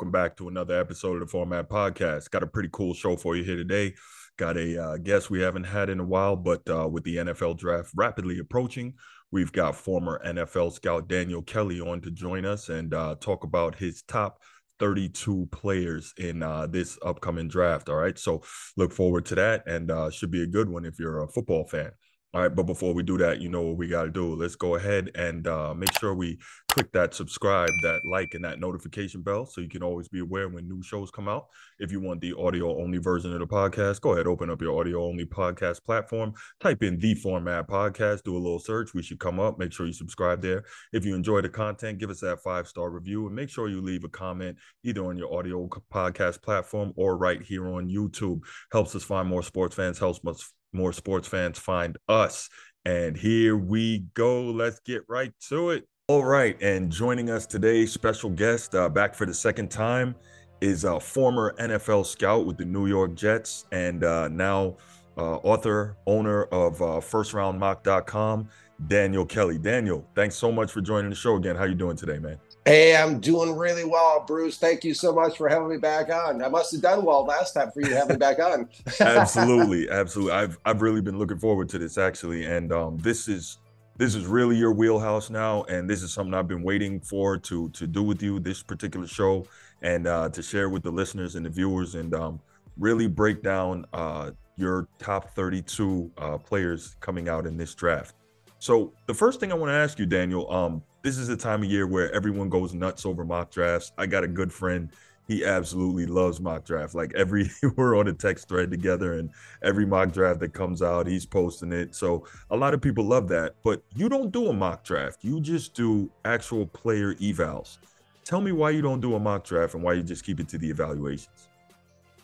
welcome 0.00 0.10
back 0.10 0.34
to 0.34 0.48
another 0.48 0.80
episode 0.80 1.16
of 1.16 1.20
the 1.20 1.26
Format 1.26 1.68
Podcast. 1.68 2.30
Got 2.30 2.42
a 2.42 2.46
pretty 2.46 2.70
cool 2.72 2.94
show 2.94 3.16
for 3.16 3.36
you 3.36 3.44
here 3.44 3.56
today. 3.56 3.92
Got 4.38 4.56
a 4.56 4.82
uh, 4.82 4.96
guest 4.96 5.28
we 5.28 5.42
haven't 5.42 5.64
had 5.64 5.90
in 5.90 6.00
a 6.00 6.04
while, 6.04 6.36
but 6.36 6.62
uh, 6.70 6.88
with 6.88 7.04
the 7.04 7.16
NFL 7.16 7.58
draft 7.58 7.90
rapidly 7.94 8.38
approaching, 8.38 8.94
we've 9.30 9.52
got 9.52 9.76
former 9.76 10.18
NFL 10.24 10.72
scout 10.72 11.06
Daniel 11.06 11.42
Kelly 11.42 11.82
on 11.82 12.00
to 12.00 12.10
join 12.10 12.46
us 12.46 12.70
and 12.70 12.94
uh, 12.94 13.16
talk 13.20 13.44
about 13.44 13.74
his 13.74 14.00
top 14.00 14.40
32 14.78 15.46
players 15.52 16.14
in 16.16 16.42
uh, 16.42 16.66
this 16.66 16.98
upcoming 17.04 17.48
draft. 17.48 17.90
All 17.90 17.96
right. 17.96 18.18
So 18.18 18.42
look 18.78 18.94
forward 18.94 19.26
to 19.26 19.34
that 19.34 19.66
and 19.66 19.90
uh, 19.90 20.08
should 20.08 20.30
be 20.30 20.44
a 20.44 20.46
good 20.46 20.70
one 20.70 20.86
if 20.86 20.98
you're 20.98 21.24
a 21.24 21.28
football 21.28 21.66
fan. 21.66 21.90
All 22.32 22.40
right, 22.40 22.54
but 22.54 22.62
before 22.62 22.94
we 22.94 23.02
do 23.02 23.18
that, 23.18 23.40
you 23.40 23.48
know 23.48 23.62
what 23.62 23.76
we 23.76 23.88
got 23.88 24.04
to 24.04 24.10
do. 24.10 24.36
Let's 24.36 24.54
go 24.54 24.76
ahead 24.76 25.10
and 25.16 25.48
uh, 25.48 25.74
make 25.74 25.90
sure 25.98 26.14
we 26.14 26.38
click 26.68 26.92
that 26.92 27.12
subscribe, 27.12 27.70
that 27.82 28.02
like, 28.08 28.34
and 28.34 28.44
that 28.44 28.60
notification 28.60 29.20
bell 29.20 29.46
so 29.46 29.60
you 29.60 29.68
can 29.68 29.82
always 29.82 30.08
be 30.08 30.20
aware 30.20 30.48
when 30.48 30.68
new 30.68 30.80
shows 30.80 31.10
come 31.10 31.26
out. 31.26 31.46
If 31.80 31.90
you 31.90 32.00
want 32.00 32.20
the 32.20 32.34
audio 32.38 32.80
only 32.80 32.98
version 32.98 33.32
of 33.32 33.40
the 33.40 33.48
podcast, 33.48 34.00
go 34.00 34.12
ahead, 34.12 34.28
open 34.28 34.48
up 34.48 34.62
your 34.62 34.78
audio 34.78 35.04
only 35.04 35.24
podcast 35.24 35.82
platform, 35.84 36.32
type 36.60 36.84
in 36.84 37.00
the 37.00 37.16
format 37.16 37.66
podcast, 37.66 38.22
do 38.22 38.36
a 38.36 38.38
little 38.38 38.60
search. 38.60 38.94
We 38.94 39.02
should 39.02 39.18
come 39.18 39.40
up. 39.40 39.58
Make 39.58 39.72
sure 39.72 39.86
you 39.86 39.92
subscribe 39.92 40.40
there. 40.40 40.62
If 40.92 41.04
you 41.04 41.16
enjoy 41.16 41.40
the 41.40 41.48
content, 41.48 41.98
give 41.98 42.10
us 42.10 42.20
that 42.20 42.44
five 42.44 42.68
star 42.68 42.90
review 42.90 43.26
and 43.26 43.34
make 43.34 43.48
sure 43.48 43.68
you 43.68 43.80
leave 43.80 44.04
a 44.04 44.08
comment 44.08 44.56
either 44.84 45.04
on 45.04 45.18
your 45.18 45.34
audio 45.36 45.68
podcast 45.92 46.42
platform 46.42 46.92
or 46.94 47.16
right 47.16 47.42
here 47.42 47.68
on 47.74 47.88
YouTube. 47.88 48.42
Helps 48.70 48.94
us 48.94 49.02
find 49.02 49.28
more 49.28 49.42
sports 49.42 49.74
fans, 49.74 49.98
helps 49.98 50.20
us 50.24 50.52
more 50.72 50.92
sports 50.92 51.28
fans 51.28 51.58
find 51.58 51.96
us. 52.08 52.48
And 52.84 53.16
here 53.16 53.56
we 53.56 54.06
go. 54.14 54.42
Let's 54.42 54.80
get 54.80 55.02
right 55.08 55.32
to 55.48 55.70
it. 55.70 55.86
All 56.08 56.24
right. 56.24 56.60
And 56.60 56.90
joining 56.90 57.30
us 57.30 57.46
today, 57.46 57.86
special 57.86 58.30
guest 58.30 58.74
uh, 58.74 58.88
back 58.88 59.14
for 59.14 59.26
the 59.26 59.34
second 59.34 59.70
time, 59.70 60.14
is 60.60 60.84
a 60.84 61.00
former 61.00 61.54
NFL 61.58 62.04
scout 62.06 62.46
with 62.46 62.58
the 62.58 62.64
New 62.64 62.86
York 62.86 63.14
Jets 63.14 63.66
and 63.72 64.04
uh, 64.04 64.28
now 64.28 64.76
uh, 65.16 65.36
author, 65.36 65.96
owner 66.06 66.44
of 66.44 66.80
uh, 66.80 67.00
FirstRoundMock.com, 67.00 68.48
Daniel 68.88 69.26
Kelly. 69.26 69.58
Daniel, 69.58 70.06
thanks 70.14 70.36
so 70.36 70.50
much 70.50 70.70
for 70.72 70.80
joining 70.80 71.10
the 71.10 71.16
show 71.16 71.36
again. 71.36 71.56
How 71.56 71.64
you 71.64 71.74
doing 71.74 71.96
today, 71.96 72.18
man? 72.18 72.38
Hey, 72.66 72.94
I'm 72.94 73.20
doing 73.20 73.56
really 73.56 73.84
well, 73.84 74.22
Bruce. 74.26 74.58
Thank 74.58 74.84
you 74.84 74.92
so 74.92 75.14
much 75.14 75.38
for 75.38 75.48
having 75.48 75.70
me 75.70 75.78
back 75.78 76.10
on. 76.10 76.42
I 76.42 76.48
must 76.48 76.72
have 76.72 76.82
done 76.82 77.04
well 77.04 77.24
last 77.24 77.54
time 77.54 77.70
for 77.70 77.80
you 77.80 77.88
to 77.88 77.96
have 77.96 78.08
me 78.08 78.16
back 78.16 78.38
on. 78.38 78.68
absolutely, 79.00 79.88
absolutely. 79.88 80.34
I've 80.34 80.58
I've 80.66 80.82
really 80.82 81.00
been 81.00 81.18
looking 81.18 81.38
forward 81.38 81.70
to 81.70 81.78
this 81.78 81.96
actually, 81.96 82.44
and 82.44 82.70
um, 82.70 82.98
this 82.98 83.28
is 83.28 83.58
this 83.96 84.14
is 84.14 84.26
really 84.26 84.56
your 84.56 84.72
wheelhouse 84.72 85.30
now, 85.30 85.62
and 85.64 85.88
this 85.88 86.02
is 86.02 86.12
something 86.12 86.34
I've 86.34 86.48
been 86.48 86.62
waiting 86.62 87.00
for 87.00 87.38
to 87.38 87.70
to 87.70 87.86
do 87.86 88.02
with 88.02 88.22
you 88.22 88.38
this 88.38 88.62
particular 88.62 89.06
show, 89.06 89.46
and 89.80 90.06
uh, 90.06 90.28
to 90.28 90.42
share 90.42 90.68
with 90.68 90.82
the 90.82 90.90
listeners 90.90 91.36
and 91.36 91.46
the 91.46 91.50
viewers, 91.50 91.94
and 91.94 92.14
um, 92.14 92.40
really 92.78 93.06
break 93.06 93.42
down 93.42 93.86
uh, 93.94 94.32
your 94.56 94.86
top 94.98 95.34
32 95.34 96.10
uh, 96.18 96.36
players 96.36 96.96
coming 97.00 97.30
out 97.30 97.46
in 97.46 97.56
this 97.56 97.74
draft. 97.74 98.14
So 98.58 98.92
the 99.06 99.14
first 99.14 99.40
thing 99.40 99.50
I 99.50 99.54
want 99.54 99.70
to 99.70 99.74
ask 99.74 99.98
you, 99.98 100.04
Daniel, 100.04 100.50
um, 100.52 100.82
this 101.02 101.18
is 101.18 101.28
a 101.28 101.36
time 101.36 101.62
of 101.62 101.70
year 101.70 101.86
where 101.86 102.12
everyone 102.12 102.48
goes 102.48 102.74
nuts 102.74 103.06
over 103.06 103.24
mock 103.24 103.50
drafts. 103.50 103.92
I 103.96 104.06
got 104.06 104.24
a 104.24 104.28
good 104.28 104.52
friend. 104.52 104.90
He 105.26 105.44
absolutely 105.44 106.06
loves 106.06 106.40
mock 106.40 106.64
draft. 106.64 106.94
Like 106.94 107.12
every 107.14 107.50
we're 107.76 107.96
on 107.96 108.08
a 108.08 108.12
text 108.12 108.48
thread 108.48 108.70
together 108.70 109.14
and 109.14 109.30
every 109.62 109.86
mock 109.86 110.12
draft 110.12 110.40
that 110.40 110.52
comes 110.52 110.82
out, 110.82 111.06
he's 111.06 111.24
posting 111.24 111.72
it. 111.72 111.94
So 111.94 112.26
a 112.50 112.56
lot 112.56 112.74
of 112.74 112.82
people 112.82 113.04
love 113.04 113.28
that. 113.28 113.54
But 113.62 113.82
you 113.94 114.08
don't 114.08 114.30
do 114.30 114.48
a 114.48 114.52
mock 114.52 114.84
draft. 114.84 115.24
You 115.24 115.40
just 115.40 115.74
do 115.74 116.10
actual 116.24 116.66
player 116.66 117.14
evals. 117.14 117.78
Tell 118.24 118.40
me 118.40 118.52
why 118.52 118.70
you 118.70 118.82
don't 118.82 119.00
do 119.00 119.14
a 119.14 119.20
mock 119.20 119.44
draft 119.44 119.74
and 119.74 119.82
why 119.82 119.94
you 119.94 120.02
just 120.02 120.24
keep 120.24 120.40
it 120.40 120.48
to 120.48 120.58
the 120.58 120.68
evaluations. 120.68 121.48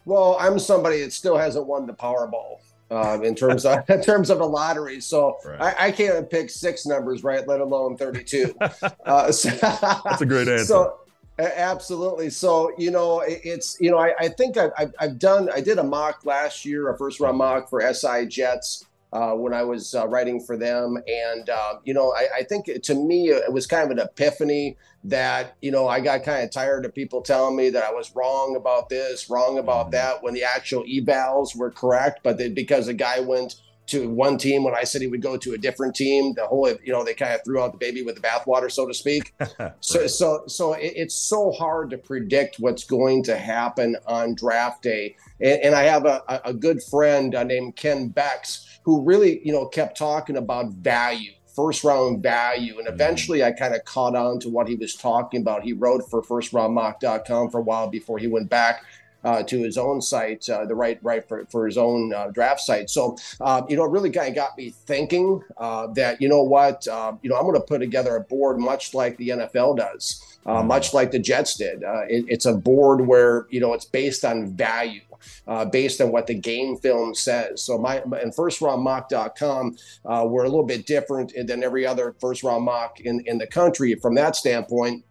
Well, 0.05 0.37
I'm 0.39 0.59
somebody 0.59 1.01
that 1.03 1.13
still 1.13 1.37
hasn't 1.37 1.67
won 1.67 1.87
the 1.87 1.95
Powerball 1.95 2.61
um, 2.91 3.25
in 3.25 3.35
terms 3.35 3.65
of 3.65 3.79
in 3.91 4.03
terms 4.03 4.31
of 4.31 4.41
a 4.41 4.45
lottery. 4.45 5.01
So 5.01 5.37
right. 5.45 5.77
I, 5.79 5.87
I, 5.87 5.93
can't 5.93 6.29
pick 6.29 6.51
six 6.51 6.87
numbers, 6.87 7.25
right? 7.25 7.47
Let 7.47 7.61
alone 7.61 7.97
thirty-two. 7.97 8.55
uh, 9.05 9.33
so, 9.33 9.51
That's 10.05 10.21
a 10.21 10.27
great 10.27 10.49
answer. 10.49 10.65
So, 10.65 10.99
absolutely. 11.39 12.31
So 12.31 12.73
you 12.79 12.91
know, 12.91 13.23
it's 13.27 13.77
you 13.81 13.91
know, 13.91 13.99
I, 13.99 14.15
I 14.19 14.29
think 14.29 14.57
I've, 14.57 14.95
I've 14.99 15.19
done. 15.19 15.51
I 15.55 15.61
did 15.61 15.79
a 15.79 15.85
mock 15.85 16.25
last 16.25 16.65
year, 16.65 16.91
a 16.91 16.99
first 16.99 17.21
round 17.21 17.39
mock 17.39 17.69
for 17.69 17.81
SI 17.93 18.27
Jets 18.27 18.85
uh, 19.13 19.33
when 19.33 19.55
I 19.55 19.63
was 19.63 19.95
uh, 19.95 20.07
writing 20.07 20.41
for 20.41 20.57
them. 20.57 20.99
And, 21.07 21.49
uh, 21.49 21.75
you 21.85 21.95
know, 21.95 22.13
I, 22.13 22.39
I, 22.39 22.43
think 22.43 22.67
to 22.83 22.95
me, 22.95 23.29
it 23.29 23.53
was 23.53 23.67
kind 23.67 23.85
of 23.85 23.91
an 23.91 23.99
epiphany 23.99 24.77
that, 25.09 25.57
you 25.61 25.71
know, 25.71 25.89
I 25.89 26.01
got 26.01 26.25
kind 26.25 26.45
of 26.45 26.51
tired 26.51 26.85
of 26.85 26.95
people 26.95 27.23
telling 27.23 27.57
me 27.57 27.71
that 27.71 27.85
I 27.85 27.93
was 27.93 28.15
wrong 28.15 28.57
about 28.57 28.89
this, 28.89 29.31
wrong 29.31 29.59
about 29.59 29.87
mm-hmm. 29.87 29.93
that, 29.93 30.23
when 30.23 30.35
the 30.35 30.45
actual 30.45 30.85
evals 30.85 31.57
were 31.57 31.71
correct. 31.71 32.21
But 32.23 32.39
they, 32.39 32.49
because 32.49 32.89
a 32.89 32.95
guy 32.95 33.21
went 33.21 33.57
to 33.87 34.09
one 34.09 34.37
team 34.37 34.65
when 34.65 34.75
I 34.75 34.85
said 34.85 35.01
he 35.01 35.07
would 35.07 35.23
go 35.23 35.37
to 35.37 35.53
a 35.53 35.59
different 35.59 35.95
team. 35.95 36.35
The 36.35 36.47
whole, 36.47 36.69
you 36.83 36.93
know, 36.93 37.05
they 37.05 37.15
kind 37.15 37.35
of 37.35 37.41
threw 37.45 37.63
out 37.63 37.73
the 37.73 37.79
baby 37.79 38.03
with 38.03 38.17
the 38.17 38.21
bathwater, 38.21 38.71
so 38.71 38.87
to 38.87 38.95
speak. 38.95 39.33
right. 39.59 39.73
So, 39.81 40.07
so, 40.07 40.43
so 40.47 40.73
it, 40.75 40.93
it's 40.97 41.15
so 41.15 41.53
hard 41.53 41.91
to 41.91 41.99
predict 41.99 42.57
what's 42.59 42.85
going 42.85 43.23
to 43.25 43.37
happen 43.37 43.97
on 44.07 44.35
draft 44.35 44.83
day. 44.83 45.17
And, 45.41 45.61
and 45.63 45.75
I 45.75 45.85
have 45.85 46.05
a, 46.05 46.23
a 46.45 46.53
good 46.53 46.83
friend 46.83 47.35
uh, 47.35 47.45
named 47.45 47.77
Ken 47.77 48.09
Becks 48.09 48.81
who 48.85 49.05
really, 49.05 49.41
you 49.45 49.53
know, 49.53 49.67
kept 49.67 49.97
talking 49.97 50.37
about 50.37 50.71
value, 50.71 51.33
first 51.57 51.83
round 51.83 52.23
value. 52.23 52.79
And 52.79 52.87
mm-hmm. 52.87 52.95
eventually 52.95 53.43
I 53.43 53.51
kind 53.51 53.75
of 53.75 53.85
caught 53.85 54.15
on 54.15 54.39
to 54.41 54.49
what 54.49 54.69
he 54.69 54.77
was 54.77 54.95
talking 54.95 55.41
about. 55.41 55.65
He 55.65 55.73
wrote 55.73 56.09
for 56.09 56.23
firstroundmock.com 56.23 57.51
for 57.51 57.59
a 57.59 57.63
while 57.63 57.89
before 57.89 58.19
he 58.19 58.29
went 58.29 58.49
back 58.49 58.85
uh, 59.27 59.43
to 59.43 59.61
his 59.61 59.77
own 59.77 60.01
site, 60.01 60.49
uh, 60.49 60.65
the 60.67 60.75
right 60.75 61.01
right 61.03 61.27
for, 61.27 61.45
for 61.47 61.67
his 61.67 61.77
own 61.77 62.15
uh, 62.15 62.29
draft 62.29 62.61
site. 62.61 62.89
So 62.89 63.17
uh, 63.41 63.63
you 63.69 63.77
know, 63.77 63.85
it 63.85 63.91
really 63.91 64.11
kind 64.11 64.29
of 64.29 64.37
got 64.37 64.57
me 64.57 64.71
thinking 64.71 65.43
uh, 65.57 65.89
that 65.95 66.23
you 66.23 66.29
know 66.29 66.45
what, 66.45 66.87
uh, 66.87 67.13
you 67.23 67.31
know, 67.31 67.37
I'm 67.37 67.43
going 67.43 67.55
to 67.55 67.61
put 67.61 67.79
together 67.79 68.15
a 68.15 68.21
board 68.21 68.59
much 68.59 68.95
like 68.95 69.17
the 69.17 69.31
NFL 69.31 69.79
does, 69.79 70.39
mm-hmm. 70.47 70.69
much 70.69 70.95
like 70.95 71.11
the 71.11 71.19
Jets 71.19 71.57
did. 71.57 71.83
It, 72.09 72.27
it's 72.29 72.47
a 72.47 72.55
board 72.55 73.01
where 73.01 73.47
you 73.51 73.59
know 73.59 73.73
it's 73.73 73.85
based 73.85 74.25
on 74.25 74.53
value 74.53 75.01
uh, 75.47 75.65
based 75.65 76.01
on 76.01 76.13
what 76.13 76.27
the 76.27 76.35
game 76.35 76.77
film 76.77 77.15
says. 77.15 77.63
So 77.63 77.79
my 77.79 77.97
and 77.97 78.35
firstroundmock.com, 78.35 79.77
uh, 80.05 80.27
we're 80.29 80.45
a 80.45 80.49
little 80.49 80.67
bit 80.67 80.87
different 80.87 81.33
than 81.47 81.63
every 81.63 81.87
other 81.87 82.15
first 82.21 82.43
round 82.43 82.65
mock 82.65 83.01
in, 83.01 83.23
in 83.27 83.39
the 83.39 83.47
country 83.47 83.95
from 83.95 84.15
that 84.17 84.37
standpoint. 84.37 85.05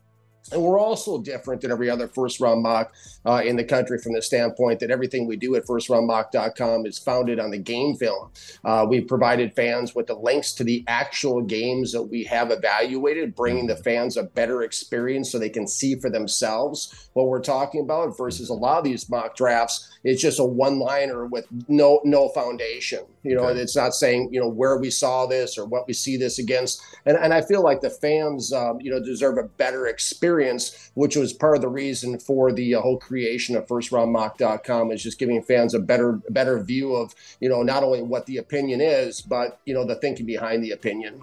And 0.51 0.61
we're 0.61 0.79
also 0.79 1.22
different 1.22 1.61
than 1.61 1.72
every 1.72 1.89
other 1.89 2.07
first 2.07 2.39
round 2.39 2.61
mock 2.61 2.94
uh, 3.25 3.41
in 3.44 3.56
the 3.56 3.63
country 3.63 3.97
from 3.97 4.13
the 4.13 4.22
standpoint 4.22 4.79
that 4.79 4.91
everything 4.91 5.28
we 5.28 5.38
do 5.38 5.56
at 5.56 5.66
firstroundmock.com 5.66 6.85
is 6.85 7.00
founded 7.00 7.39
on 7.39 7.50
the 7.51 7.57
game 7.57 7.95
film. 7.95 8.29
Uh, 8.63 8.85
we've 8.88 9.07
provided 9.07 9.56
fans 9.56 9.95
with 9.95 10.07
the 10.07 10.16
links 10.16 10.53
to 10.53 10.63
the 10.63 10.83
actual 10.88 11.41
games 11.41 11.91
that 11.91 12.03
we 12.03 12.23
have 12.23 12.51
evaluated, 12.51 13.35
bringing 13.35 13.67
the 13.67 13.75
fans 13.75 14.17
a 14.17 14.23
better 14.23 14.61
experience 14.61 15.31
so 15.31 15.39
they 15.39 15.50
can 15.50 15.67
see 15.67 15.95
for 15.95 16.09
themselves 16.09 17.09
what 17.13 17.27
we're 17.27 17.41
talking 17.41 17.81
about 17.81 18.18
versus 18.18 18.50
a 18.50 18.53
lot 18.53 18.77
of 18.77 18.83
these 18.83 19.09
mock 19.09 19.36
drafts. 19.36 19.89
It's 20.03 20.21
just 20.21 20.39
a 20.39 20.45
one 20.45 20.80
liner 20.80 21.25
with 21.25 21.48
no 21.68 22.01
no 22.03 22.30
foundation. 22.30 23.06
You 23.24 23.36
know, 23.36 23.45
okay. 23.45 23.59
it's 23.59 23.75
not 23.75 23.95
saying, 23.95 24.30
you 24.31 24.39
know, 24.39 24.48
where 24.48 24.77
we 24.77 24.91
saw 24.91 25.25
this 25.25 25.57
or 25.57 25.65
what 25.65 25.88
we 25.88 25.94
see 25.94 26.15
this 26.15 26.38
against. 26.38 26.80
And, 27.07 27.18
and 27.18 27.33
I 27.33 27.41
feel 27.41 27.63
like 27.63 27.81
the 27.81 27.89
fans, 27.89 28.53
um, 28.53 28.80
you 28.80 28.91
know, 28.91 29.03
deserve 29.03 29.39
a 29.39 29.44
better 29.44 29.88
experience, 29.88 30.35
which 30.94 31.16
was 31.16 31.34
part 31.34 31.56
of 31.56 31.62
the 31.62 31.70
reason 31.70 32.20
for 32.20 32.52
the 32.52 32.76
uh, 32.76 32.82
whole 32.82 32.98
creation 32.98 33.56
of 33.56 33.68
firstroundmock.com 33.68 34.92
is 34.92 35.04
just 35.04 35.20
giving 35.20 35.42
fans 35.42 35.74
a 35.74 35.80
better, 35.80 36.22
better 36.30 36.62
view 36.64 36.96
of, 36.96 37.14
you 37.40 37.50
know, 37.50 37.64
not 37.64 37.84
only 37.84 38.02
what 38.02 38.26
the 38.26 38.38
opinion 38.38 38.82
is, 38.82 39.22
but, 39.22 39.60
you 39.66 39.74
know, 39.74 39.86
the 39.86 39.96
thinking 39.96 40.26
behind 40.26 40.64
the 40.64 40.72
opinion. 40.72 41.22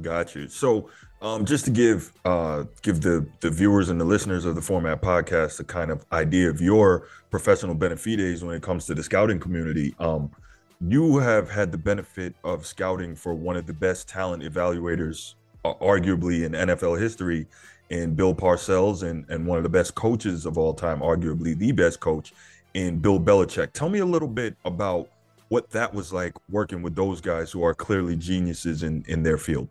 Got 0.00 0.34
you. 0.34 0.48
So, 0.48 0.90
um, 1.22 1.46
just 1.46 1.64
to 1.64 1.70
give 1.70 2.12
uh, 2.24 2.64
give 2.82 3.00
the 3.00 3.26
the 3.40 3.50
viewers 3.50 3.88
and 3.88 3.98
the 3.98 4.04
listeners 4.04 4.44
of 4.44 4.56
the 4.56 4.60
format 4.60 5.00
podcast 5.00 5.58
a 5.60 5.64
kind 5.64 5.90
of 5.90 6.04
idea 6.12 6.50
of 6.50 6.60
your 6.60 7.06
professional 7.30 7.74
benefides 7.74 8.42
when 8.42 8.54
it 8.54 8.62
comes 8.62 8.84
to 8.86 8.94
the 8.94 9.02
scouting 9.02 9.40
community. 9.40 9.94
Um, 9.98 10.30
you 10.80 11.18
have 11.18 11.50
had 11.50 11.72
the 11.72 11.78
benefit 11.78 12.34
of 12.44 12.66
scouting 12.66 13.14
for 13.14 13.32
one 13.32 13.56
of 13.56 13.66
the 13.66 13.72
best 13.72 14.08
talent 14.08 14.42
evaluators, 14.42 15.34
uh, 15.64 15.72
arguably 15.74 16.44
in 16.44 16.52
NFL 16.52 17.00
history, 17.00 17.46
in 17.94 18.14
Bill 18.14 18.34
Parcells, 18.34 19.08
and, 19.08 19.24
and 19.28 19.46
one 19.46 19.56
of 19.56 19.62
the 19.62 19.70
best 19.70 19.94
coaches 19.94 20.46
of 20.46 20.58
all 20.58 20.74
time, 20.74 20.98
arguably 20.98 21.56
the 21.56 21.70
best 21.70 22.00
coach 22.00 22.34
in 22.74 22.98
Bill 22.98 23.20
Belichick. 23.20 23.72
Tell 23.72 23.88
me 23.88 24.00
a 24.00 24.04
little 24.04 24.28
bit 24.28 24.56
about 24.64 25.08
what 25.48 25.70
that 25.70 25.94
was 25.94 26.12
like 26.12 26.34
working 26.50 26.82
with 26.82 26.96
those 26.96 27.20
guys 27.20 27.52
who 27.52 27.64
are 27.64 27.72
clearly 27.72 28.16
geniuses 28.16 28.82
in, 28.82 29.04
in 29.06 29.22
their 29.22 29.38
field. 29.38 29.68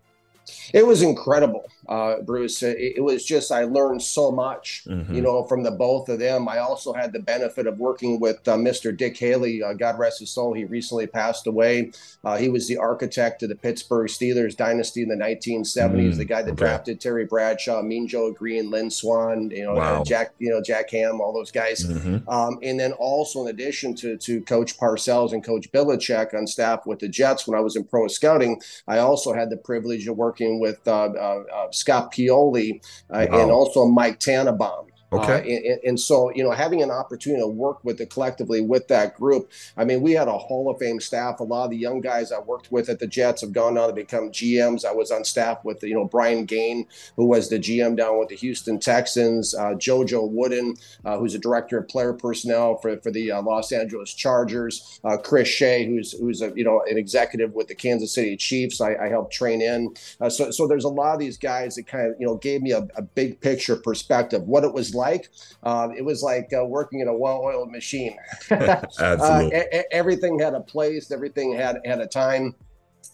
It 0.74 0.86
was 0.86 1.02
incredible, 1.02 1.66
uh, 1.88 2.22
Bruce. 2.22 2.64
It, 2.64 2.78
it, 2.98 3.04
was 3.04 3.26
just 3.26 3.52
I 3.52 3.64
learned 3.64 4.02
so 4.02 4.32
much, 4.32 4.84
mm-hmm. 4.88 5.14
you 5.14 5.22
know, 5.22 5.44
from 5.44 5.64
the 5.64 5.72
both 5.72 6.10
of 6.10 6.20
them. 6.20 6.48
I 6.48 6.60
also 6.60 6.94
had 6.94 7.14
the 7.14 7.20
benefit 7.20 7.68
of 7.68 7.80
working 7.80 8.20
with 8.20 8.48
uh, 8.48 8.56
Mr. 8.56 8.96
Dick 8.96 9.18
Haley. 9.18 9.62
Uh, 9.64 9.74
God 9.74 10.00
rest 10.00 10.20
his 10.20 10.32
soul. 10.32 10.54
He 10.54 10.66
recently 10.66 11.08
passed 11.08 11.48
away. 11.48 11.92
Uh, 12.24 12.38
he 12.38 12.50
was 12.50 12.68
the 12.68 12.78
architect 12.78 13.44
of 13.44 13.50
the 13.50 13.56
Pittsburgh 13.56 14.08
Steelers 14.08 14.56
dynasty 14.56 15.04
in 15.04 15.10
the 15.10 15.16
1970s. 15.16 16.14
Mm, 16.14 16.18
the 16.18 16.26
guy 16.26 16.42
that 16.42 16.52
okay. 16.52 16.66
drafted 16.66 17.00
Terry 17.00 17.26
Bradshaw, 17.26 17.82
Mean 17.82 18.08
Joe 18.08 18.32
Greene, 18.32 18.70
Lynn 18.70 18.90
Swann, 18.90 19.50
you 19.52 19.64
know, 19.64 19.76
wow. 19.76 20.04
Jack, 20.04 20.34
you 20.40 20.50
know, 20.50 20.62
Jack 20.62 20.90
Ham, 20.92 21.22
all 21.22 21.34
those 21.34 21.52
guys. 21.52 21.86
Mm-hmm. 21.86 22.28
Um, 22.30 22.60
and 22.64 22.80
then 22.80 22.94
also 22.94 23.42
in 23.42 23.48
addition 23.48 23.96
to 23.96 24.18
to 24.18 24.42
Coach 24.42 24.78
Parcells 24.78 25.34
and 25.34 25.44
Coach 25.44 25.72
Belichick 25.72 26.34
on 26.34 26.48
staff 26.48 26.86
with 26.86 27.00
the 27.00 27.08
Jets 27.08 27.48
when 27.48 27.58
I 27.58 27.62
was 27.62 27.76
in 27.76 27.84
pro 27.84 28.08
scouting, 28.08 28.62
I 28.88 29.00
also 29.00 29.34
had 29.34 29.50
the 29.50 29.58
privilege 29.58 30.08
of 30.08 30.18
working 30.18 30.33
with 30.40 30.88
uh, 30.88 31.06
uh, 31.06 31.44
uh, 31.54 31.72
Scott 31.72 32.14
Pioli 32.14 32.82
and 33.10 33.52
also 33.52 33.86
Mike 33.86 34.20
Tannenbaum. 34.20 34.88
Okay. 35.14 35.34
Uh, 35.34 35.74
and, 35.74 35.80
and, 35.84 36.00
so, 36.00 36.32
you 36.34 36.44
know, 36.44 36.52
having 36.52 36.82
an 36.82 36.92
opportunity 36.92 37.42
to 37.42 37.48
work 37.48 37.84
with 37.84 38.00
it 38.02 38.10
collectively 38.10 38.62
with 38.62 38.88
that 38.88 39.16
group. 39.16 39.52
I 39.78 39.86
mean, 39.86 40.02
we 40.02 40.14
had 40.14 40.28
a 40.28 40.38
Hall 40.38 40.70
of 40.70 40.80
Fame 40.80 41.00
staff. 41.00 41.40
A 41.40 41.44
lot 41.44 41.66
of 41.66 41.72
the 41.72 41.78
young 41.78 42.02
guys 42.02 42.32
I 42.32 42.40
worked 42.40 42.72
with 42.72 42.90
at 42.90 43.00
the 43.00 43.08
Jets 43.08 43.42
have 43.42 43.54
gone 43.54 43.78
on 43.78 43.90
to 43.90 43.94
become 43.94 44.32
GMs. 44.32 44.86
I 44.86 44.92
was 44.92 45.12
on 45.12 45.24
staff 45.24 45.64
with, 45.64 45.84
you 45.84 45.94
know, 45.94 46.06
Brian 46.06 46.46
Gaine, 46.46 46.88
who 47.16 47.26
was 47.26 47.50
the 47.50 47.60
GM 47.60 47.96
down 47.96 48.20
with 48.20 48.30
the 48.30 48.36
Houston 48.36 48.80
Texans, 48.80 49.54
uh, 49.54 49.74
JoJo 49.74 50.30
Wooden, 50.32 50.76
uh, 51.06 51.18
who's 51.18 51.36
a 51.36 51.40
director 51.40 51.78
of 51.78 51.88
player 51.88 52.14
personnel 52.14 52.78
for, 52.78 52.98
for 52.98 53.12
the 53.12 53.32
uh, 53.32 53.42
Los 53.42 53.72
Angeles 53.72 54.14
Chargers, 54.14 55.00
uh, 55.04 55.18
Chris 55.18 55.48
Shea, 55.48 55.86
who's 55.86 56.14
who's 56.14 56.42
a, 56.42 56.52
you 56.56 56.64
know 56.64 56.82
an 56.90 56.98
executive 56.98 57.54
with 57.54 57.68
the 57.68 57.76
Kansas 57.76 58.14
City 58.14 58.36
Chiefs. 58.38 58.82
I, 58.82 58.96
I 58.96 59.10
helped 59.10 59.34
train 59.34 59.62
in. 59.62 59.94
Uh, 60.20 60.30
so 60.30 60.52
so 60.52 60.68
there's 60.68 60.84
a 60.84 60.90
lot 60.90 61.14
of 61.14 61.20
these 61.20 61.38
guys 61.38 61.76
that 61.76 61.88
kind 61.88 62.08
of 62.08 62.16
you 62.20 62.26
know 62.26 62.38
gave 62.38 62.62
me 62.62 62.72
a, 62.72 62.88
a 62.96 63.02
big 63.02 63.40
picture 63.42 63.76
perspective 63.76 64.44
what 64.44 64.64
it 64.64 64.74
was 64.74 64.96
like 64.96 65.03
like. 65.04 65.30
Um, 65.64 65.94
it 65.96 66.04
was 66.04 66.24
like 66.24 66.52
uh, 66.58 66.66
working 66.66 67.00
in 67.02 67.08
a 67.08 67.16
well-oiled 67.16 67.72
machine. 67.72 68.16
Absolutely. 68.52 69.56
Uh, 69.56 69.84
everything 69.92 70.40
had 70.40 70.54
a 70.54 70.62
place. 70.62 71.12
Everything 71.12 71.54
had 71.56 71.76
had 71.86 72.00
a 72.00 72.08
time. 72.08 72.56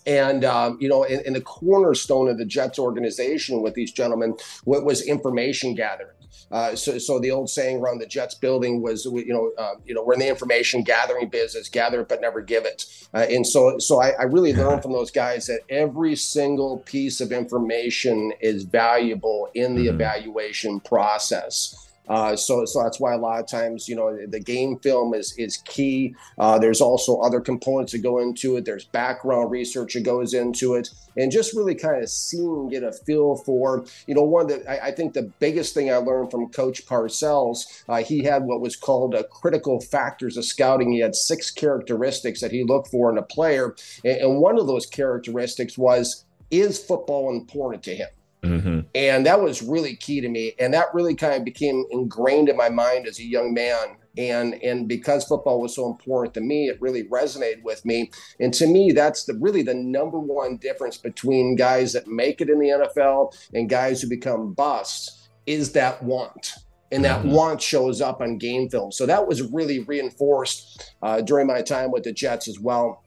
And 0.06 0.45
um, 0.45 0.77
you 0.80 0.89
know, 0.89 1.03
in, 1.03 1.19
in, 1.25 1.33
the 1.33 1.41
cornerstone 1.41 2.30
of 2.30 2.38
the 2.38 2.45
Jets 2.45 2.80
organization 2.80 3.62
with 3.62 3.74
these 3.74 3.91
gentlemen, 3.91 4.36
what 4.63 4.86
was 4.86 5.01
information 5.01 5.75
gathering. 5.75 6.19
Uh, 6.52 6.76
so, 6.76 6.98
so 6.98 7.20
the 7.20 7.31
old 7.31 7.50
saying 7.50 7.78
around 7.78 8.00
the 8.00 8.06
Jets 8.06 8.36
building 8.36 8.81
was, 8.81 9.06
you 9.06 9.34
know, 9.34 9.52
uh, 9.58 9.76
you 9.86 9.94
know, 9.94 10.04
we're 10.04 10.14
in 10.14 10.20
the 10.20 10.28
information 10.28 10.84
gathering 10.84 11.30
business, 11.30 11.70
gather 11.70 12.02
it 12.02 12.10
but 12.10 12.22
never 12.22 12.42
give 12.42 12.66
it. 12.66 12.86
Uh, 13.14 13.26
and 13.30 13.46
so, 13.46 13.78
so 13.80 14.02
I, 14.02 14.10
I 14.12 14.24
really 14.24 14.54
learned 14.54 14.81
from 14.81 14.94
those 14.94 15.12
guys 15.12 15.48
that 15.48 15.62
every 15.70 16.16
single 16.16 16.80
piece 16.80 17.22
of 17.22 17.31
information 17.31 18.34
is 18.40 18.64
valuable 18.64 19.50
in 19.54 19.76
the 19.76 19.88
mm-hmm. 19.88 19.96
evaluation 19.96 20.80
process. 20.80 21.88
Uh, 22.09 22.35
so, 22.35 22.65
so 22.65 22.83
that's 22.83 23.00
why 23.00 23.13
a 23.13 23.17
lot 23.17 23.39
of 23.39 23.47
times, 23.47 23.88
you 23.88 23.95
know, 23.95 24.17
the 24.27 24.39
game 24.39 24.77
film 24.79 25.13
is 25.13 25.33
is 25.38 25.57
key. 25.57 26.15
Uh, 26.38 26.57
there's 26.57 26.81
also 26.81 27.19
other 27.19 27.39
components 27.39 27.91
that 27.91 28.00
go 28.00 28.19
into 28.19 28.57
it. 28.57 28.65
There's 28.65 28.85
background 28.85 29.51
research 29.51 29.94
that 29.94 30.03
goes 30.03 30.33
into 30.33 30.73
it, 30.73 30.89
and 31.15 31.31
just 31.31 31.56
really 31.56 31.75
kind 31.75 32.01
of 32.01 32.09
seeing, 32.09 32.69
get 32.69 32.83
a 32.83 32.91
feel 32.91 33.35
for, 33.38 33.85
you 34.07 34.15
know, 34.15 34.23
one 34.23 34.47
that 34.47 34.67
I, 34.67 34.88
I 34.88 34.91
think 34.91 35.13
the 35.13 35.31
biggest 35.39 35.73
thing 35.73 35.91
I 35.91 35.97
learned 35.97 36.31
from 36.31 36.50
Coach 36.50 36.85
Parcells, 36.85 37.83
uh, 37.88 38.03
he 38.03 38.23
had 38.23 38.44
what 38.44 38.61
was 38.61 38.75
called 38.75 39.13
a 39.13 39.23
critical 39.25 39.79
factors 39.79 40.38
of 40.38 40.45
scouting. 40.45 40.91
He 40.91 41.00
had 41.00 41.15
six 41.15 41.51
characteristics 41.51 42.41
that 42.41 42.51
he 42.51 42.63
looked 42.63 42.89
for 42.89 43.11
in 43.11 43.17
a 43.17 43.23
player, 43.23 43.75
and, 44.03 44.17
and 44.17 44.41
one 44.41 44.57
of 44.59 44.67
those 44.67 44.85
characteristics 44.85 45.77
was 45.77 46.25
is 46.51 46.83
football 46.83 47.31
important 47.31 47.83
to 47.83 47.95
him? 47.95 48.07
Mm-hmm. 48.44 48.81
And 48.95 49.25
that 49.25 49.41
was 49.41 49.62
really 49.62 49.95
key 49.95 50.21
to 50.21 50.30
me. 50.30 50.53
And 50.59 50.74
that 50.74 50.94
really 50.94 51.15
kind 51.15 51.33
of 51.36 51.44
became 51.44 51.86
ingrained 51.91 52.47
in 52.47 52.56
my 52.56 52.69
mind 52.69 53.06
as 53.06 53.19
a 53.19 53.25
young 53.25 53.53
man. 53.53 53.97
And 54.18 54.56
and 54.63 54.88
because 54.88 55.25
football 55.25 55.62
was 55.62 55.75
so 55.75 55.89
important 55.89 56.33
to 56.36 56.41
me, 56.41 56.68
it 56.68 56.81
really 56.81 57.03
resonated 57.03 57.63
with 57.63 57.86
me. 57.86 58.12
And 58.39 58.53
to 58.56 58.65
me, 58.65 58.91
that's 58.91 59.25
the 59.25 59.33
really 59.36 59.62
the 59.62 59.74
number 59.74 60.19
one 60.19 60.57
difference 60.57 60.97
between 60.97 61.56
guys 61.56 61.94
that 61.94 62.07
make 62.07 62.41
it 62.41 62.50
in 62.50 62.59
the 62.59 62.68
NFL 62.68 63.33
and 63.53 63.69
guys 63.69 64.01
who 64.01 64.09
become 64.09 64.53
busts 64.53 65.30
is 65.45 65.74
that 65.74 66.01
want. 66.01 66.53
And 66.92 67.06
that 67.06 67.19
mm-hmm. 67.19 67.31
want 67.31 67.62
shows 67.62 68.01
up 68.01 68.19
on 68.19 68.39
game 68.39 68.68
film. 68.68 68.92
So 68.92 69.06
that 69.06 69.27
was 69.27 69.44
really 69.44 69.80
reinforced 69.80 70.95
uh, 71.03 71.21
during 71.21 71.45
my 71.45 71.62
time 71.62 71.92
with 71.92 72.03
the 72.03 72.12
Jets 72.12 72.47
as 72.47 72.59
well. 72.59 73.03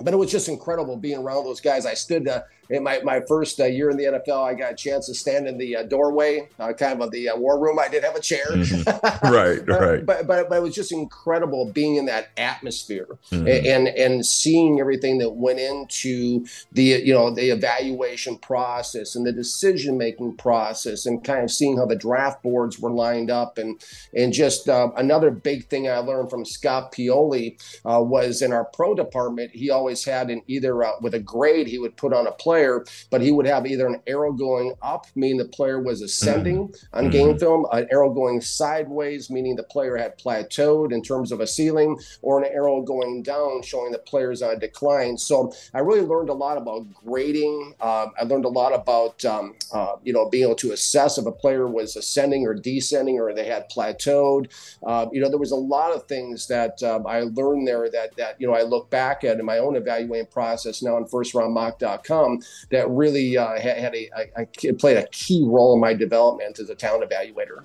But 0.00 0.14
it 0.14 0.16
was 0.16 0.30
just 0.30 0.48
incredible 0.48 0.96
being 0.96 1.18
around 1.18 1.44
those 1.44 1.60
guys. 1.60 1.84
I 1.84 1.92
stood 1.92 2.26
uh, 2.26 2.42
in 2.70 2.82
my, 2.82 3.00
my 3.02 3.20
first 3.26 3.60
uh, 3.60 3.64
year 3.64 3.90
in 3.90 3.96
the 3.96 4.04
NFL, 4.04 4.44
I 4.44 4.54
got 4.54 4.72
a 4.72 4.76
chance 4.76 5.06
to 5.06 5.14
stand 5.14 5.46
in 5.46 5.56
the 5.56 5.76
uh, 5.76 5.82
doorway, 5.84 6.48
uh, 6.58 6.72
kind 6.72 7.00
of 7.00 7.10
the 7.10 7.30
uh, 7.30 7.36
war 7.36 7.58
room. 7.58 7.78
I 7.78 7.88
did 7.88 8.04
have 8.04 8.14
a 8.14 8.20
chair. 8.20 8.44
Mm-hmm. 8.50 9.26
right, 9.32 9.66
right. 9.66 10.04
But, 10.04 10.26
but, 10.26 10.48
but 10.48 10.56
it 10.56 10.62
was 10.62 10.74
just 10.74 10.92
incredible 10.92 11.70
being 11.72 11.96
in 11.96 12.06
that 12.06 12.28
atmosphere 12.36 13.18
mm-hmm. 13.30 13.46
and, 13.46 13.88
and 13.88 14.24
seeing 14.24 14.80
everything 14.80 15.18
that 15.18 15.30
went 15.30 15.58
into 15.58 16.44
the, 16.72 16.82
you 16.82 17.14
know, 17.14 17.34
the 17.34 17.50
evaluation 17.50 18.36
process 18.38 19.14
and 19.14 19.26
the 19.26 19.32
decision 19.32 19.96
making 19.96 20.36
process 20.36 21.06
and 21.06 21.24
kind 21.24 21.44
of 21.44 21.50
seeing 21.50 21.76
how 21.76 21.86
the 21.86 21.96
draft 21.96 22.42
boards 22.42 22.78
were 22.78 22.90
lined 22.90 23.30
up. 23.30 23.56
And, 23.56 23.80
and 24.14 24.32
just 24.32 24.68
uh, 24.68 24.90
another 24.96 25.30
big 25.30 25.68
thing 25.68 25.88
I 25.88 25.98
learned 25.98 26.30
from 26.30 26.44
Scott 26.44 26.92
Pioli 26.92 27.58
uh, 27.84 28.02
was 28.02 28.42
in 28.42 28.52
our 28.52 28.64
pro 28.66 28.94
department, 28.94 29.52
he 29.52 29.70
always 29.70 30.04
had 30.04 30.30
an 30.30 30.42
either 30.46 30.78
with 31.00 31.14
a 31.14 31.18
grade 31.18 31.66
he 31.66 31.78
would 31.78 31.96
put 31.96 32.12
on 32.12 32.26
a 32.26 32.32
play 32.32 32.57
player, 32.58 32.84
but 33.10 33.20
he 33.20 33.30
would 33.30 33.46
have 33.46 33.66
either 33.66 33.86
an 33.86 34.00
arrow 34.06 34.32
going 34.32 34.74
up, 34.82 35.06
meaning 35.14 35.38
the 35.38 35.44
player 35.44 35.80
was 35.80 36.02
ascending 36.02 36.68
mm-hmm. 36.68 36.98
on 36.98 37.10
game 37.10 37.38
film, 37.38 37.66
an 37.72 37.86
arrow 37.92 38.12
going 38.12 38.40
sideways, 38.40 39.30
meaning 39.30 39.54
the 39.54 39.62
player 39.62 39.96
had 39.96 40.18
plateaued 40.18 40.92
in 40.92 41.02
terms 41.02 41.30
of 41.30 41.40
a 41.40 41.46
ceiling, 41.46 41.96
or 42.22 42.42
an 42.42 42.50
arrow 42.52 42.82
going 42.82 43.22
down, 43.22 43.62
showing 43.62 43.92
the 43.92 43.98
player's 43.98 44.42
on 44.42 44.56
a 44.56 44.58
decline. 44.58 45.16
So 45.16 45.52
I 45.72 45.80
really 45.80 46.00
learned 46.00 46.30
a 46.30 46.34
lot 46.34 46.58
about 46.58 46.92
grading. 47.04 47.74
Uh, 47.80 48.06
I 48.20 48.24
learned 48.24 48.44
a 48.44 48.48
lot 48.48 48.74
about 48.74 49.24
um, 49.24 49.54
uh, 49.72 49.96
you 50.02 50.12
know 50.12 50.28
being 50.28 50.44
able 50.44 50.56
to 50.56 50.72
assess 50.72 51.18
if 51.18 51.26
a 51.26 51.32
player 51.32 51.68
was 51.68 51.94
ascending 51.94 52.44
or 52.44 52.54
descending 52.54 53.20
or 53.20 53.32
they 53.32 53.46
had 53.46 53.70
plateaued. 53.70 54.50
Uh, 54.84 55.06
you 55.12 55.20
know 55.20 55.28
there 55.28 55.38
was 55.38 55.52
a 55.52 55.56
lot 55.56 55.94
of 55.94 56.06
things 56.06 56.48
that 56.48 56.82
um, 56.82 57.06
I 57.06 57.20
learned 57.20 57.68
there 57.68 57.88
that 57.90 58.16
that 58.16 58.40
you 58.40 58.48
know 58.48 58.54
I 58.54 58.62
look 58.62 58.90
back 58.90 59.22
at 59.22 59.38
in 59.38 59.46
my 59.46 59.58
own 59.58 59.76
evaluating 59.76 60.26
process 60.26 60.82
now 60.82 60.96
on 60.96 61.04
FirstRoundMock.com 61.04 62.40
that 62.70 62.88
really 62.90 63.36
uh, 63.36 63.58
had 63.60 63.94
a, 63.94 64.10
a, 64.36 64.46
a, 64.68 64.72
played 64.74 64.96
a 64.96 65.06
key 65.08 65.44
role 65.46 65.74
in 65.74 65.80
my 65.80 65.94
development 65.94 66.58
as 66.58 66.70
a 66.70 66.74
talent 66.74 67.10
evaluator. 67.10 67.62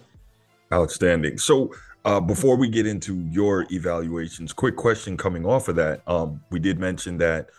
Outstanding. 0.72 1.38
So 1.38 1.74
uh, 2.06 2.20
before 2.20 2.58
we 2.58 2.68
get 2.68 2.86
into 2.88 3.20
your 3.30 3.66
evaluations, 3.72 4.54
quick 4.54 4.76
question 4.76 5.18
coming 5.18 5.46
off 5.46 5.68
of 5.68 5.76
that. 5.76 6.02
Um, 6.08 6.42
we 6.50 6.60
did 6.60 6.80
mention 6.80 7.18
that 7.20 7.50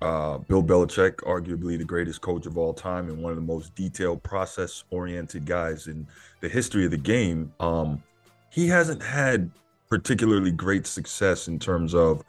uh, 0.00 0.38
Bill 0.38 0.62
Belichick, 0.62 1.16
arguably 1.18 1.78
the 1.78 1.84
greatest 1.84 2.20
coach 2.20 2.46
of 2.46 2.58
all 2.58 2.74
time 2.74 3.08
and 3.08 3.22
one 3.22 3.30
of 3.30 3.36
the 3.36 3.42
most 3.42 3.74
detailed, 3.76 4.22
process-oriented 4.24 5.46
guys 5.46 5.86
in 5.86 6.06
the 6.40 6.48
history 6.48 6.84
of 6.84 6.90
the 6.90 6.96
game. 6.96 7.52
Um, 7.60 8.02
he 8.50 8.66
hasn't 8.66 9.02
had 9.02 9.50
particularly 9.88 10.50
great 10.50 10.86
success 10.86 11.46
in 11.46 11.58
terms 11.58 11.94
of 11.94 12.24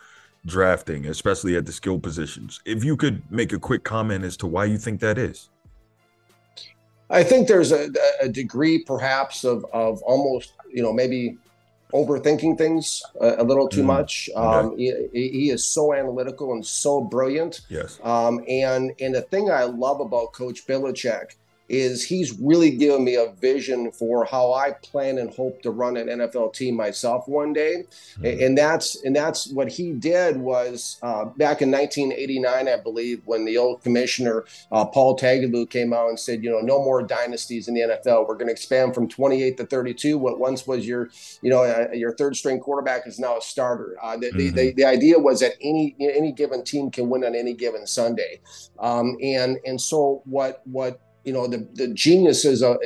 drafting, 0.46 1.08
especially 1.08 1.56
at 1.56 1.66
the 1.66 1.72
skill 1.72 2.00
positions. 2.00 2.62
If 2.66 2.84
you 2.84 2.98
could 2.98 3.22
make 3.32 3.54
a 3.54 3.60
quick 3.60 3.84
comment 3.84 4.24
as 4.24 4.38
to 4.38 4.48
why 4.48 4.66
you 4.66 4.78
think 4.78 5.00
that 5.02 5.18
is. 5.18 5.50
I 7.10 7.24
think 7.24 7.48
there's 7.48 7.72
a, 7.72 7.90
a 8.22 8.30
degree, 8.30 8.84
perhaps, 8.84 9.44
of 9.44 9.66
of 9.72 10.02
almost, 10.02 10.54
you 10.72 10.82
know, 10.82 10.92
maybe 10.92 11.38
overthinking 11.94 12.58
things 12.58 13.04
a, 13.22 13.36
a 13.38 13.44
little 13.44 13.70
too 13.70 13.84
mm, 13.84 13.88
much. 13.88 14.30
Um, 14.36 14.72
okay. 14.72 15.10
he, 15.14 15.30
he, 15.30 15.50
is 15.52 15.64
so 15.64 15.94
analytical 15.94 16.54
and 16.54 16.66
so 16.66 17.02
brilliant. 17.02 17.62
Yes. 17.70 18.00
Um, 18.04 18.44
and 18.48 18.94
and 19.00 19.14
the 19.14 19.22
thing 19.22 19.52
I 19.52 19.64
love 19.64 20.00
about 20.00 20.34
Coach 20.34 20.66
Belichick 20.66 21.36
is 21.70 22.04
he's 22.04 22.38
really 22.40 22.72
given 22.72 23.04
me 23.04 23.16
a 23.16 23.32
vision 23.40 23.92
for 23.92 24.26
how 24.26 24.54
I 24.54 24.72
plan 24.84 25.18
and 25.18 25.34
hope 25.34 25.62
to 25.64 25.72
run 25.72 25.98
an 25.98 26.08
NFL 26.08 26.54
team 26.54 26.76
myself 26.76 27.28
one 27.28 27.54
day, 27.54 27.84
mm-hmm. 28.20 28.44
and 28.44 28.58
that's 28.58 29.04
and 29.04 29.16
that's 29.16 29.48
what 29.52 29.70
he 29.70 29.94
did 29.94 30.38
was 30.38 30.98
uh, 31.02 31.26
back 31.26 31.62
in 31.62 31.72
1989, 31.72 32.68
I 32.68 32.78
believe, 32.78 33.22
when 33.26 33.46
the 33.46 33.58
old 33.58 33.82
commissioner 33.84 34.46
uh, 34.72 34.86
Paul 34.86 35.18
Tagliabue 35.18 35.70
came 35.70 35.94
out 35.94 36.10
and 36.10 36.20
said, 36.20 36.44
you 36.44 36.50
know, 36.50 36.60
no 36.60 36.84
more 36.84 37.02
dynasties 37.02 37.68
in 37.68 37.74
the 37.74 37.82
NFL. 37.82 38.28
We're 38.28 38.36
going 38.36 38.48
to 38.48 38.54
expand 38.54 38.94
from 38.94 39.08
28 39.08 39.58
to 39.58 39.66
32. 39.66 40.18
What 40.18 40.40
once 40.40 40.66
was 40.68 40.86
your, 40.86 41.10
you 41.42 41.50
know, 41.50 41.64
uh, 41.64 41.88
your 41.94 42.16
third 42.16 42.36
string 42.36 42.60
quarterback 42.60 43.08
is 43.08 43.20
now 43.20 43.38
a 43.38 43.42
starter. 43.42 43.98
Uh, 44.02 44.18
the, 44.18 44.32
mm-hmm. 44.32 44.56
the, 44.56 44.72
the, 44.74 44.84
idea 44.86 45.18
was 45.18 45.40
that 45.40 45.54
any 45.62 45.96
any 46.00 46.32
given 46.32 46.64
team 46.64 46.92
can 46.92 47.10
win 47.10 47.24
on 47.24 47.36
any 47.36 47.54
given 47.54 47.88
Sunday, 47.88 48.42
um, 48.80 49.16
and 49.24 49.58
and 49.66 49.80
so 49.80 50.22
what 50.26 50.62
what 50.66 51.00
you 51.24 51.34
know 51.34 51.48
the, 51.48 51.68
the 51.74 51.88
geniuses 51.88 52.62
of, 52.62 52.78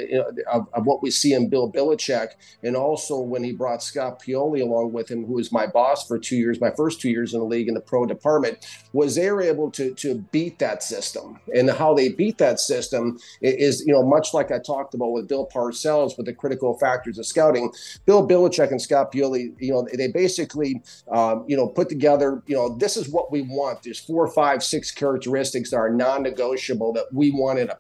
of, 0.52 0.68
of, 0.74 0.86
what 0.86 1.02
we 1.02 1.12
see 1.12 1.34
in 1.34 1.50
Bill 1.50 1.72
Belichick, 1.72 2.30
and 2.64 2.76
also 2.76 3.20
when 3.20 3.44
he 3.44 3.52
brought 3.52 3.84
Scott 3.84 4.22
Pioli 4.22 4.62
along 4.62 4.94
with 4.94 5.10
him, 5.10 5.26
who 5.26 5.34
was 5.34 5.52
my 5.52 5.68
boss 5.68 6.08
for 6.08 6.20
two 6.20 6.36
years, 6.36 6.62
my 6.62 6.72
first 6.72 7.02
two 7.02 7.10
years 7.10 7.34
in 7.34 7.40
the 7.40 7.46
league 7.46 7.68
in 7.68 7.74
the 7.74 7.82
pro 7.82 8.06
department, 8.06 8.68
was 8.94 9.16
they 9.16 9.32
were 9.32 9.42
able 9.42 9.72
to 9.72 9.94
to 9.96 10.16
beat 10.32 10.60
that 10.60 10.84
system, 10.84 11.40
and 11.56 11.70
how 11.70 11.94
they 11.94 12.10
beat 12.10 12.38
that 12.38 12.60
system 12.60 13.18
is 13.42 13.84
you 13.86 13.94
know 13.94 14.04
much 14.04 14.34
like 14.34 14.52
I 14.52 14.60
talked 14.60 14.94
about 14.94 15.12
with 15.12 15.28
Bill 15.28 15.48
Parcells 15.48 16.18
with 16.18 16.26
the 16.26 16.34
critical 16.34 16.78
factors 16.78 17.18
of 17.18 17.26
scouting. 17.26 17.72
Bill 18.06 18.28
Belichick 18.28 18.72
and 18.72 18.82
Scott 18.82 19.12
Pioli, 19.12 19.56
you 19.60 19.72
know, 19.72 19.88
they 19.94 20.08
basically 20.08 20.82
um, 21.12 21.44
you 21.48 21.58
know 21.58 21.68
put 21.68 21.90
together, 21.90 22.44
you 22.46 22.56
know, 22.56 22.76
this 22.78 22.98
is 22.98 23.10
what 23.10 23.32
we 23.32 23.42
want. 23.42 23.84
There's 23.84 24.00
four, 24.00 24.28
five, 24.28 24.64
six 24.64 24.92
characteristics 24.92 25.72
that 25.72 25.78
are 25.78 25.90
non-negotiable 25.90 26.94
that 26.94 27.06
we 27.12 27.32
want 27.32 27.60
in 27.60 27.70
a 27.70 27.76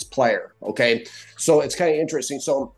Patriots 0.00 0.04
player. 0.04 0.54
Okay. 0.62 1.06
So 1.36 1.60
it's 1.60 1.74
kind 1.74 1.94
of 1.94 2.00
interesting. 2.00 2.40
So 2.40 2.74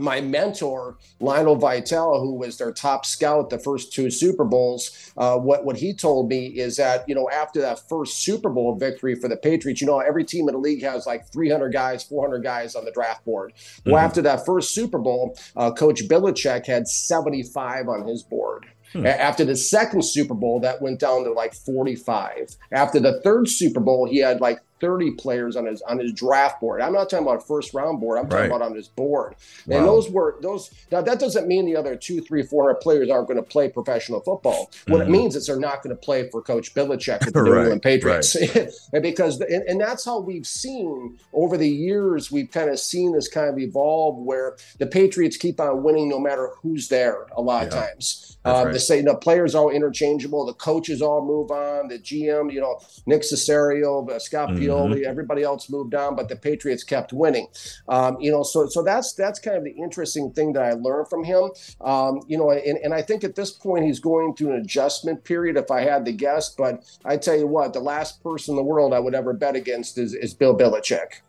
my 0.00 0.20
mentor 0.20 0.96
Lionel 1.18 1.56
Vital, 1.56 2.20
who 2.20 2.34
was 2.34 2.56
their 2.56 2.70
top 2.70 3.04
scout 3.04 3.50
the 3.50 3.58
first 3.58 3.92
two 3.92 4.10
Super 4.10 4.44
Bowls, 4.44 5.12
uh, 5.16 5.36
what 5.36 5.64
what 5.64 5.76
he 5.76 5.92
told 5.92 6.28
me 6.28 6.46
is 6.46 6.76
that 6.76 7.04
you 7.08 7.16
know 7.16 7.28
after 7.30 7.60
that 7.60 7.80
first 7.88 8.22
Super 8.22 8.48
Bowl 8.48 8.76
victory 8.76 9.16
for 9.16 9.28
the 9.28 9.36
Patriots, 9.36 9.80
you 9.80 9.88
know 9.88 9.98
every 9.98 10.24
team 10.24 10.48
in 10.48 10.54
the 10.54 10.60
league 10.60 10.82
has 10.82 11.04
like 11.04 11.26
300 11.32 11.72
guys, 11.72 12.04
400 12.04 12.44
guys 12.44 12.76
on 12.76 12.84
the 12.84 12.92
draft 12.92 13.24
board. 13.24 13.52
Mm-hmm. 13.54 13.90
Well, 13.90 14.00
after 14.00 14.22
that 14.22 14.46
first 14.46 14.72
Super 14.72 14.98
Bowl, 14.98 15.36
uh, 15.56 15.72
Coach 15.72 16.06
Belichick 16.06 16.66
had 16.66 16.86
75 16.86 17.88
on 17.88 18.06
his 18.06 18.22
board. 18.22 18.66
Hmm. 18.92 19.04
After 19.06 19.44
the 19.44 19.56
second 19.56 20.02
Super 20.02 20.32
Bowl, 20.32 20.60
that 20.60 20.80
went 20.80 21.00
down 21.00 21.24
to 21.24 21.32
like 21.32 21.54
45. 21.54 22.56
After 22.72 22.98
the 22.98 23.20
third 23.20 23.48
Super 23.48 23.80
Bowl, 23.80 24.08
he 24.08 24.18
had 24.18 24.40
like 24.40 24.60
30 24.80 25.12
players 25.12 25.56
on 25.56 25.66
his 25.66 25.82
on 25.82 25.98
his 25.98 26.12
draft 26.12 26.60
board. 26.60 26.80
I'm 26.80 26.92
not 26.92 27.10
talking 27.10 27.26
about 27.26 27.46
first 27.46 27.74
round 27.74 28.00
board. 28.00 28.18
I'm 28.18 28.28
talking 28.28 28.50
right. 28.50 28.56
about 28.56 28.62
on 28.62 28.74
his 28.74 28.88
board. 28.88 29.34
Wow. 29.66 29.78
And 29.78 29.86
those 29.86 30.10
were 30.10 30.36
those. 30.40 30.70
Now 30.92 31.02
that 31.02 31.18
doesn't 31.18 31.48
mean 31.48 31.66
the 31.66 31.76
other 31.76 31.96
two, 31.96 32.20
three, 32.20 32.42
four 32.42 32.64
hundred 32.64 32.80
players 32.80 33.10
aren't 33.10 33.28
going 33.28 33.38
to 33.38 33.42
play 33.42 33.68
professional 33.68 34.20
football. 34.20 34.70
What 34.86 35.00
mm-hmm. 35.00 35.02
it 35.02 35.10
means 35.10 35.36
is 35.36 35.46
they're 35.46 35.58
not 35.58 35.82
going 35.82 35.94
to 35.94 36.00
play 36.00 36.28
for 36.30 36.42
Coach 36.42 36.74
Belichick 36.74 37.24
with 37.24 37.34
the 37.34 37.42
New 37.44 37.58
England 37.58 37.82
Patriots. 37.82 38.36
Right. 38.36 38.68
and 38.92 39.02
because 39.02 39.40
and, 39.40 39.62
and 39.64 39.80
that's 39.80 40.04
how 40.04 40.20
we've 40.20 40.46
seen 40.46 41.18
over 41.32 41.56
the 41.56 41.68
years. 41.68 42.30
We've 42.30 42.50
kind 42.50 42.70
of 42.70 42.78
seen 42.78 43.12
this 43.12 43.28
kind 43.28 43.48
of 43.48 43.58
evolve 43.58 44.18
where 44.18 44.56
the 44.78 44.86
Patriots 44.86 45.36
keep 45.36 45.60
on 45.60 45.82
winning 45.82 46.08
no 46.08 46.18
matter 46.18 46.50
who's 46.62 46.88
there. 46.88 47.26
A 47.36 47.42
lot 47.42 47.62
yeah. 47.62 47.66
of 47.66 47.74
times, 47.74 48.38
uh, 48.44 48.62
right. 48.64 48.72
the 48.72 48.78
say 48.78 49.02
the 49.02 49.16
players 49.16 49.54
all 49.54 49.70
interchangeable. 49.70 50.46
The 50.46 50.54
coaches 50.54 51.02
all 51.02 51.24
move 51.24 51.50
on. 51.50 51.88
The 51.88 51.98
GM, 51.98 52.52
you 52.52 52.60
know, 52.60 52.80
Nick 53.06 53.22
Caserio, 53.22 54.20
Scott. 54.20 54.50
Mm-hmm 54.50 54.67
mm-hmm. 54.76 55.02
everybody 55.06 55.42
else 55.42 55.70
moved 55.70 55.94
on, 55.94 56.16
but 56.16 56.28
the 56.28 56.36
Patriots 56.36 56.84
kept 56.84 57.12
winning. 57.12 57.48
Um, 57.88 58.16
you 58.20 58.30
know, 58.30 58.42
so 58.42 58.68
so 58.68 58.82
that's 58.82 59.14
that's 59.14 59.38
kind 59.38 59.56
of 59.56 59.64
the 59.64 59.72
interesting 59.72 60.32
thing 60.32 60.52
that 60.54 60.62
I 60.62 60.72
learned 60.72 61.08
from 61.08 61.24
him. 61.24 61.50
Um, 61.80 62.20
you 62.26 62.38
know, 62.38 62.50
and, 62.50 62.78
and 62.78 62.94
I 62.94 63.02
think 63.02 63.24
at 63.24 63.34
this 63.34 63.50
point 63.50 63.84
he's 63.84 64.00
going 64.00 64.34
through 64.34 64.52
an 64.52 64.60
adjustment 64.60 65.24
period, 65.24 65.56
if 65.56 65.70
I 65.70 65.80
had 65.80 66.04
to 66.06 66.12
guess. 66.12 66.50
But 66.50 66.84
I 67.04 67.16
tell 67.16 67.36
you 67.36 67.46
what, 67.46 67.72
the 67.72 67.80
last 67.80 68.22
person 68.22 68.52
in 68.52 68.56
the 68.56 68.62
world 68.62 68.92
I 68.92 69.00
would 69.00 69.14
ever 69.14 69.32
bet 69.32 69.56
against 69.56 69.98
is, 69.98 70.14
is 70.14 70.34
Bill 70.34 70.56
Belichick. 70.56 71.20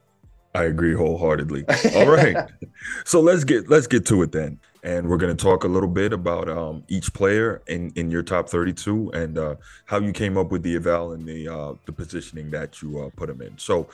I 0.56 0.64
agree 0.64 0.96
wholeheartedly. 0.96 1.66
All 1.96 2.10
right. 2.10 2.36
so 3.06 3.22
let's 3.22 3.44
get 3.44 3.70
let's 3.70 3.88
get 3.88 4.06
to 4.08 4.22
it 4.24 4.32
then. 4.32 4.60
And 4.84 5.10
we're 5.10 5.18
going 5.18 5.36
to 5.36 5.44
talk 5.44 5.66
a 5.66 5.68
little 5.68 5.90
bit 5.90 6.14
about 6.14 6.48
um, 6.50 6.84
each 6.88 7.14
player 7.14 7.62
in, 7.68 7.92
in 7.96 8.10
your 8.10 8.24
top 8.24 8.48
32 8.48 9.12
and 9.12 9.38
uh, 9.38 9.56
how 9.86 10.00
you 10.00 10.14
came 10.14 10.38
up 10.38 10.52
with 10.52 10.64
the 10.64 10.76
eval 10.76 11.12
and 11.12 11.26
the 11.26 11.48
uh, 11.50 11.74
the 11.86 11.92
positioning 11.92 12.50
that 12.52 12.82
you 12.82 13.00
uh, 13.00 13.10
put 13.16 13.28
them 13.28 13.42
in. 13.42 13.58
So, 13.58 13.90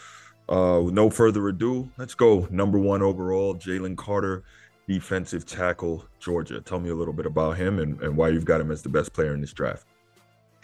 uh, 0.47 0.81
no 0.91 1.09
further 1.09 1.47
ado, 1.47 1.89
let's 1.97 2.13
go. 2.13 2.47
Number 2.51 2.77
one 2.77 3.01
overall, 3.01 3.55
Jalen 3.55 3.97
Carter, 3.97 4.43
defensive 4.87 5.45
tackle, 5.45 6.05
Georgia. 6.19 6.61
Tell 6.61 6.79
me 6.79 6.89
a 6.89 6.95
little 6.95 7.13
bit 7.13 7.25
about 7.25 7.57
him 7.57 7.79
and, 7.79 7.99
and 8.01 8.15
why 8.15 8.29
you've 8.29 8.45
got 8.45 8.61
him 8.61 8.69
as 8.69 8.83
the 8.83 8.89
best 8.89 9.11
player 9.11 9.33
in 9.33 9.41
this 9.41 9.53
draft. 9.53 9.87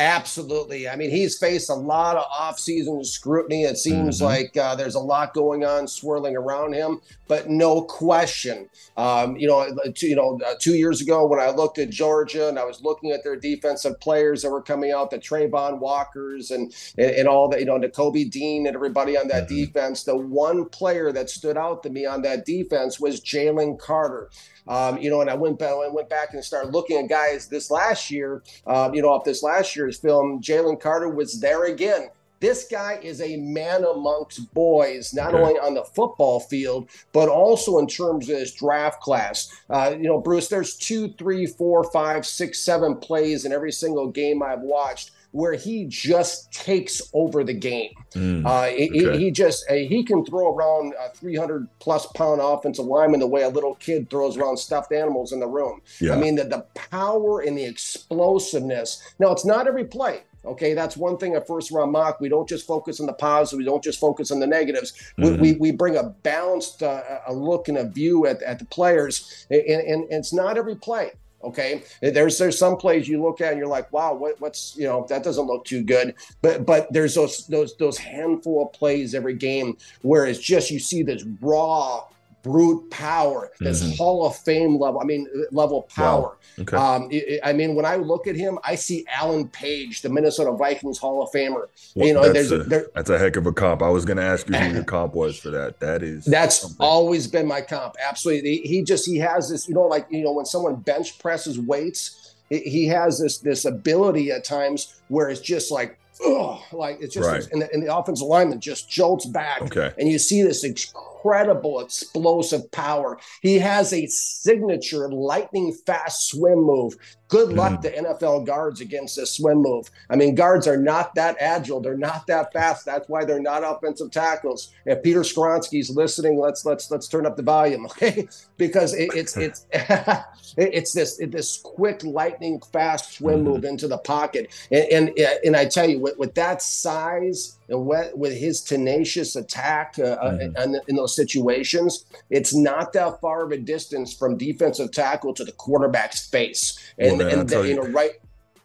Absolutely. 0.02 0.90
I 0.90 0.96
mean, 0.96 1.12
he's 1.12 1.38
faced 1.38 1.70
a 1.70 1.76
lot 1.76 2.18
of 2.18 2.24
offseason 2.24 3.06
scrutiny. 3.06 3.66
It 3.66 3.78
seems 3.78 4.18
mm-hmm. 4.18 4.26
like 4.26 4.58
uh, 4.58 4.74
there's 4.74 4.96
a 4.96 5.00
lot 5.00 5.36
going 5.36 5.64
on 5.64 5.88
swirling 5.88 6.36
around 6.36 6.74
him, 6.74 7.02
but 7.28 7.50
no 7.52 7.84
question. 7.84 8.68
Um, 8.98 9.38
you 9.38 9.48
know, 9.48 9.64
two, 9.94 10.08
you 10.08 10.16
know, 10.16 10.40
uh, 10.44 10.56
two 10.60 10.74
years 10.74 11.02
ago 11.02 11.28
when 11.28 11.40
I 11.40 11.52
looked 11.52 11.78
at 11.78 11.92
Georgia 11.92 12.50
and 12.50 12.58
I 12.58 12.66
was 12.66 12.82
looking 12.82 13.12
at 13.12 13.24
their 13.24 13.36
defensive 13.36 14.00
players 14.00 14.42
that 14.42 14.50
were 14.50 14.64
coming 14.64 14.92
out, 14.92 15.12
the 15.12 15.20
Travon 15.20 15.78
Walkers 15.78 16.50
and, 16.50 16.74
and, 16.98 17.12
and 17.12 17.28
all 17.28 17.48
that, 17.50 17.60
you 17.60 17.68
know, 17.68 17.80
the 17.80 17.88
Kobe 17.88 18.24
Dean 18.24 18.66
and 18.66 18.76
everybody 18.76 19.16
on 19.16 19.28
that 19.28 19.46
mm-hmm. 19.46 19.66
defense. 19.66 20.04
The 20.04 20.18
one 20.18 20.68
player 20.68 21.12
that 21.12 21.30
stood 21.30 21.58
out 21.58 21.84
to 21.84 21.92
me 21.92 22.08
on 22.08 22.24
that 22.24 22.44
defense 22.44 23.00
was 23.00 23.22
Jalen 23.22 23.78
Carter. 23.78 24.32
Um, 24.68 24.98
you 24.98 25.10
know, 25.10 25.22
and 25.22 25.30
I 25.30 25.36
went 25.36 25.60
back, 25.60 25.72
I 25.72 25.88
went 25.90 26.10
back 26.10 26.34
and 26.34 26.44
started 26.44 26.74
looking 26.74 26.98
at 26.98 27.10
guys 27.10 27.48
this 27.48 27.72
last 27.72 28.12
year. 28.12 28.44
Um, 28.68 28.94
you 28.94 29.02
know, 29.02 29.10
off 29.10 29.24
this 29.24 29.44
last 29.44 29.76
year's 29.76 29.98
film, 29.98 30.42
Jalen 30.42 30.80
Carter 30.80 31.10
was 31.10 31.40
there 31.40 31.66
again. 31.66 32.10
This 32.42 32.68
guy 32.68 33.00
is 33.04 33.22
a 33.22 33.38
man 33.38 33.84
amongst 33.84 34.52
boys, 34.56 35.14
not 35.14 35.36
okay. 35.36 35.44
only 35.44 35.60
on 35.60 35.76
the 35.76 35.84
football 35.84 36.40
field, 36.40 36.90
but 37.14 37.30
also 37.30 37.78
in 37.78 37.86
terms 37.86 38.28
of 38.30 38.40
his 38.40 38.52
draft 38.52 39.00
class. 39.00 39.56
Uh, 39.70 39.94
you 39.96 40.08
know, 40.08 40.20
Bruce, 40.20 40.48
there's 40.48 40.76
two, 40.76 41.10
three, 41.20 41.46
four, 41.46 41.84
five, 41.92 42.26
six, 42.26 42.60
seven 42.60 42.96
plays 42.96 43.46
in 43.46 43.52
every 43.52 43.72
single 43.72 44.08
game 44.08 44.42
I've 44.42 44.62
watched 44.62 45.12
where 45.32 45.54
he 45.54 45.86
just 45.86 46.52
takes 46.52 47.02
over 47.14 47.44
the 47.44 47.54
game. 47.54 47.92
Mm, 48.12 48.46
uh, 48.46 48.66
okay. 48.66 48.88
he, 48.90 49.18
he, 49.18 49.32
just 49.32 49.66
uh, 49.70 49.74
he 49.74 50.04
can 50.04 50.26
throw 50.26 50.54
around 50.54 50.94
a 51.00 51.10
300 51.16 51.68
plus 51.80 52.06
pound 52.08 52.42
offensive 52.42 52.86
lineman 52.86 53.20
the 53.20 53.28
way 53.28 53.44
a 53.44 53.50
little 53.50 53.76
kid 53.76 54.10
throws 54.10 54.38
around 54.38 54.58
stuffed 54.58 54.92
animals 54.92 55.32
in 55.32 55.40
the 55.40 55.48
room. 55.48 55.82
Yeah. 56.00 56.14
I 56.14 56.18
mean, 56.18 56.36
the, 56.36 56.44
the 56.44 56.66
power 56.74 57.42
and 57.42 57.58
the 57.58 57.66
explosiveness. 57.66 59.02
Now, 59.20 59.32
it's 59.32 59.46
not 59.46 59.68
every 59.68 59.86
play. 59.86 60.24
Okay, 60.44 60.74
that's 60.74 60.98
one 60.98 61.18
thing 61.18 61.36
at 61.36 61.46
first 61.46 61.70
round 61.72 61.92
mock. 61.92 62.20
We 62.20 62.28
don't 62.28 62.50
just 62.50 62.66
focus 62.66 63.00
on 63.00 63.06
the 63.06 63.14
positives. 63.14 63.60
We 63.60 63.64
don't 63.64 63.84
just 63.84 64.00
focus 64.00 64.32
on 64.32 64.40
the 64.40 64.48
negatives. 64.48 64.94
Mm-hmm. 65.20 65.42
We, 65.42 65.52
we, 65.54 65.60
we, 65.60 65.72
bring 65.72 65.98
a 65.98 66.04
balanced 66.04 66.82
uh, 66.82 67.20
a 67.28 67.34
look 67.34 67.68
and 67.68 67.78
a 67.78 67.88
view 67.88 68.26
at, 68.26 68.42
at 68.42 68.58
the 68.58 68.66
players, 68.66 69.46
and, 69.52 69.62
and, 69.62 70.04
and 70.06 70.12
it's 70.12 70.34
not 70.34 70.58
every 70.58 70.76
play. 70.76 71.12
Okay, 71.44 71.84
there's 72.02 72.38
there's 72.38 72.58
some 72.58 72.78
plays 72.78 73.08
you 73.08 73.22
look 73.22 73.42
at 73.42 73.52
and 73.52 73.60
you're 73.60 73.68
like, 73.68 73.92
wow, 73.92 74.14
what, 74.14 74.40
what's 74.40 74.76
you 74.78 74.86
know 74.86 75.06
that 75.10 75.24
doesn't 75.24 75.48
look 75.48 75.66
too 75.66 75.84
good. 75.84 76.16
But 76.42 76.66
but 76.66 76.92
there's 76.94 77.16
those 77.16 77.48
those 77.48 77.76
those 77.78 77.98
handful 77.98 78.66
of 78.66 78.74
plays 78.74 79.16
every 79.16 79.36
game 79.36 79.78
where 80.02 80.26
it's 80.26 80.40
just 80.40 80.72
you 80.72 80.80
see 80.80 81.04
this 81.04 81.24
raw 81.42 82.06
brute 82.44 82.90
power, 82.90 83.52
this 83.60 83.84
mm-hmm. 83.84 83.96
Hall 83.96 84.26
of 84.26 84.36
Fame 84.36 84.80
level. 84.80 85.00
I 85.00 85.06
mean, 85.06 85.28
level 85.52 85.84
power. 85.84 86.22
Wow. 86.22 86.36
Okay. 86.60 86.78
Um, 86.78 87.08
it, 87.12 87.40
I 87.44 87.54
mean, 87.54 87.76
when 87.76 87.86
I 87.86 87.96
look 87.96 88.28
at 88.28 88.36
him, 88.36 88.60
I 88.64 88.76
see 88.76 89.06
Alan 89.08 89.48
Page, 89.48 90.02
the 90.02 90.10
Minnesota 90.10 90.52
Vikings 90.52 90.98
Hall 90.98 91.22
of 91.22 91.32
Famer. 91.32 91.68
Well, 91.96 92.08
you 92.08 92.14
know, 92.14 92.22
that's 92.22 92.50
there's 92.50 92.52
a, 92.52 92.64
there, 92.64 92.88
that's 92.94 93.10
a 93.10 93.18
heck 93.18 93.36
of 93.36 93.46
a 93.46 93.54
comp. 93.54 93.82
I 93.82 93.90
was 93.90 94.06
going 94.06 94.18
to 94.18 94.24
ask 94.24 94.50
you 94.50 94.56
who 94.56 94.74
your 94.74 94.84
comp 94.86 95.14
was 95.14 95.38
for 95.40 95.50
that. 95.52 95.80
That 95.80 96.04
is 96.04 96.26
that's 96.26 96.62
something. 96.62 96.78
always 96.80 97.28
been 97.28 97.48
my 97.48 97.62
comp. 97.62 97.96
Absolutely. 98.04 98.58
He, 98.58 98.68
he 98.68 98.84
just 98.84 99.06
he 99.06 99.18
has 99.18 99.50
this. 99.50 99.68
You 99.68 99.76
know, 99.76 99.88
like 99.88 100.08
you 100.10 100.24
know, 100.24 100.34
when 100.34 100.46
someone 100.46 100.76
bench 100.76 101.20
presses 101.20 101.60
weights, 101.60 102.36
he 102.50 102.88
has 102.88 103.20
this 103.20 103.38
this 103.38 103.66
ability 103.66 104.32
at 104.32 104.44
times 104.44 105.02
where 105.08 105.30
it's 105.30 105.42
just 105.42 105.72
like 105.72 105.98
oh, 106.24 106.64
like 106.72 106.98
it's 107.02 107.14
just, 107.14 107.28
right. 107.28 107.48
and, 107.52 107.62
the, 107.62 107.74
and 107.74 107.84
the 107.86 107.96
offensive 107.96 108.28
lineman 108.28 108.60
just 108.60 108.90
jolts 108.90 109.26
back. 109.26 109.62
Okay. 109.62 109.92
And 109.98 110.10
you 110.10 110.20
see 110.20 110.42
this 110.42 110.64
incredible 110.64 111.80
explosive 111.80 112.72
power. 112.72 113.20
He 113.42 113.60
has 113.60 113.94
a 113.94 114.06
signature 114.08 115.10
lightning 115.12 115.76
fast 115.86 116.28
swim 116.28 116.60
move. 116.60 116.96
Good 117.32 117.54
luck 117.54 117.80
mm. 117.80 117.82
to 117.84 117.96
NFL 117.96 118.46
guards 118.46 118.82
against 118.82 119.16
this 119.16 119.32
swim 119.32 119.60
move. 119.60 119.90
I 120.10 120.18
mean, 120.18 120.36
guards 120.36 120.68
are 120.68 120.76
not 120.76 121.16
that 121.16 121.38
agile. 121.40 121.80
They're 121.80 121.96
not 121.96 122.28
that 122.28 122.52
fast. 122.52 122.84
That's 122.86 123.08
why 123.08 123.24
they're 123.24 123.40
not 123.40 123.64
offensive 123.64 124.12
tackles. 124.12 124.74
If 124.86 125.02
Peter 125.02 125.22
Skoronski's 125.22 125.90
listening, 125.90 126.38
let's 126.38 126.66
let's 126.66 126.92
let's 126.92 127.08
turn 127.08 127.26
up 127.26 127.38
the 127.38 127.44
volume, 127.44 127.86
okay? 127.92 128.28
Because 128.58 128.94
it, 128.94 129.12
it's 129.16 129.38
it's 129.38 129.66
it's 130.58 130.92
this 130.92 131.22
this 131.30 131.62
quick 131.64 132.04
lightning 132.04 132.62
fast 132.74 133.14
swim 133.14 133.40
mm. 133.40 133.44
move 133.44 133.64
into 133.64 133.88
the 133.88 134.00
pocket. 134.00 134.52
And 134.70 135.10
and, 135.18 135.20
and 135.46 135.56
I 135.56 135.68
tell 135.68 135.90
you, 135.90 136.00
with, 136.00 136.18
with 136.18 136.36
that 136.36 136.62
size 136.62 137.58
with, 137.72 138.16
with 138.16 138.38
his 138.38 138.62
tenacious 138.62 139.36
attack 139.36 139.96
uh, 140.00 140.18
mm. 140.18 140.64
in, 140.64 140.80
in 140.88 140.96
those 140.96 141.16
situations, 141.16 142.06
it's 142.30 142.54
not 142.54 142.94
that 142.94 143.20
far 143.22 143.44
of 143.46 143.52
a 143.52 143.58
distance 143.58 144.14
from 144.14 144.38
defensive 144.38 144.92
tackle 144.92 145.34
to 145.34 145.44
the 145.44 145.52
quarterback's 145.54 146.28
face 146.28 146.94
and 146.98 147.18
well, 147.18 147.28
man, 147.28 147.40
and 147.40 147.50
the, 147.50 147.62
you 147.62 147.76
know 147.76 147.88
right 147.88 148.12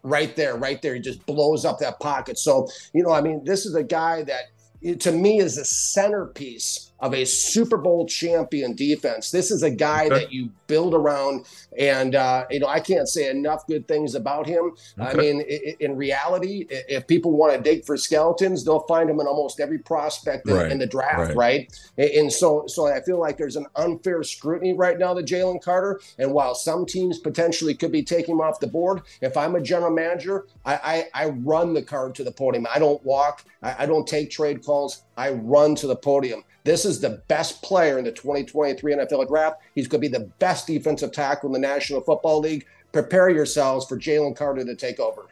right 0.03 0.37
there, 0.37 0.57
right 0.57 0.81
there, 0.83 0.95
he 0.95 1.01
just 1.01 1.25
blows 1.27 1.65
up 1.65 1.79
that 1.81 1.99
pocket. 2.01 2.39
So 2.39 2.69
you 2.93 3.03
know, 3.03 3.11
I 3.11 3.21
mean, 3.21 3.45
this 3.45 3.67
is 3.67 3.75
a 3.75 3.83
guy 3.83 4.23
that 4.25 5.01
to 5.01 5.13
me 5.13 5.39
is 5.39 5.59
a 5.59 5.65
centerpiece 5.65 6.93
of 7.01 7.15
a 7.15 7.25
Super 7.25 7.77
Bowl 7.77 8.07
champion 8.07 8.75
defense. 8.75 9.31
This 9.31 9.51
is 9.51 9.63
a 9.63 9.71
guy 9.71 10.07
okay. 10.07 10.21
that 10.21 10.33
you 10.33 10.51
build 10.67 10.95
around, 10.95 11.47
and 11.79 12.15
uh, 12.15 12.47
you 12.51 12.61
know 12.61 12.67
I 12.67 12.81
can't 12.81 13.09
say 13.09 13.31
enough 13.31 13.67
good 13.67 13.87
things 13.87 14.15
about 14.15 14.47
him. 14.47 14.73
Okay. 14.99 15.11
I 15.11 15.15
mean, 15.15 15.41
in 15.81 15.97
reality, 15.97 16.67
if 16.71 17.07
people 17.07 17.33
want 17.33 17.55
to 17.55 17.61
dig 17.61 17.85
for 17.85 17.97
skeletons, 17.97 18.65
they'll 18.65 18.87
find 18.87 19.11
him 19.11 19.21
in 19.21 19.27
almost 19.27 19.61
every 19.61 19.79
prospect 19.79 20.49
in, 20.49 20.55
right. 20.55 20.73
in 20.73 20.79
the 20.79 20.87
draft, 20.87 21.35
right. 21.35 21.71
right? 21.97 22.17
And 22.17 22.33
so, 22.33 22.67
so 22.67 22.87
I 22.87 23.01
feel 23.03 23.19
like 23.19 23.37
there's 23.37 23.57
an 23.57 23.67
unfair 23.77 24.23
scrutiny 24.23 24.73
right 24.73 24.99
now 24.99 25.15
to 25.15 25.23
Jalen 25.23 25.63
Carter. 25.63 26.01
And 26.19 26.33
while 26.33 26.55
some 26.55 26.87
teams 26.87 27.19
potentially 27.19 27.75
could 27.75 27.93
be 27.93 28.03
taking 28.03 28.35
him 28.35 28.41
off 28.41 28.61
the 28.61 28.67
board, 28.67 29.03
if 29.21 29.37
I'm 29.37 29.55
a 29.55 29.61
general 29.61 29.93
manager, 29.93 30.47
I 30.65 31.07
I, 31.15 31.25
I 31.25 31.29
run 31.31 31.75
the 31.75 31.83
card 31.83 32.15
to 32.17 32.25
the 32.25 32.33
podium. 32.33 32.67
I 32.73 32.79
don't 32.79 33.05
walk. 33.05 33.45
I, 33.63 33.85
I 33.85 33.87
don't 33.87 34.07
take 34.07 34.31
trade 34.31 34.65
calls. 34.65 35.03
I 35.17 35.31
run 35.31 35.75
to 35.77 35.87
the 35.87 35.97
podium. 35.97 36.45
This 36.65 36.85
is 36.85 37.01
the 37.01 37.23
best 37.29 37.63
player 37.63 37.99
in 37.99 38.05
the 38.05 38.13
2023 38.13 38.95
NFL 38.95 39.29
draft. 39.29 39.61
He's 39.75 39.87
going 39.87 40.03
to 40.03 40.09
be 40.09 40.13
the 40.13 40.25
best 40.39 40.67
defensive 40.67 41.13
tackle 41.13 41.55
in 41.55 41.61
the 41.61 41.67
National 41.67 42.01
Football 42.01 42.41
League. 42.41 42.67
Prepare 42.93 43.31
yourselves 43.31 43.87
for 43.87 43.97
Jalen 43.97 44.37
Carter 44.37 44.65
to 44.65 44.75
take 44.75 44.99
over. 44.99 45.27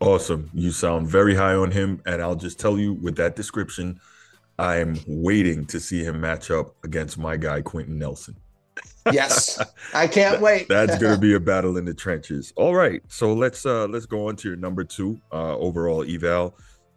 Awesome. 0.00 0.50
You 0.52 0.70
sound 0.70 1.08
very 1.08 1.34
high 1.34 1.54
on 1.54 1.70
him. 1.70 2.02
And 2.04 2.20
I'll 2.20 2.36
just 2.36 2.60
tell 2.60 2.78
you 2.78 2.92
with 2.94 3.16
that 3.16 3.36
description, 3.36 3.98
I'm 4.58 4.98
waiting 5.06 5.66
to 5.66 5.80
see 5.80 6.02
him 6.02 6.20
match 6.20 6.50
up 6.50 6.74
against 6.84 7.18
my 7.18 7.36
guy, 7.36 7.62
Quenton 7.62 7.98
Nelson. 7.98 8.36
yes, 9.12 9.58
I 9.94 10.06
can't 10.06 10.40
wait. 10.40 10.68
That's 10.68 10.98
going 10.98 11.14
to 11.14 11.20
be 11.20 11.34
a 11.34 11.40
battle 11.40 11.76
in 11.76 11.84
the 11.84 11.94
trenches. 11.94 12.52
All 12.56 12.74
right, 12.74 13.02
so 13.08 13.32
let's 13.32 13.64
uh 13.64 13.86
let's 13.86 14.06
go 14.06 14.28
on 14.28 14.36
to 14.36 14.48
your 14.48 14.56
number 14.56 14.84
two 14.84 15.20
uh, 15.32 15.56
overall 15.56 16.04
eval, 16.04 16.54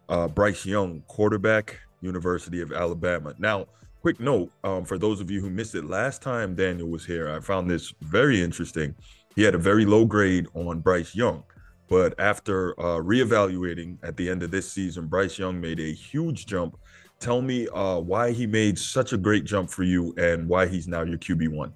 uh, 0.08 0.28
Bryce 0.28 0.66
Young, 0.66 1.02
quarterback, 1.06 1.78
University 2.00 2.60
of 2.60 2.72
Alabama. 2.72 3.34
Now, 3.38 3.66
quick 4.00 4.20
note 4.20 4.50
um, 4.64 4.84
for 4.84 4.98
those 4.98 5.20
of 5.20 5.30
you 5.30 5.40
who 5.40 5.50
missed 5.50 5.74
it 5.74 5.84
last 5.84 6.22
time 6.22 6.54
Daniel 6.54 6.88
was 6.88 7.04
here, 7.04 7.30
I 7.30 7.40
found 7.40 7.70
this 7.70 7.92
very 8.00 8.42
interesting. 8.42 8.94
He 9.36 9.42
had 9.42 9.54
a 9.54 9.58
very 9.58 9.84
low 9.84 10.04
grade 10.04 10.46
on 10.54 10.80
Bryce 10.80 11.14
Young, 11.14 11.44
but 11.88 12.18
after 12.18 12.78
uh, 12.80 13.00
reevaluating 13.00 13.98
at 14.02 14.16
the 14.16 14.28
end 14.28 14.42
of 14.42 14.50
this 14.50 14.70
season, 14.70 15.06
Bryce 15.06 15.38
Young 15.38 15.60
made 15.60 15.80
a 15.80 15.92
huge 15.92 16.46
jump. 16.46 16.78
Tell 17.18 17.42
me 17.42 17.68
uh, 17.68 17.98
why 17.98 18.32
he 18.32 18.46
made 18.46 18.78
such 18.78 19.12
a 19.12 19.18
great 19.18 19.44
jump 19.44 19.70
for 19.70 19.82
you 19.82 20.14
and 20.16 20.48
why 20.48 20.66
he's 20.66 20.88
now 20.88 21.02
your 21.02 21.18
QB 21.18 21.48
one. 21.48 21.74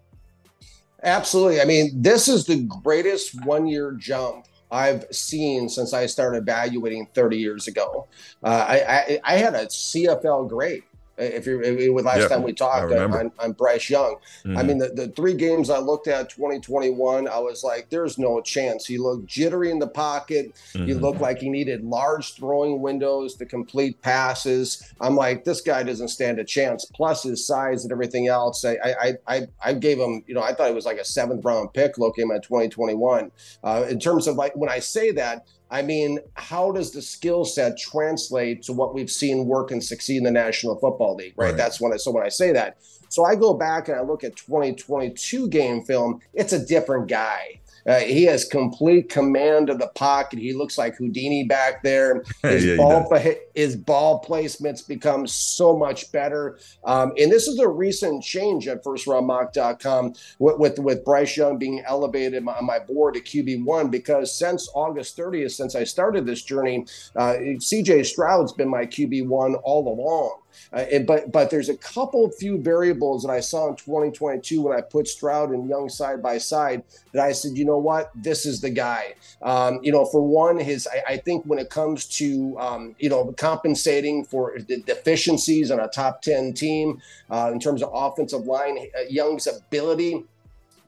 Absolutely. 1.03 1.61
I 1.61 1.67
mean, 1.67 2.01
this 2.01 2.29
is 2.29 2.47
the 2.47 2.63
greatest 2.83 3.45
one 3.45 3.67
year 3.67 3.93
jump 3.93 4.47
I've 4.71 5.05
seen 5.11 5.69
since 5.69 5.93
I 5.93 6.07
started 6.07 6.39
evaluating 6.39 7.09
30 7.15 7.37
years 7.37 7.69
ago. 7.69 8.07
Uh, 8.43 8.67
I, 8.69 8.77
I, 8.77 9.21
I 9.25 9.37
had 9.37 9.55
a 9.55 9.67
CFL 9.67 10.49
grade 10.49 10.83
if 11.17 11.47
you 11.47 11.93
with 11.93 12.05
last 12.05 12.21
yeah, 12.21 12.29
time 12.29 12.43
we 12.43 12.53
talked 12.53 12.93
on, 12.93 13.31
on, 13.39 13.53
Bryce 13.53 13.89
Young. 13.89 14.17
Mm-hmm. 14.45 14.59
I 14.59 14.63
mean, 14.63 14.79
the, 14.79 14.89
the 14.89 15.09
three 15.09 15.35
games 15.35 15.71
I 15.71 15.79
looked 15.79 16.09
at 16.09 16.29
2021, 16.31 17.29
I 17.29 17.39
was 17.39 17.63
like, 17.63 17.89
there's 17.91 18.19
no 18.19 18.41
chance. 18.41 18.87
He 18.87 18.99
looked 18.99 19.27
jittery 19.27 19.71
in 19.71 19.79
the 19.79 19.87
pocket. 19.87 20.55
Mm-hmm. 20.73 20.87
He 20.87 20.95
looked 20.95 21.21
like 21.21 21.39
he 21.39 21.49
needed 21.49 21.85
large 21.85 22.35
throwing 22.35 22.81
windows 22.81 23.35
to 23.37 23.47
complete 23.47 24.01
passes. 24.03 24.93
I'm 25.01 25.15
like, 25.15 25.45
this 25.45 25.61
guy 25.61 25.83
doesn't 25.83 26.09
stand 26.09 26.39
a 26.39 26.45
chance. 26.45 26.85
Plus 26.85 27.23
his 27.23 27.47
size 27.47 27.85
and 27.85 27.93
everything 27.93 28.29
else. 28.29 28.65
I 28.65 28.77
I 28.83 29.13
I, 29.27 29.49
I 29.63 29.75
gave 29.75 29.99
him, 29.99 30.25
you 30.27 30.35
know, 30.35 30.43
I 30.43 30.53
thought 30.53 30.69
it 30.69 30.75
was 30.75 30.87
like 30.87 30.99
a 30.99 31.05
seventh 31.05 31.45
round 31.45 31.73
pick 31.75 31.99
looking 31.99 32.31
at 32.33 32.43
2021. 32.43 33.31
Uh, 33.63 33.87
in 33.89 34.01
terms 34.01 34.27
of 34.27 34.37
like 34.37 34.55
when 34.57 34.71
I 34.71 34.81
say 34.81 35.11
that, 35.13 35.47
I 35.75 35.83
mean, 35.83 36.21
how 36.35 36.71
does 36.71 36.93
the 36.93 37.03
skill 37.03 37.45
set 37.45 37.77
translate 37.77 38.63
to 38.63 38.73
what 38.73 38.95
we've 38.95 39.11
seen 39.11 39.47
work 39.47 39.73
and 39.73 39.83
succeed 39.83 40.19
in 40.19 40.23
the 40.23 40.31
National 40.31 40.79
Football 40.79 41.17
League? 41.17 41.35
Right? 41.37 41.47
right. 41.49 41.57
That's 41.57 41.81
when 41.81 41.93
I 41.93 41.97
so 41.97 42.13
when 42.13 42.25
I 42.25 42.29
say 42.29 42.53
that. 42.53 42.77
So 43.09 43.25
I 43.25 43.35
go 43.35 43.55
back 43.55 43.89
and 43.89 43.99
I 43.99 44.03
look 44.03 44.23
at 44.23 44.37
2022 44.37 45.49
game 45.49 45.83
film. 45.83 46.21
It's 46.33 46.53
a 46.53 46.65
different 46.65 47.09
guy. 47.09 47.61
Uh, 47.87 48.01
he 48.01 48.25
has 48.25 48.45
complete 48.45 49.09
command 49.09 49.71
of 49.71 49.79
the 49.79 49.89
pocket. 49.89 50.39
He 50.39 50.53
looks 50.53 50.79
like 50.79 50.97
Houdini 50.97 51.45
back 51.45 51.83
there. 51.83 52.25
His, 52.43 52.65
yeah, 52.65 52.77
ball, 52.77 53.11
his 53.55 53.77
ball 53.77 54.25
placements 54.27 54.87
become 54.87 55.27
so 55.27 55.77
much 55.77 56.11
better. 56.13 56.59
Um, 56.85 57.13
and 57.19 57.31
this 57.31 57.49
is 57.49 57.59
a 57.59 57.69
recent 57.69 58.23
change 58.23 58.69
at 58.69 58.85
firstroundmock.com 58.85 60.15
with, 60.39 60.59
with, 60.59 60.79
with 60.79 61.05
Bryce 61.05 61.37
Young 61.37 61.59
being 61.59 61.83
elevated 61.87 62.47
on 62.47 62.65
my 62.65 62.79
board 62.79 63.15
to 63.15 63.21
QB1 63.21 63.91
because 63.91 64.37
since 64.37 64.69
August 64.75 65.17
30th, 65.17 65.53
since 65.53 65.75
I 65.75 65.85
started 65.85 66.27
this 66.27 66.43
journey, 66.43 66.87
uh, 67.17 67.35
CJ 67.39 68.07
Stroud's 68.07 68.53
been 68.53 68.69
my 68.69 68.87
QB1 68.87 69.61
all 69.63 69.89
along. 69.89 70.41
Uh, 70.73 70.85
and, 70.93 71.07
but 71.07 71.31
but 71.33 71.51
there's 71.51 71.69
a 71.69 71.77
couple 71.77 72.31
few 72.31 72.59
variables 72.59 73.23
that 73.23 73.31
I 73.31 73.41
saw 73.41 73.69
in 73.69 73.77
2022 73.77 74.63
when 74.63 74.77
I 74.77 74.81
put 74.81 75.09
Stroud 75.09 75.51
and 75.51 75.69
Young 75.69 75.89
side 75.89 76.23
by 76.23 76.39
side 76.39 76.83
that 77.13 77.25
I 77.25 77.33
said, 77.33 77.57
you 77.57 77.65
know 77.65 77.79
what, 77.79 78.11
this 78.15 78.47
is 78.47 78.61
the 78.61 78.71
guy. 78.71 79.15
Um, 79.43 79.81
you 79.83 79.93
know, 79.93 80.05
for 80.05 80.21
one, 80.27 80.59
his 80.59 80.87
I, 80.87 81.15
I 81.15 81.17
think 81.19 81.45
when 81.45 81.59
it 81.59 81.71
comes 81.71 82.07
to 82.19 82.59
um, 82.59 82.97
you 82.99 83.09
know 83.09 83.33
compensating 83.37 84.25
for 84.25 84.59
the 84.59 84.79
deficiencies 84.83 85.71
on 85.71 85.81
a 85.81 85.89
top 85.89 86.23
10 86.23 86.55
team 86.55 87.01
uh, 87.31 87.51
in 87.53 87.61
terms 87.61 87.83
of 87.83 87.91
offensive 87.93 88.47
line, 88.47 88.79
uh, 88.79 89.03
Young's 89.09 89.47
ability 89.47 90.25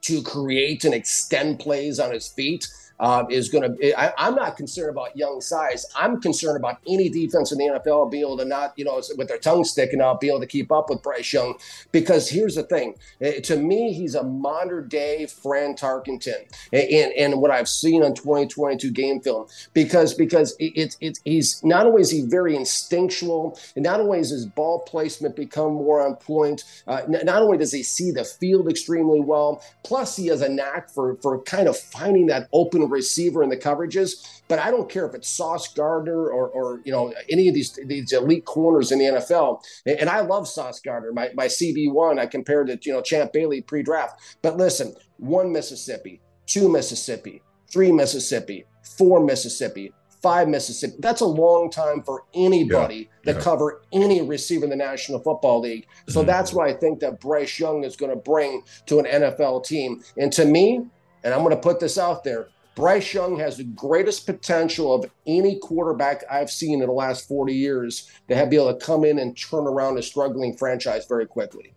to 0.03 0.23
create 0.23 0.85
and 0.85 0.95
extend 0.95 1.59
plays 1.59 1.99
on 1.99 2.13
his 2.13 2.29
feet 2.29 2.69
um, 3.01 3.31
is 3.31 3.49
going 3.49 3.77
to. 3.77 4.21
I'm 4.21 4.35
not 4.35 4.57
concerned 4.57 4.91
about 4.91 5.17
young 5.17 5.41
size. 5.41 5.87
I'm 5.95 6.21
concerned 6.21 6.57
about 6.57 6.79
any 6.89 7.09
defense 7.09 7.53
in 7.53 7.59
the 7.59 7.65
NFL 7.65 8.11
being 8.11 8.25
able 8.25 8.39
to 8.39 8.45
not, 8.45 8.73
you 8.77 8.85
know, 8.85 9.01
with 9.17 9.29
their 9.29 9.39
tongue 9.39 9.65
sticking 9.65 10.01
out, 10.01 10.21
be 10.21 10.29
able 10.29 10.41
to 10.41 10.47
keep 10.47 10.73
up 10.73 10.91
with 10.91 11.03
Bryce 11.03 11.33
Young. 11.33 11.55
Because 11.93 12.29
here's 12.29 12.55
the 12.55 12.63
thing: 12.63 12.95
eh, 13.21 13.41
to 13.41 13.57
me, 13.57 13.93
he's 13.93 14.15
a 14.15 14.23
modern 14.23 14.89
day 14.89 15.27
Fran 15.27 15.75
Tarkenton, 15.75 16.47
and 16.73 17.13
and 17.13 17.41
what 17.41 17.51
I've 17.51 17.69
seen 17.69 18.03
on 18.03 18.15
2022 18.15 18.91
game 18.91 19.21
film. 19.21 19.47
Because 19.75 20.15
because 20.15 20.57
it's 20.59 20.97
it's 21.01 21.21
he's 21.25 21.63
not 21.65 21.87
only 21.87 22.03
is 22.03 22.11
he 22.11 22.23
very 22.23 22.57
instinctual, 22.57 23.59
and 23.75 23.85
not 23.85 24.01
only 24.01 24.21
is 24.21 24.31
his 24.31 24.47
ball 24.47 24.81
placement 24.81 25.37
become 25.37 25.75
more 25.75 26.07
on 26.07 26.17
point. 26.17 26.65
Uh, 26.87 27.03
not 27.09 27.43
only 27.43 27.59
does 27.59 27.73
he 27.73 27.83
see 27.83 28.11
the 28.11 28.25
field 28.25 28.69
extremely 28.69 29.21
well, 29.21 29.63
plus 29.85 30.17
he 30.17 30.27
has 30.29 30.41
a 30.41 30.49
knack 30.49 30.91
for 30.91 31.17
for 31.17 31.43
kind 31.43 31.69
of 31.69 31.77
finding 31.77 32.27
that 32.27 32.49
open 32.53 32.86
receiver 32.87 33.43
in 33.43 33.49
the 33.49 33.57
coverages. 33.57 34.43
But 34.49 34.59
I 34.59 34.71
don't 34.71 34.89
care 34.89 35.07
if 35.07 35.15
it's 35.15 35.29
Sauce 35.29 35.73
Gardner 35.73 36.31
or, 36.31 36.49
or 36.49 36.81
you 36.85 36.93
know 36.93 37.13
any 37.29 37.49
of 37.49 37.55
these 37.55 37.79
these 37.87 38.13
elite 38.13 38.45
corners 38.45 38.93
in 38.93 38.99
the 38.99 39.07
NFL. 39.07 39.61
And 39.87 40.09
I 40.09 40.21
love 40.21 40.49
Sauce 40.49 40.81
Gardner, 40.81 41.13
my 41.13 41.31
my 41.35 41.47
CB 41.47 41.93
one. 41.93 42.19
I 42.19 42.27
compared 42.27 42.71
it 42.71 42.83
to 42.83 42.91
you 42.91 42.95
know 42.95 43.03
Champ 43.03 43.33
Bailey 43.33 43.61
pre-draft. 43.61 44.21
But 44.43 44.57
listen, 44.57 44.95
one 45.19 45.53
Mississippi, 45.53 46.21
two 46.47 46.69
Mississippi, 46.69 47.43
three 47.71 47.93
Mississippi, 47.93 48.67
four 48.83 49.25
Mississippi, 49.25 49.93
five 50.23 50.49
Mississippi. 50.49 50.97
That's 50.99 51.21
a 51.21 51.27
long 51.27 51.71
time 51.71 52.03
for 52.03 52.25
anybody 52.35 53.09
yeah, 53.25 53.33
to 53.33 53.39
yeah. 53.39 53.45
cover 53.45 53.83
any 53.93 54.23
receiver 54.23 54.65
in 54.65 54.71
the 54.71 54.77
National 54.77 55.21
Football 55.21 55.61
League. 55.61 55.87
So 56.09 56.21
mm-hmm. 56.21 56.27
that's 56.27 56.53
what 56.53 56.69
I 56.69 56.73
think 56.73 57.01
that 57.01 57.21
Bryce 57.21 57.59
Young 57.59 57.85
is 57.85 57.97
going 57.97 58.11
to 58.11 58.17
bring 58.17 58.63
to 58.87 58.99
an 58.99 59.05
NFL 59.05 59.65
team. 59.65 60.03
And 60.17 60.33
to 60.33 60.45
me, 60.45 60.87
and 61.23 61.35
I'm 61.35 61.43
going 61.43 61.55
to 61.55 61.61
put 61.61 61.81
this 61.81 61.99
out 61.99 62.25
there, 62.25 62.49
Bryce 62.77 63.15
Young 63.15 63.39
has 63.39 63.57
the 63.57 63.65
greatest 63.65 64.27
potential 64.27 64.95
of 64.95 65.11
any 65.27 65.59
quarterback 65.59 66.23
I've 66.31 66.51
seen 66.51 66.83
in 66.83 66.87
the 66.87 66.93
last 66.93 67.27
40 67.27 67.55
years 67.55 68.11
to 68.29 68.37
have 68.37 68.51
be 68.51 68.57
able 68.57 68.73
to 68.73 68.85
come 68.85 69.03
in 69.03 69.19
and 69.19 69.37
turn 69.37 69.67
around 69.67 69.99
a 69.99 70.03
struggling 70.03 70.55
franchise 70.55 71.07
very 71.07 71.27
quickly. 71.27 71.73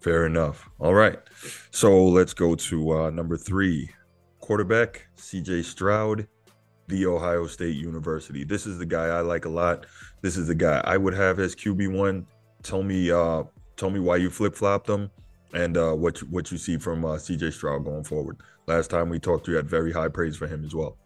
Fair 0.00 0.24
enough. 0.24 0.70
All 0.78 0.94
right. 0.94 1.18
So 1.72 2.04
let's 2.04 2.32
go 2.32 2.54
to 2.54 2.92
uh, 2.92 3.10
number 3.10 3.36
three 3.36 3.90
quarterback, 4.38 5.08
CJ 5.16 5.64
Stroud, 5.64 6.28
The 6.86 7.04
Ohio 7.06 7.48
State 7.48 7.74
University. 7.74 8.44
This 8.44 8.66
is 8.66 8.78
the 8.78 8.86
guy 8.86 9.06
I 9.06 9.20
like 9.20 9.46
a 9.46 9.50
lot. 9.50 9.86
This 10.22 10.36
is 10.36 10.46
the 10.46 10.54
guy 10.54 10.80
I 10.84 10.96
would 10.96 11.14
have 11.14 11.40
as 11.40 11.56
QB1. 11.56 12.24
Tell 12.62 12.84
me, 12.84 13.10
uh, 13.10 13.42
tell 13.76 13.90
me 13.90 13.98
why 13.98 14.16
you 14.16 14.30
flip 14.30 14.54
flopped 14.54 14.86
them 14.86 15.10
and 15.54 15.76
uh, 15.76 15.92
what 15.92 16.20
you, 16.20 16.28
what 16.28 16.52
you 16.52 16.58
see 16.58 16.76
from 16.76 17.04
uh, 17.04 17.16
CJ 17.16 17.52
Stroud 17.52 17.84
going 17.84 18.04
forward. 18.04 18.36
Last 18.68 18.90
time 18.90 19.08
we 19.08 19.18
talked, 19.18 19.48
you 19.48 19.54
had 19.54 19.66
very 19.66 19.92
high 19.92 20.08
praise 20.08 20.36
for 20.36 20.46
him 20.46 20.62
as 20.62 20.74
well. 20.74 20.98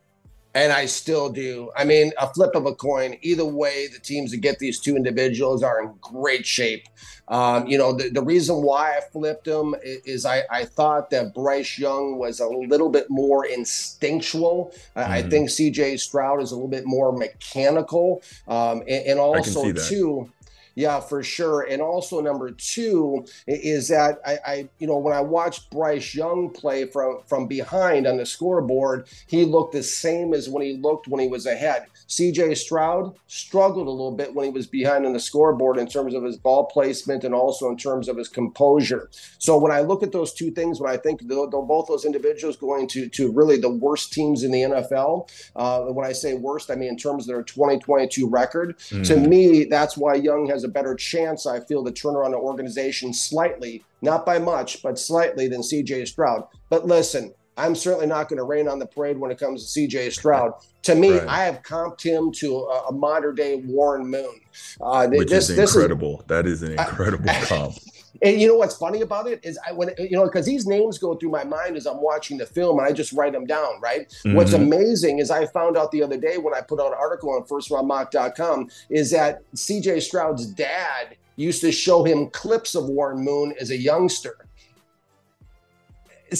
And 0.52 0.72
I 0.72 0.86
still 0.86 1.30
do. 1.30 1.70
I 1.76 1.84
mean, 1.84 2.12
a 2.18 2.26
flip 2.34 2.56
of 2.56 2.66
a 2.66 2.74
coin. 2.74 3.16
Either 3.22 3.44
way, 3.44 3.86
the 3.86 4.00
teams 4.00 4.32
that 4.32 4.38
get 4.38 4.58
these 4.58 4.80
two 4.80 4.96
individuals 4.96 5.62
are 5.62 5.80
in 5.80 5.94
great 6.00 6.44
shape. 6.44 6.88
Um, 7.28 7.68
you 7.68 7.78
know, 7.78 7.92
the, 7.92 8.10
the 8.10 8.20
reason 8.20 8.62
why 8.62 8.96
I 8.96 9.00
flipped 9.12 9.46
him 9.46 9.76
is 9.82 10.26
I, 10.26 10.42
I 10.50 10.64
thought 10.64 11.08
that 11.10 11.34
Bryce 11.34 11.78
Young 11.78 12.18
was 12.18 12.40
a 12.40 12.48
little 12.48 12.90
bit 12.90 13.06
more 13.08 13.46
instinctual. 13.46 14.74
Mm-hmm. 14.96 15.12
I 15.12 15.22
think 15.22 15.48
CJ 15.48 16.00
Stroud 16.00 16.42
is 16.42 16.50
a 16.50 16.56
little 16.56 16.68
bit 16.68 16.84
more 16.84 17.12
mechanical. 17.12 18.22
Um, 18.48 18.80
and, 18.88 19.06
and 19.06 19.20
also, 19.20 19.72
too, 19.72 20.30
Yeah, 20.74 21.00
for 21.00 21.22
sure. 21.22 21.62
And 21.62 21.82
also 21.82 22.20
number 22.20 22.50
two 22.50 23.26
is 23.46 23.88
that 23.88 24.18
I, 24.24 24.38
I, 24.46 24.68
you 24.78 24.86
know, 24.86 24.98
when 24.98 25.12
I 25.14 25.20
watched 25.20 25.70
Bryce 25.70 26.14
Young 26.14 26.50
play 26.50 26.86
from 26.86 27.20
from 27.26 27.46
behind 27.46 28.06
on 28.06 28.16
the 28.16 28.24
scoreboard, 28.24 29.06
he 29.26 29.44
looked 29.44 29.74
the 29.74 29.82
same 29.82 30.32
as 30.32 30.48
when 30.48 30.64
he 30.64 30.78
looked 30.78 31.08
when 31.08 31.20
he 31.20 31.28
was 31.28 31.44
ahead. 31.46 31.86
CJ 32.08 32.56
Stroud 32.56 33.14
struggled 33.26 33.86
a 33.86 33.90
little 33.90 34.16
bit 34.16 34.34
when 34.34 34.46
he 34.46 34.50
was 34.52 34.66
behind 34.66 35.06
on 35.06 35.12
the 35.12 35.20
scoreboard 35.20 35.78
in 35.78 35.86
terms 35.86 36.14
of 36.14 36.22
his 36.22 36.36
ball 36.36 36.66
placement 36.66 37.24
and 37.24 37.34
also 37.34 37.68
in 37.68 37.76
terms 37.76 38.08
of 38.08 38.16
his 38.16 38.28
composure. 38.28 39.10
So 39.38 39.58
when 39.58 39.72
I 39.72 39.80
look 39.80 40.02
at 40.02 40.12
those 40.12 40.32
two 40.32 40.50
things, 40.50 40.80
when 40.80 40.90
I 40.90 40.96
think 40.96 41.26
the, 41.26 41.48
the, 41.50 41.58
both 41.58 41.88
those 41.88 42.04
individuals 42.04 42.56
going 42.56 42.86
to 42.88 43.08
to 43.08 43.32
really 43.32 43.58
the 43.58 43.70
worst 43.70 44.12
teams 44.12 44.42
in 44.42 44.50
the 44.50 44.62
NFL, 44.62 45.28
uh, 45.56 45.82
when 45.82 46.06
I 46.06 46.12
say 46.12 46.34
worst, 46.34 46.70
I 46.70 46.74
mean 46.74 46.88
in 46.88 46.96
terms 46.96 47.24
of 47.24 47.34
their 47.34 47.42
2022 47.42 48.28
record. 48.28 48.78
Mm. 48.78 49.06
To 49.06 49.16
me, 49.16 49.64
that's 49.64 49.96
why 49.96 50.14
Young 50.14 50.46
has 50.48 50.64
a 50.64 50.68
better 50.68 50.94
chance. 50.94 51.46
I 51.46 51.60
feel 51.60 51.84
to 51.84 51.92
turn 51.92 52.16
around 52.16 52.32
the 52.32 52.38
organization 52.38 53.12
slightly, 53.12 53.84
not 54.00 54.26
by 54.26 54.38
much, 54.38 54.82
but 54.82 54.98
slightly 54.98 55.48
than 55.48 55.60
CJ 55.60 56.08
Stroud. 56.08 56.46
But 56.68 56.86
listen, 56.86 57.34
I'm 57.56 57.74
certainly 57.74 58.06
not 58.06 58.28
going 58.28 58.38
to 58.38 58.44
rain 58.44 58.68
on 58.68 58.78
the 58.78 58.86
parade 58.86 59.18
when 59.18 59.30
it 59.30 59.38
comes 59.38 59.72
to 59.72 59.80
CJ 59.80 60.12
Stroud. 60.12 60.52
To 60.82 60.94
me, 60.94 61.18
right. 61.18 61.28
I 61.28 61.44
have 61.44 61.62
comped 61.62 62.02
him 62.02 62.32
to 62.32 62.56
a, 62.56 62.88
a 62.88 62.92
modern 62.92 63.34
day 63.34 63.56
Warren 63.56 64.06
Moon. 64.06 64.40
Uh, 64.80 65.06
Which 65.08 65.28
this, 65.28 65.50
is 65.50 65.58
incredible. 65.58 66.20
Is, 66.20 66.26
that 66.26 66.46
is 66.46 66.62
an 66.62 66.72
incredible 66.72 67.28
I, 67.28 67.34
comp. 67.44 67.74
And 68.22 68.40
you 68.40 68.46
know 68.46 68.56
what's 68.56 68.76
funny 68.76 69.00
about 69.00 69.26
it 69.26 69.40
is 69.42 69.58
I 69.66 69.72
when 69.72 69.90
you 69.98 70.12
know 70.12 70.24
because 70.24 70.46
these 70.46 70.66
names 70.66 70.98
go 70.98 71.14
through 71.14 71.30
my 71.30 71.44
mind 71.44 71.76
as 71.76 71.86
I'm 71.86 72.00
watching 72.00 72.38
the 72.38 72.46
film 72.46 72.78
and 72.78 72.86
I 72.86 72.92
just 72.92 73.12
write 73.12 73.32
them 73.32 73.46
down. 73.46 73.80
Right. 73.80 74.08
Mm-hmm. 74.08 74.34
What's 74.34 74.52
amazing 74.52 75.18
is 75.18 75.30
I 75.30 75.46
found 75.46 75.76
out 75.76 75.90
the 75.90 76.02
other 76.02 76.16
day 76.16 76.38
when 76.38 76.54
I 76.54 76.60
put 76.60 76.80
out 76.80 76.88
an 76.88 76.98
article 76.98 77.30
on 77.30 77.42
FirstRoundMock.com 77.44 78.70
is 78.90 79.10
that 79.10 79.42
C.J. 79.54 80.00
Stroud's 80.00 80.46
dad 80.46 81.16
used 81.36 81.60
to 81.62 81.72
show 81.72 82.04
him 82.04 82.30
clips 82.30 82.74
of 82.74 82.84
Warren 82.86 83.24
Moon 83.24 83.54
as 83.60 83.70
a 83.70 83.76
youngster. 83.76 84.46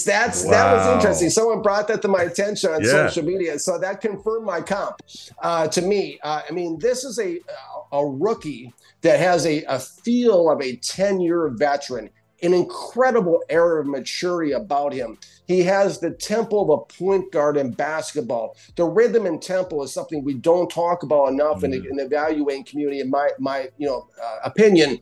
That's 0.04 0.44
wow. 0.44 0.50
that 0.50 0.72
was 0.72 0.96
interesting. 0.96 1.30
Someone 1.30 1.62
brought 1.62 1.88
that 1.88 2.02
to 2.02 2.08
my 2.08 2.22
attention 2.22 2.70
on 2.70 2.82
yeah. 2.82 2.90
social 2.90 3.24
media, 3.24 3.58
so 3.58 3.78
that 3.78 4.00
confirmed 4.00 4.46
my 4.46 4.60
comp 4.60 5.02
uh, 5.42 5.68
to 5.68 5.82
me. 5.82 6.18
Uh, 6.22 6.42
I 6.48 6.52
mean, 6.52 6.78
this 6.78 7.04
is 7.04 7.18
a 7.18 7.38
a 7.92 8.04
rookie 8.04 8.72
that 9.02 9.20
has 9.20 9.46
a, 9.46 9.62
a 9.64 9.78
feel 9.78 10.50
of 10.50 10.60
a 10.60 10.76
10 10.76 11.20
year 11.20 11.48
veteran, 11.48 12.08
an 12.42 12.54
incredible 12.54 13.42
air 13.48 13.78
of 13.78 13.86
maturity 13.86 14.52
about 14.52 14.92
him. 14.92 15.18
He 15.46 15.62
has 15.64 15.98
the 15.98 16.10
tempo 16.10 16.62
of 16.62 16.70
a 16.70 16.78
point 16.98 17.30
guard 17.30 17.56
in 17.56 17.72
basketball. 17.72 18.56
The 18.76 18.84
rhythm 18.84 19.26
and 19.26 19.40
tempo 19.40 19.82
is 19.82 19.92
something 19.92 20.24
we 20.24 20.34
don't 20.34 20.70
talk 20.70 21.02
about 21.02 21.28
enough 21.28 21.58
mm-hmm. 21.58 21.66
in, 21.66 21.70
the, 21.70 21.88
in 21.90 21.96
the 21.96 22.04
evaluating 22.04 22.64
community, 22.64 23.00
in 23.00 23.10
my, 23.10 23.30
my 23.38 23.68
you 23.76 23.86
know, 23.86 24.08
uh, 24.22 24.38
opinion. 24.44 24.98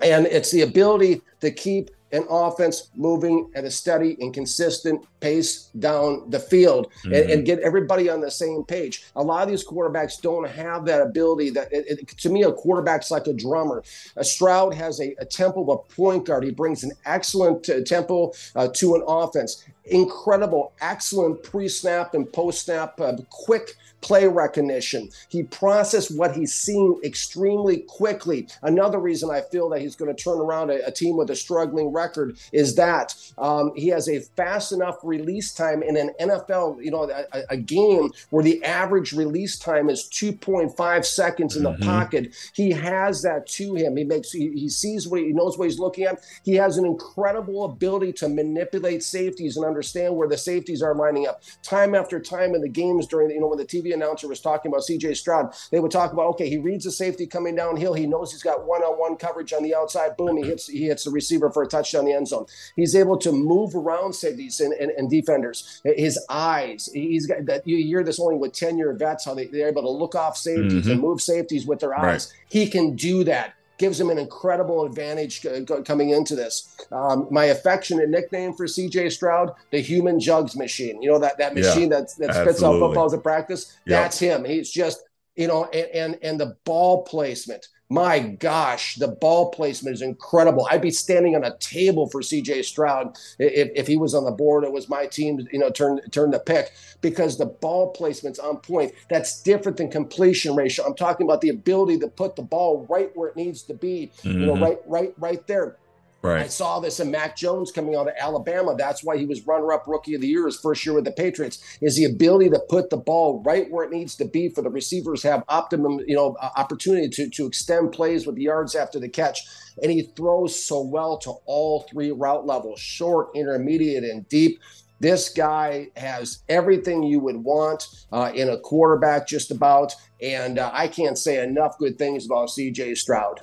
And 0.00 0.26
it's 0.26 0.50
the 0.50 0.62
ability 0.62 1.20
to 1.40 1.50
keep 1.50 1.90
an 2.12 2.26
offense 2.28 2.90
moving 2.94 3.50
at 3.54 3.64
a 3.64 3.70
steady 3.70 4.16
and 4.20 4.34
consistent 4.34 5.04
pace 5.20 5.70
down 5.78 6.28
the 6.30 6.38
field 6.38 6.90
mm-hmm. 7.04 7.14
and, 7.14 7.30
and, 7.30 7.46
get 7.46 7.58
everybody 7.60 8.10
on 8.10 8.20
the 8.20 8.30
same 8.30 8.64
page. 8.64 9.04
A 9.16 9.22
lot 9.22 9.42
of 9.42 9.48
these 9.48 9.66
quarterbacks 9.66 10.20
don't 10.20 10.46
have 10.48 10.84
that 10.84 11.00
ability. 11.00 11.50
That 11.50 11.72
it, 11.72 11.86
it, 11.88 12.08
to 12.18 12.28
me, 12.28 12.42
a 12.42 12.52
quarterback's 12.52 13.10
like 13.10 13.26
a 13.26 13.32
drummer. 13.32 13.82
A 14.16 14.24
Stroud 14.24 14.74
has 14.74 15.00
a, 15.00 15.14
a 15.18 15.24
tempo 15.24 15.62
of 15.62 15.68
a 15.68 15.94
point 15.94 16.26
guard. 16.26 16.44
He 16.44 16.50
brings 16.50 16.84
an 16.84 16.92
excellent 17.06 17.68
uh, 17.68 17.82
tempo 17.84 18.32
uh, 18.54 18.68
to 18.74 18.94
an 18.94 19.02
offense. 19.06 19.64
Incredible, 19.86 20.72
excellent 20.80 21.42
pre-snap 21.42 22.14
and 22.14 22.30
post-snap, 22.32 23.00
uh, 23.00 23.16
quick 23.30 23.76
play 24.02 24.26
recognition. 24.26 25.08
He 25.28 25.44
processed 25.44 26.14
what 26.14 26.36
he's 26.36 26.52
seeing 26.52 27.00
extremely 27.02 27.78
quickly. 27.88 28.48
Another 28.60 28.98
reason 28.98 29.30
I 29.30 29.40
feel 29.40 29.70
that 29.70 29.80
he's 29.80 29.96
going 29.96 30.14
to 30.14 30.22
turn 30.22 30.38
around 30.38 30.70
a, 30.70 30.86
a 30.86 30.90
team 30.90 31.16
with 31.16 31.30
a 31.30 31.36
struggling 31.36 31.92
record 31.92 32.36
is 32.52 32.74
that 32.74 33.14
um, 33.38 33.72
he 33.74 33.88
has 33.88 34.08
a 34.08 34.20
fast 34.36 34.72
enough 34.72 34.96
release 35.02 35.54
time 35.54 35.82
in 35.82 35.96
an 35.96 36.10
NFL, 36.20 36.84
you 36.84 36.90
know, 36.90 37.08
a, 37.10 37.42
a, 37.48 37.56
game 37.56 38.10
where 38.30 38.42
the 38.42 38.62
average 38.64 39.12
release 39.12 39.56
time 39.56 39.88
is 39.88 40.10
2.5 40.12 41.04
seconds 41.04 41.56
in 41.56 41.62
the 41.62 41.70
mm-hmm. 41.70 41.84
pocket. 41.84 42.34
He 42.54 42.72
has 42.72 43.22
that 43.22 43.46
to 43.46 43.74
him. 43.76 43.96
He 43.96 44.02
makes 44.02 44.32
he, 44.32 44.50
he 44.50 44.68
sees 44.68 45.06
what 45.06 45.20
he, 45.20 45.26
he 45.28 45.32
knows 45.32 45.56
what 45.56 45.68
he's 45.68 45.78
looking 45.78 46.04
at. 46.04 46.20
He 46.44 46.54
has 46.56 46.76
an 46.76 46.84
incredible 46.84 47.64
ability 47.64 48.14
to 48.14 48.28
manipulate 48.28 49.04
safeties 49.04 49.56
and 49.56 49.64
understand 49.72 50.14
where 50.14 50.28
the 50.28 50.36
safeties 50.36 50.82
are 50.82 50.94
lining 50.94 51.26
up. 51.26 51.42
Time 51.62 51.94
after 51.94 52.20
time 52.20 52.54
in 52.54 52.60
the 52.60 52.68
games 52.68 53.06
during 53.06 53.28
the, 53.28 53.34
you 53.34 53.40
know 53.40 53.48
when 53.48 53.58
the 53.58 53.64
TV 53.64 53.94
announcer 53.94 54.28
was 54.28 54.40
talking 54.40 54.70
about 54.70 54.82
CJ 54.82 55.16
Stroud, 55.16 55.54
they 55.70 55.80
would 55.80 55.90
talk 55.90 56.12
about, 56.12 56.26
okay, 56.26 56.48
he 56.48 56.58
reads 56.58 56.84
the 56.84 56.90
safety 56.90 57.26
coming 57.26 57.56
downhill. 57.56 57.94
He 57.94 58.06
knows 58.06 58.32
he's 58.32 58.42
got 58.42 58.66
one-on-one 58.66 59.16
coverage 59.16 59.52
on 59.52 59.62
the 59.62 59.74
outside. 59.74 60.16
Boom, 60.16 60.36
he 60.36 60.44
hits 60.44 60.68
he 60.68 60.84
hits 60.84 61.04
the 61.04 61.10
receiver 61.10 61.50
for 61.50 61.62
a 61.62 61.66
touchdown 61.66 62.02
in 62.02 62.06
the 62.06 62.16
end 62.16 62.28
zone. 62.28 62.46
He's 62.76 62.94
able 62.94 63.16
to 63.18 63.32
move 63.32 63.74
around 63.74 64.12
safeties 64.12 64.60
and, 64.60 64.72
and, 64.74 64.90
and 64.90 65.10
defenders. 65.10 65.80
His 65.84 66.18
eyes, 66.28 66.90
he's 66.92 67.26
got 67.26 67.46
that. 67.46 67.66
You 67.66 67.78
hear 67.78 68.04
this 68.04 68.20
only 68.20 68.36
with 68.36 68.52
ten-year 68.52 68.92
vets 68.94 69.24
how 69.24 69.34
they, 69.34 69.46
they're 69.46 69.68
able 69.68 69.82
to 69.82 69.90
look 69.90 70.14
off 70.14 70.36
safeties 70.36 70.82
mm-hmm. 70.82 70.90
and 70.90 71.00
move 71.00 71.20
safeties 71.20 71.66
with 71.66 71.80
their 71.80 71.96
eyes. 71.96 72.02
Right. 72.02 72.42
He 72.48 72.68
can 72.68 72.96
do 72.96 73.24
that 73.24 73.54
gives 73.78 74.00
him 74.00 74.10
an 74.10 74.18
incredible 74.18 74.84
advantage 74.84 75.44
coming 75.84 76.10
into 76.10 76.36
this. 76.36 76.76
Um, 76.92 77.26
my 77.30 77.46
affectionate 77.46 78.08
nickname 78.08 78.52
for 78.52 78.66
CJ 78.66 79.12
Stroud, 79.12 79.52
the 79.70 79.80
human 79.80 80.20
jugs 80.20 80.56
machine. 80.56 81.02
You 81.02 81.10
know 81.10 81.18
that 81.18 81.38
that 81.38 81.54
machine 81.54 81.90
yeah, 81.90 82.00
that 82.00 82.14
that 82.18 82.34
spits 82.34 82.62
out 82.62 82.78
footballs 82.78 83.14
at 83.14 83.22
practice. 83.22 83.78
Yep. 83.86 84.02
That's 84.02 84.18
him. 84.18 84.44
He's 84.44 84.70
just 84.70 85.02
you 85.36 85.46
know, 85.46 85.64
and, 85.66 85.88
and 85.94 86.18
and 86.22 86.40
the 86.40 86.56
ball 86.64 87.04
placement 87.04 87.66
my 87.92 88.20
gosh, 88.20 88.94
the 88.94 89.08
ball 89.08 89.50
placement 89.50 89.92
is 89.92 90.00
incredible. 90.00 90.66
I'd 90.70 90.80
be 90.80 90.90
standing 90.90 91.36
on 91.36 91.44
a 91.44 91.54
table 91.58 92.08
for 92.08 92.22
CJ 92.22 92.64
Stroud 92.64 93.18
if, 93.38 93.70
if 93.74 93.86
he 93.86 93.98
was 93.98 94.14
on 94.14 94.24
the 94.24 94.30
board. 94.30 94.64
It 94.64 94.72
was 94.72 94.88
my 94.88 95.06
team, 95.06 95.46
you 95.52 95.58
know, 95.58 95.68
turn 95.68 96.00
turn 96.10 96.30
the 96.30 96.38
pick 96.38 96.72
because 97.02 97.36
the 97.36 97.44
ball 97.44 97.90
placement's 97.90 98.38
on 98.38 98.56
point. 98.58 98.92
That's 99.10 99.42
different 99.42 99.76
than 99.76 99.90
completion 99.90 100.56
ratio. 100.56 100.86
I'm 100.86 100.94
talking 100.94 101.26
about 101.26 101.42
the 101.42 101.50
ability 101.50 101.98
to 101.98 102.08
put 102.08 102.34
the 102.34 102.42
ball 102.42 102.86
right 102.88 103.14
where 103.14 103.28
it 103.28 103.36
needs 103.36 103.62
to 103.64 103.74
be. 103.74 104.10
Mm-hmm. 104.22 104.40
You 104.40 104.46
know, 104.46 104.54
mm-hmm. 104.54 104.62
right, 104.62 104.78
right, 104.86 105.14
right 105.18 105.46
there. 105.46 105.76
Right. 106.22 106.44
I 106.44 106.46
saw 106.46 106.78
this 106.78 107.00
in 107.00 107.10
Mac 107.10 107.36
Jones 107.36 107.72
coming 107.72 107.96
out 107.96 108.06
of 108.06 108.14
Alabama. 108.16 108.76
That's 108.76 109.02
why 109.02 109.18
he 109.18 109.26
was 109.26 109.44
runner-up 109.44 109.88
rookie 109.88 110.14
of 110.14 110.20
the 110.20 110.28
year 110.28 110.46
his 110.46 110.56
first 110.56 110.86
year 110.86 110.94
with 110.94 111.04
the 111.04 111.10
Patriots. 111.10 111.58
Is 111.80 111.96
the 111.96 112.04
ability 112.04 112.50
to 112.50 112.60
put 112.68 112.90
the 112.90 112.96
ball 112.96 113.42
right 113.44 113.68
where 113.70 113.84
it 113.84 113.90
needs 113.90 114.14
to 114.16 114.24
be 114.24 114.48
for 114.48 114.62
the 114.62 114.70
receivers 114.70 115.24
have 115.24 115.42
optimum, 115.48 115.98
you 116.06 116.14
know, 116.14 116.36
opportunity 116.56 117.08
to 117.08 117.28
to 117.28 117.46
extend 117.46 117.90
plays 117.90 118.24
with 118.24 118.36
yards 118.38 118.76
after 118.76 119.00
the 119.00 119.08
catch. 119.08 119.40
And 119.82 119.90
he 119.90 120.02
throws 120.02 120.62
so 120.62 120.80
well 120.80 121.18
to 121.18 121.32
all 121.44 121.86
three 121.90 122.12
route 122.12 122.46
levels: 122.46 122.78
short, 122.78 123.30
intermediate, 123.34 124.04
and 124.04 124.28
deep. 124.28 124.60
This 125.00 125.28
guy 125.30 125.88
has 125.96 126.44
everything 126.48 127.02
you 127.02 127.18
would 127.18 127.38
want 127.38 127.88
uh, 128.12 128.30
in 128.32 128.48
a 128.48 128.58
quarterback, 128.60 129.26
just 129.26 129.50
about. 129.50 129.92
And 130.20 130.60
uh, 130.60 130.70
I 130.72 130.86
can't 130.86 131.18
say 131.18 131.42
enough 131.42 131.76
good 131.78 131.98
things 131.98 132.26
about 132.26 132.50
C.J. 132.50 132.94
Stroud. 132.94 133.40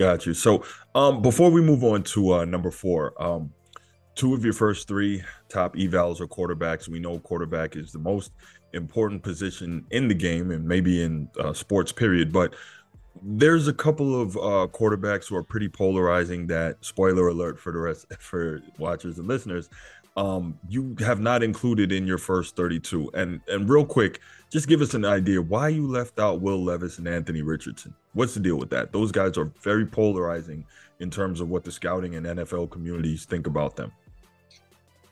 Got 0.00 0.24
you. 0.24 0.32
So, 0.32 0.64
um, 0.94 1.20
before 1.20 1.50
we 1.50 1.60
move 1.60 1.84
on 1.84 2.02
to 2.04 2.32
uh, 2.36 2.44
number 2.46 2.70
four, 2.70 3.12
um, 3.22 3.52
two 4.14 4.32
of 4.32 4.42
your 4.42 4.54
first 4.54 4.88
three 4.88 5.22
top 5.50 5.76
evals 5.76 6.22
are 6.22 6.26
quarterbacks. 6.26 6.88
We 6.88 6.98
know 6.98 7.18
quarterback 7.18 7.76
is 7.76 7.92
the 7.92 7.98
most 7.98 8.32
important 8.72 9.22
position 9.22 9.84
in 9.90 10.08
the 10.08 10.14
game 10.14 10.52
and 10.52 10.64
maybe 10.66 11.02
in 11.02 11.28
uh, 11.38 11.52
sports, 11.52 11.92
period. 11.92 12.32
But 12.32 12.54
there's 13.22 13.68
a 13.68 13.74
couple 13.74 14.18
of 14.18 14.38
uh, 14.38 14.68
quarterbacks 14.72 15.28
who 15.28 15.36
are 15.36 15.42
pretty 15.42 15.68
polarizing. 15.68 16.46
That 16.46 16.82
spoiler 16.82 17.28
alert 17.28 17.60
for 17.60 17.70
the 17.70 17.80
rest 17.80 18.06
for 18.20 18.62
watchers 18.78 19.18
and 19.18 19.28
listeners 19.28 19.68
um, 20.16 20.58
you 20.68 20.96
have 21.00 21.20
not 21.20 21.42
included 21.42 21.92
in 21.92 22.06
your 22.06 22.18
first 22.18 22.56
32. 22.56 23.10
And 23.14 23.40
and 23.48 23.68
real 23.68 23.84
quick, 23.84 24.20
just 24.50 24.66
give 24.66 24.80
us 24.80 24.94
an 24.94 25.04
idea 25.04 25.40
why 25.40 25.68
you 25.68 25.86
left 25.86 26.18
out 26.18 26.40
Will 26.40 26.62
Levis 26.62 26.98
and 26.98 27.06
Anthony 27.06 27.40
Richardson. 27.40 27.94
What's 28.14 28.34
the 28.34 28.40
deal 28.40 28.56
with 28.56 28.68
that? 28.70 28.92
Those 28.92 29.12
guys 29.12 29.38
are 29.38 29.52
very 29.62 29.86
polarizing 29.86 30.66
in 30.98 31.08
terms 31.08 31.40
of 31.40 31.48
what 31.48 31.62
the 31.62 31.70
scouting 31.70 32.16
and 32.16 32.26
NFL 32.26 32.70
communities 32.70 33.24
think 33.24 33.46
about 33.46 33.76
them. 33.76 33.92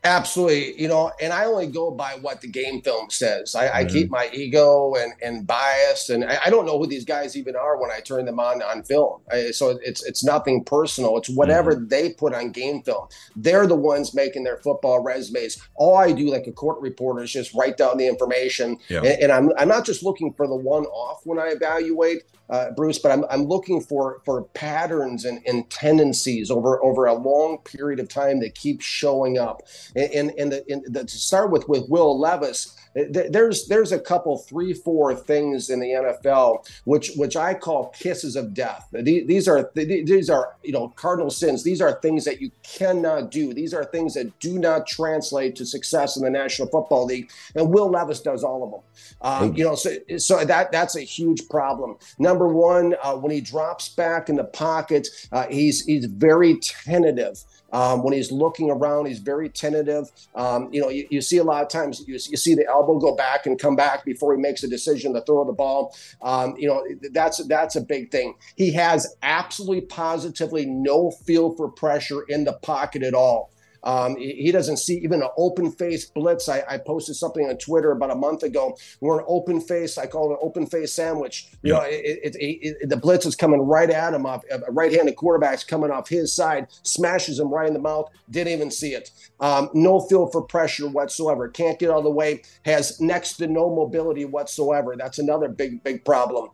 Absolutely, 0.05 0.81
you 0.81 0.87
know, 0.87 1.11
and 1.21 1.33
I 1.33 1.47
only 1.47 1.67
go 1.67 1.91
by 1.91 2.19
what 2.21 2.41
the 2.41 2.47
game 2.47 2.81
film 2.83 3.11
says. 3.11 3.57
I, 3.57 3.67
mm-hmm. 3.67 3.77
I 3.77 3.85
keep 3.85 4.11
my 4.11 4.31
ego 4.33 4.95
and, 4.95 5.13
and 5.21 5.45
bias, 5.45 6.09
and 6.09 6.25
I, 6.25 6.39
I, 6.47 6.51
don't 6.51 6.67
know 6.67 6.79
who 6.79 6.87
these 6.87 7.05
guys 7.05 7.37
even 7.37 7.57
are 7.57 7.77
when 7.81 7.91
I 7.91 7.99
turn 7.99 8.25
them 8.25 8.39
on 8.39 8.63
on 8.63 8.85
film. 8.85 9.21
I, 9.33 9.51
so 9.51 9.77
it's 9.83 10.07
it's 10.07 10.23
nothing 10.23 10.63
personal. 10.63 11.17
It's 11.19 11.29
whatever 11.29 11.75
mm-hmm. 11.75 11.89
they 11.89 12.13
put 12.13 12.33
on 12.33 12.53
game 12.53 12.83
film. 12.83 13.09
They're 13.35 13.67
the 13.67 13.75
ones 13.75 14.15
making 14.15 14.45
their 14.45 14.59
football 14.59 15.03
resumes. 15.03 15.61
All 15.75 15.97
I 15.97 16.13
do, 16.13 16.31
like 16.31 16.47
a 16.47 16.53
court 16.53 16.81
reporter, 16.81 17.25
is 17.25 17.33
just 17.33 17.53
write 17.55 17.77
down 17.77 17.99
the 17.99 18.07
information, 18.07 18.79
yeah. 18.89 18.99
and, 18.99 19.23
and 19.25 19.33
I'm 19.33 19.51
I'm 19.59 19.69
not 19.69 19.85
just 19.85 20.05
looking 20.05 20.33
for 20.35 20.47
the 20.47 20.55
one 20.55 20.85
off 20.87 21.23
when 21.25 21.41
I 21.41 21.49
evaluate 21.49 22.23
uh, 22.51 22.71
Bruce, 22.73 22.99
but 22.99 23.13
I'm, 23.13 23.25
I'm 23.31 23.45
looking 23.45 23.81
for 23.81 24.23
for 24.25 24.45
patterns 24.55 25.25
and, 25.25 25.41
and 25.47 25.69
tendencies 25.71 26.51
over 26.51 26.83
over 26.83 27.07
a 27.07 27.15
long 27.15 27.59
period 27.59 28.01
of 28.01 28.09
time 28.09 28.41
that 28.41 28.55
keep 28.55 28.81
showing 28.81 29.39
up. 29.39 29.63
And, 29.97 30.33
and, 30.39 30.53
the, 30.53 30.65
and 30.71 30.83
the, 30.87 31.05
to 31.05 31.19
start 31.19 31.51
with, 31.51 31.69
with 31.69 31.89
Will 31.89 32.19
Levis, 32.19 32.75
there's 33.11 33.67
there's 33.67 33.93
a 33.93 33.99
couple 33.99 34.39
three 34.39 34.73
four 34.73 35.15
things 35.15 35.71
in 35.71 35.81
the 35.81 35.89
NFL 35.89 36.67
which 36.85 37.13
which 37.17 37.37
I 37.37 37.55
call 37.55 37.89
kisses 37.91 38.37
of 38.37 38.55
death. 38.55 38.89
These 38.93 39.49
are 39.49 39.71
these 39.75 40.31
are 40.31 40.57
you 40.63 40.73
know 40.73 40.89
cardinal 40.97 41.31
sins. 41.31 41.63
These 41.63 41.81
are 41.81 42.01
things 42.01 42.25
that 42.25 42.41
you 42.41 42.51
cannot 42.63 43.31
do. 43.31 43.53
These 43.53 43.75
are 43.75 43.85
things 43.85 44.15
that 44.15 44.39
do 44.41 44.59
not 44.59 44.87
translate 44.87 45.57
to 45.57 45.67
success 45.67 46.17
in 46.17 46.25
the 46.25 46.31
National 46.31 46.69
Football 46.69 47.07
League. 47.07 47.31
And 47.55 47.71
Will 47.71 47.91
Levis 47.91 48.21
does 48.21 48.43
all 48.43 48.65
of 48.65 48.71
them. 48.71 48.81
Um, 49.21 49.55
you 49.55 49.65
know, 49.65 49.75
so 49.75 49.95
so 50.17 50.45
that 50.45 50.73
that's 50.73 50.97
a 50.97 51.03
huge 51.03 51.49
problem. 51.49 51.97
Number 52.19 52.49
one, 52.49 52.95
uh, 53.03 53.15
when 53.15 53.33
he 53.33 53.41
drops 53.41 53.89
back 53.91 54.29
in 54.29 54.37
the 54.37 54.45
pocket, 54.45 55.09
uh, 55.33 55.47
he's 55.49 55.85
he's 55.85 56.07
very 56.07 56.59
tentative. 56.61 57.45
Um, 57.73 58.03
when 58.03 58.15
he's 58.15 58.33
looking 58.33 58.71
around, 58.71 59.07
he's 59.07 59.19
very 59.19 59.49
tentative. 59.49 60.11
Um, 60.35 60.69
you 60.73 60.81
know, 60.81 60.89
you, 60.89 61.07
you, 61.11 61.21
see 61.21 61.37
a 61.37 61.45
lot 61.45 61.63
of 61.63 61.69
times 61.69 62.03
you, 62.07 62.15
you, 62.15 62.37
see 62.37 62.55
the 62.55 62.67
elbow 62.67 62.99
go 62.99 63.15
back 63.15 63.45
and 63.45 63.59
come 63.59 63.77
back 63.77 64.05
before 64.05 64.35
he 64.35 64.41
makes 64.41 64.63
a 64.63 64.69
decision 64.69 65.13
to 65.15 65.21
throw 65.23 65.45
the 65.45 65.53
ball. 65.53 65.95
Um, 66.23 66.55
you 66.57 66.67
know, 66.67 66.83
that's 67.13 67.45
that's 67.47 67.77
a 67.77 67.83
big 67.83 68.11
thing. 68.11 68.35
He 68.57 68.73
has 68.73 69.17
absolutely 69.23 69.83
positively 69.83 70.65
no 70.65 71.11
feel 71.11 71.55
for 71.57 71.69
pressure 71.69 72.23
in 72.29 72.45
the 72.45 72.55
pocket 72.55 73.03
at 73.03 73.15
all. 73.15 73.53
Um, 73.89 74.19
he 74.19 74.53
doesn't 74.53 74.77
see 74.77 74.99
even 74.99 75.23
an 75.23 75.31
open 75.39 75.73
face 75.73 76.05
blitz. 76.05 76.47
I, 76.47 76.63
I, 76.69 76.77
posted 76.77 77.17
something 77.17 77.49
on 77.49 77.57
Twitter 77.57 77.93
about 77.93 78.11
a 78.11 78.15
month 78.15 78.43
ago. 78.43 78.77
We're 79.01 79.21
an 79.21 79.25
open 79.27 79.63
face. 79.63 79.97
I 79.97 80.07
call 80.07 80.31
it 80.31 80.35
an 80.35 80.41
open 80.43 80.67
face 80.67 80.93
sandwich. 80.93 81.49
You 81.63 81.73
yeah. 81.73 81.79
know, 81.79 81.85
it, 81.87 82.21
it, 82.23 82.37
it, 82.39 82.89
the 82.91 82.99
blitz 82.99 83.25
is 83.25 83.35
coming 83.35 83.63
right 83.63 83.89
at 83.89 84.13
him. 84.13 84.27
Off 84.27 84.45
a 84.51 84.71
right-handed 84.71 85.17
quarterback's 85.17 85.65
coming 85.65 85.91
off 85.91 86.07
his 86.07 86.35
side, 86.35 86.67
smashes 86.83 87.39
him 87.39 87.49
right 87.49 87.67
in 87.67 87.73
the 87.73 87.81
mouth. 87.81 88.11
Didn't 88.29 88.53
even 88.53 88.71
see 88.71 88.93
it. 88.93 89.11
Um, 89.41 89.71
no 89.73 90.01
feel 90.01 90.27
for 90.27 90.43
pressure 90.43 90.87
whatsoever. 90.87 91.49
Can't 91.49 91.79
get 91.79 91.91
out 91.91 91.97
of 91.97 92.05
the 92.05 92.11
way. 92.11 92.43
Has 92.67 93.01
next 93.01 93.39
to 93.39 93.47
no 93.47 93.75
mobility 93.75 94.27
whatsoever. 94.27 94.97
That's 94.99 95.19
another 95.19 95.49
big, 95.49 95.83
big 95.83 96.05
problem. 96.05 96.51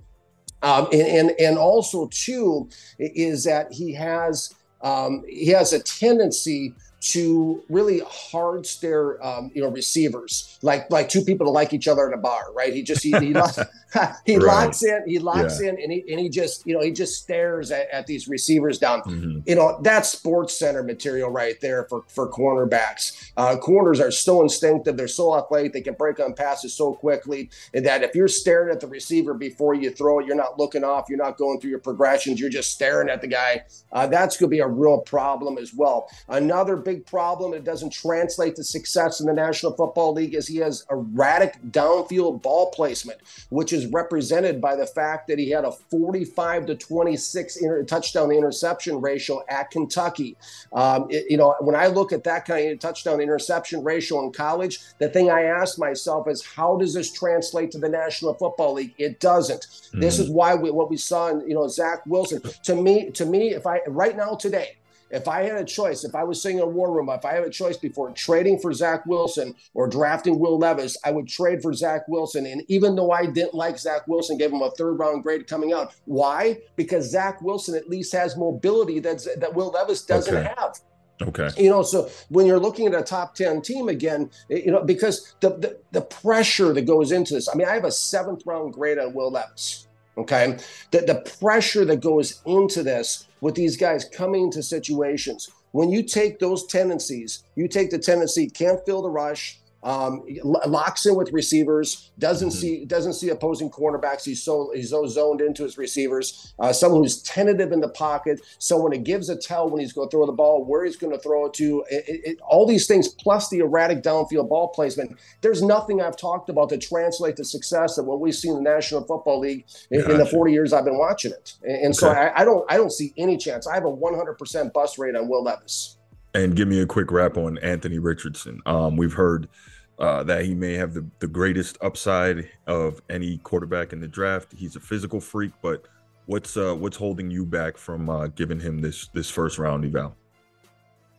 Um, 0.63 0.87
and, 0.93 1.03
and 1.03 1.31
and 1.41 1.59
also 1.59 2.07
too 2.13 2.69
is 3.01 3.43
that 3.43 3.73
he 3.73 3.93
has 3.95 4.55
um, 4.83 5.25
he 5.29 5.49
has 5.49 5.73
a 5.73 5.83
tendency 5.83 6.75
to 7.05 7.63
really 7.69 8.01
hard 8.07 8.67
stare, 8.67 9.25
um, 9.25 9.51
you 9.55 9.63
know, 9.63 9.69
receivers 9.69 10.59
like 10.63 10.91
like 10.91 11.09
two 11.09 11.23
people 11.23 11.47
to 11.47 11.51
like 11.51 11.75
each 11.75 11.87
other 11.87 12.07
in 12.07 12.15
a 12.15 12.19
bar, 12.19 12.47
right? 12.55 12.73
He 12.73 12.83
just 12.83 13.03
he, 13.03 13.13
he, 13.19 13.35
locks, 13.35 13.59
he 14.25 14.37
right. 14.37 14.47
locks 14.47 14.83
in, 14.83 15.03
he 15.07 15.19
locks 15.19 15.61
yeah. 15.61 15.69
in, 15.69 15.81
and 15.81 15.93
he 15.93 16.05
and 16.11 16.19
he 16.19 16.29
just 16.29 16.67
you 16.67 16.75
know 16.75 16.81
he 16.81 16.91
just 16.91 17.23
stares 17.23 17.71
at, 17.71 17.89
at 17.91 18.07
these 18.07 18.27
receivers 18.27 18.79
down. 18.79 19.03
Mm-hmm. 19.03 19.41
You 19.47 19.55
know 19.55 19.79
that's 19.83 20.09
Sports 20.09 20.59
Center 20.59 20.83
material 20.83 21.29
right 21.29 21.61
there 21.61 21.85
for 21.85 22.05
for 22.09 22.31
cornerbacks. 22.31 23.33
Uh, 23.37 23.57
corners 23.57 24.01
are 24.01 24.11
so 24.11 24.43
instinctive, 24.43 24.97
they're 24.97 25.09
so 25.09 25.37
athletic, 25.37 25.73
they 25.73 25.81
can 25.83 25.95
break 25.95 26.19
on 26.21 26.35
passes 26.35 26.73
so 26.73 26.95
quickly, 26.95 27.51
and 27.75 27.85
that 27.85 28.03
if 28.03 28.15
you're 28.15 28.29
staring 28.29 28.73
at 28.73 28.81
the 28.81 28.87
receiver 28.87 29.35
before 29.35 29.75
you 29.75 29.91
throw 29.91 30.21
it, 30.21 30.27
you're 30.27 30.37
not 30.37 30.59
looking 30.59 30.85
off, 30.85 31.07
you're 31.09 31.19
not 31.19 31.37
going 31.37 31.61
through 31.61 31.71
your 31.71 31.79
progressions, 31.81 32.41
you're 32.41 32.49
just 32.49 32.73
staring 32.73 33.11
at 33.11 33.21
the 33.21 33.27
guy. 33.27 33.63
Uh, 33.93 34.07
that's 34.07 34.37
going 34.37 34.49
to 34.49 34.55
be 34.55 34.61
a 34.61 34.67
real 34.67 35.01
problem 35.01 35.59
as 35.59 35.75
well. 35.75 36.09
Another 36.29 36.77
big 36.77 36.94
big 36.95 37.07
problem. 37.07 37.55
It 37.55 37.65
doesn't 37.65 37.91
translate 37.91 38.57
to 38.57 38.65
success 38.65 39.21
in 39.21 39.27
the 39.27 39.33
National 39.33 39.73
Football 39.73 40.15
League 40.15 40.35
is 40.35 40.47
he 40.47 40.59
has 40.59 40.85
erratic 40.91 41.61
downfield 41.71 42.43
ball 42.43 42.71
placement, 42.71 43.21
which 43.51 43.73
is 43.73 43.87
represented 43.87 44.61
by 44.61 44.77
the 44.77 44.87
fact 44.87 45.29
that 45.29 45.39
he 45.39 45.51
had 45.51 45.65
a 45.65 45.73
45 45.73 46.67
to 46.67 46.75
26 46.75 47.57
inter- 47.57 47.83
touchdown 47.85 48.31
interception 48.31 49.01
ratio 49.01 49.43
at 49.49 49.71
Kentucky. 49.71 50.37
Um, 50.73 51.07
it, 51.11 51.25
you 51.29 51.37
know, 51.37 51.55
when 51.61 51.75
I 51.75 51.89
look 51.89 52.13
at 52.13 52.25
that 52.25 52.45
kind 52.45 52.71
of 52.71 52.79
touchdown 52.79 53.21
interception 53.21 53.83
ratio 53.83 54.25
in 54.25 54.33
college, 54.33 54.81
the 54.99 55.09
thing 55.09 55.31
I 55.31 55.45
ask 55.45 55.79
myself 55.79 56.29
is, 56.29 56.45
how 56.45 56.77
does 56.77 56.95
this 56.95 57.13
translate 57.13 57.71
to 57.73 57.79
the 57.79 57.89
National 57.89 58.35
Football 58.35 58.75
League? 58.75 58.95
It 58.99 59.21
doesn't. 59.21 59.63
Mm-hmm. 59.63 60.01
This 60.01 60.19
is 60.19 60.31
why 60.31 60.55
we, 60.55 60.71
what 60.71 60.91
we 60.91 60.97
saw 60.97 61.29
in 61.29 61.47
you 61.49 61.55
know 61.55 61.69
Zach 61.69 62.05
Wilson. 62.07 62.43
To 62.65 62.75
me, 62.75 63.11
to 63.13 63.25
me, 63.25 63.55
if 63.55 63.67
I 63.67 63.81
right 63.87 64.17
now 64.17 64.35
today 64.35 64.77
if 65.15 65.29
I 65.29 65.43
had 65.43 65.57
a 65.57 65.65
choice, 65.65 66.05
if 66.05 66.15
I 66.15 66.25
was 66.25 66.43
sitting 66.43 66.59
in 66.59 66.65
a 66.65 66.67
war 66.67 66.93
room, 66.93 67.09
if 67.09 67.25
I 67.25 67.35
had 67.35 67.45
a 67.45 67.51
choice 67.51 67.77
before 67.77 68.11
trading 68.11 68.59
for 68.59 68.73
Zach 68.73 69.07
Wilson 69.07 69.55
or 69.73 69.89
drafting 69.89 70.39
Will 70.41 70.59
Levis, 70.59 70.97
I 71.05 71.13
would 71.13 71.29
trade 71.29 71.63
for 71.63 71.73
Zach 71.73 72.09
Wilson. 72.09 72.47
And 72.47 72.63
even 72.69 72.97
though 72.97 73.13
I 73.13 73.27
didn't 73.27 73.55
like 73.55 73.79
Zach 73.79 74.09
Wilson, 74.09 74.37
gave 74.37 74.53
him 74.53 74.63
a 74.63 74.71
third 74.73 74.95
round 74.95 75.23
grade 75.23 75.47
coming 75.47 75.73
out. 75.73 75.95
Why? 76.07 76.59
Because 76.75 77.11
Zach 77.11 77.41
Wilson 77.43 77.77
at 77.77 77.89
least 77.89 78.13
has 78.13 78.37
mobility 78.37 78.99
that's, 78.99 79.25
that 79.37 79.55
Will 79.55 79.71
Levis 79.71 80.05
doesn't 80.05 80.35
okay. 80.35 80.53
have. 80.59 80.81
Okay. 81.23 81.49
You 81.57 81.71
know, 81.71 81.85
so 81.85 82.11
when 82.29 82.45
you're 82.45 82.59
looking 82.59 82.89
at 82.89 82.95
a 82.95 83.03
top 83.03 83.37
10 83.37 83.63
team 83.63 83.89
again, 83.89 84.31
you 84.49 84.73
know, 84.73 84.83
because 84.83 85.37
the, 85.41 85.51
the, 85.51 85.79
the 85.93 86.01
pressure 86.01 86.73
that 86.73 86.83
goes 86.83 87.13
into 87.13 87.35
this, 87.35 87.49
I 87.49 87.55
mean, 87.55 87.69
I 87.69 87.75
have 87.75 87.85
a 87.85 87.93
seventh 87.93 88.43
round 88.47 88.73
grade 88.73 88.99
on 88.99 89.15
Will 89.15 89.31
Levis. 89.31 89.87
Okay. 90.17 90.59
The, 90.91 91.01
the 91.01 91.31
pressure 91.41 91.85
that 91.85 92.01
goes 92.01 92.41
into 92.47 92.83
this 92.83 93.27
with 93.41 93.55
these 93.55 93.77
guys 93.77 94.05
coming 94.05 94.45
into 94.45 94.63
situations. 94.63 95.51
When 95.73 95.91
you 95.91 96.05
take 96.05 96.39
those 96.39 96.67
tendencies, 96.67 97.43
you 97.57 97.67
take 97.67 97.91
the 97.91 97.99
tendency, 97.99 98.49
can't 98.49 98.85
feel 98.87 99.03
the 99.03 99.11
rush, 99.11 99.61
um, 99.85 100.25
locks 100.43 101.05
in 101.05 101.15
with 101.15 101.31
receivers, 101.33 102.11
doesn't 102.19 102.49
mm-hmm. 102.49 102.59
see 102.59 102.85
doesn't 102.87 103.13
see 103.13 103.29
opposing 103.29 103.71
cornerbacks. 103.71 104.25
He's 104.25 104.43
so 104.43 104.73
he's 104.75 104.91
so 104.91 105.07
zoned 105.07 105.43
into 105.43 105.63
his 105.63 105.77
receivers. 105.77 106.55
Uh, 106.59 106.73
someone 106.73 107.03
who's 107.03 107.23
tentative 107.23 107.71
in 107.71 107.81
the 107.81 107.91
pocket, 107.91 108.41
someone 108.59 108.93
who 108.93 108.99
gives 108.99 109.29
a 109.29 109.37
tell 109.37 109.69
when 109.69 109.81
he's 109.81 109.93
going 109.93 110.09
to 110.09 110.11
throw 110.11 110.25
the 110.25 110.33
ball, 110.33 110.65
where 110.65 110.87
he's 110.87 110.97
going 110.97 111.13
to 111.13 111.19
throw 111.19 111.47
it 111.47 111.55
to. 111.55 111.85
It, 111.91 112.05
it, 112.25 112.41
all 112.41 112.67
these 112.67 112.87
things 112.87 113.09
plus 113.09 113.51
the 113.51 113.59
erratic 113.59 114.03
downfield 114.03 114.49
ball 114.49 114.69
placement. 114.69 115.19
There's 115.43 115.63
nothing 115.63 116.01
I've 116.01 116.17
talked 116.17 116.49
about 116.49 116.71
to 116.71 116.79
translate 116.79 117.37
to 117.37 117.45
success 117.45 117.99
of 117.99 118.07
what 118.07 118.21
we've 118.21 118.35
seen 118.35 118.57
in 118.57 118.65
the 118.65 118.71
National 118.71 119.05
Football 119.05 119.41
League 119.41 119.67
in, 119.91 120.01
gotcha. 120.01 120.13
in 120.13 120.19
the 120.19 120.27
40 120.27 120.51
years 120.51 120.73
I've 120.73 120.87
been 120.87 120.99
watching 120.99 121.33
it. 121.33 121.55
And, 121.63 121.77
and 121.77 121.87
okay. 121.87 121.93
so 121.93 122.09
I, 122.09 122.41
I 122.41 122.45
don't 122.45 122.65
I 122.73 122.79
don't 122.79 122.93
see 122.93 123.13
any 123.19 123.37
chance. 123.37 123.67
I 123.67 123.75
have 123.75 123.85
a 123.85 123.93
100% 123.93 124.73
bust 124.73 124.99
rate 124.99 125.15
on 125.15 125.29
Will 125.29 125.45
Levis. 125.45 125.99
And 126.35 126.57
give 126.57 126.67
me 126.67 126.81
a 126.81 126.87
quick 126.87 127.13
wrap 127.13 127.37
on 127.37 127.59
Anthony 127.59 128.01
Richardson. 128.01 128.61
Um, 128.67 128.97
we've 128.97 129.13
heard 129.13 129.49
uh, 129.99 130.23
that 130.25 130.45
he 130.45 130.55
may 130.55 130.75
have 130.75 130.95
the, 130.95 131.07
the 131.21 131.29
greatest 131.29 131.79
upside 131.81 132.51
of 132.67 133.01
any 133.09 133.39
quarterback 133.39 133.93
in 133.93 134.01
the 134.01 134.09
draft. 134.09 134.53
He's 134.57 134.77
a 134.77 134.81
physical 134.81 135.21
freak, 135.21 135.53
but 135.63 135.85
what's 136.27 136.57
uh, 136.57 136.75
what's 136.75 136.97
holding 136.97 137.31
you 137.31 137.45
back 137.45 137.77
from 137.77 138.09
uh, 138.09 138.29
giving 138.29 138.61
him 138.61 138.81
this 138.81 139.09
this 139.09 139.31
first 139.31 139.59
round 139.59 139.85
eval? 139.85 140.17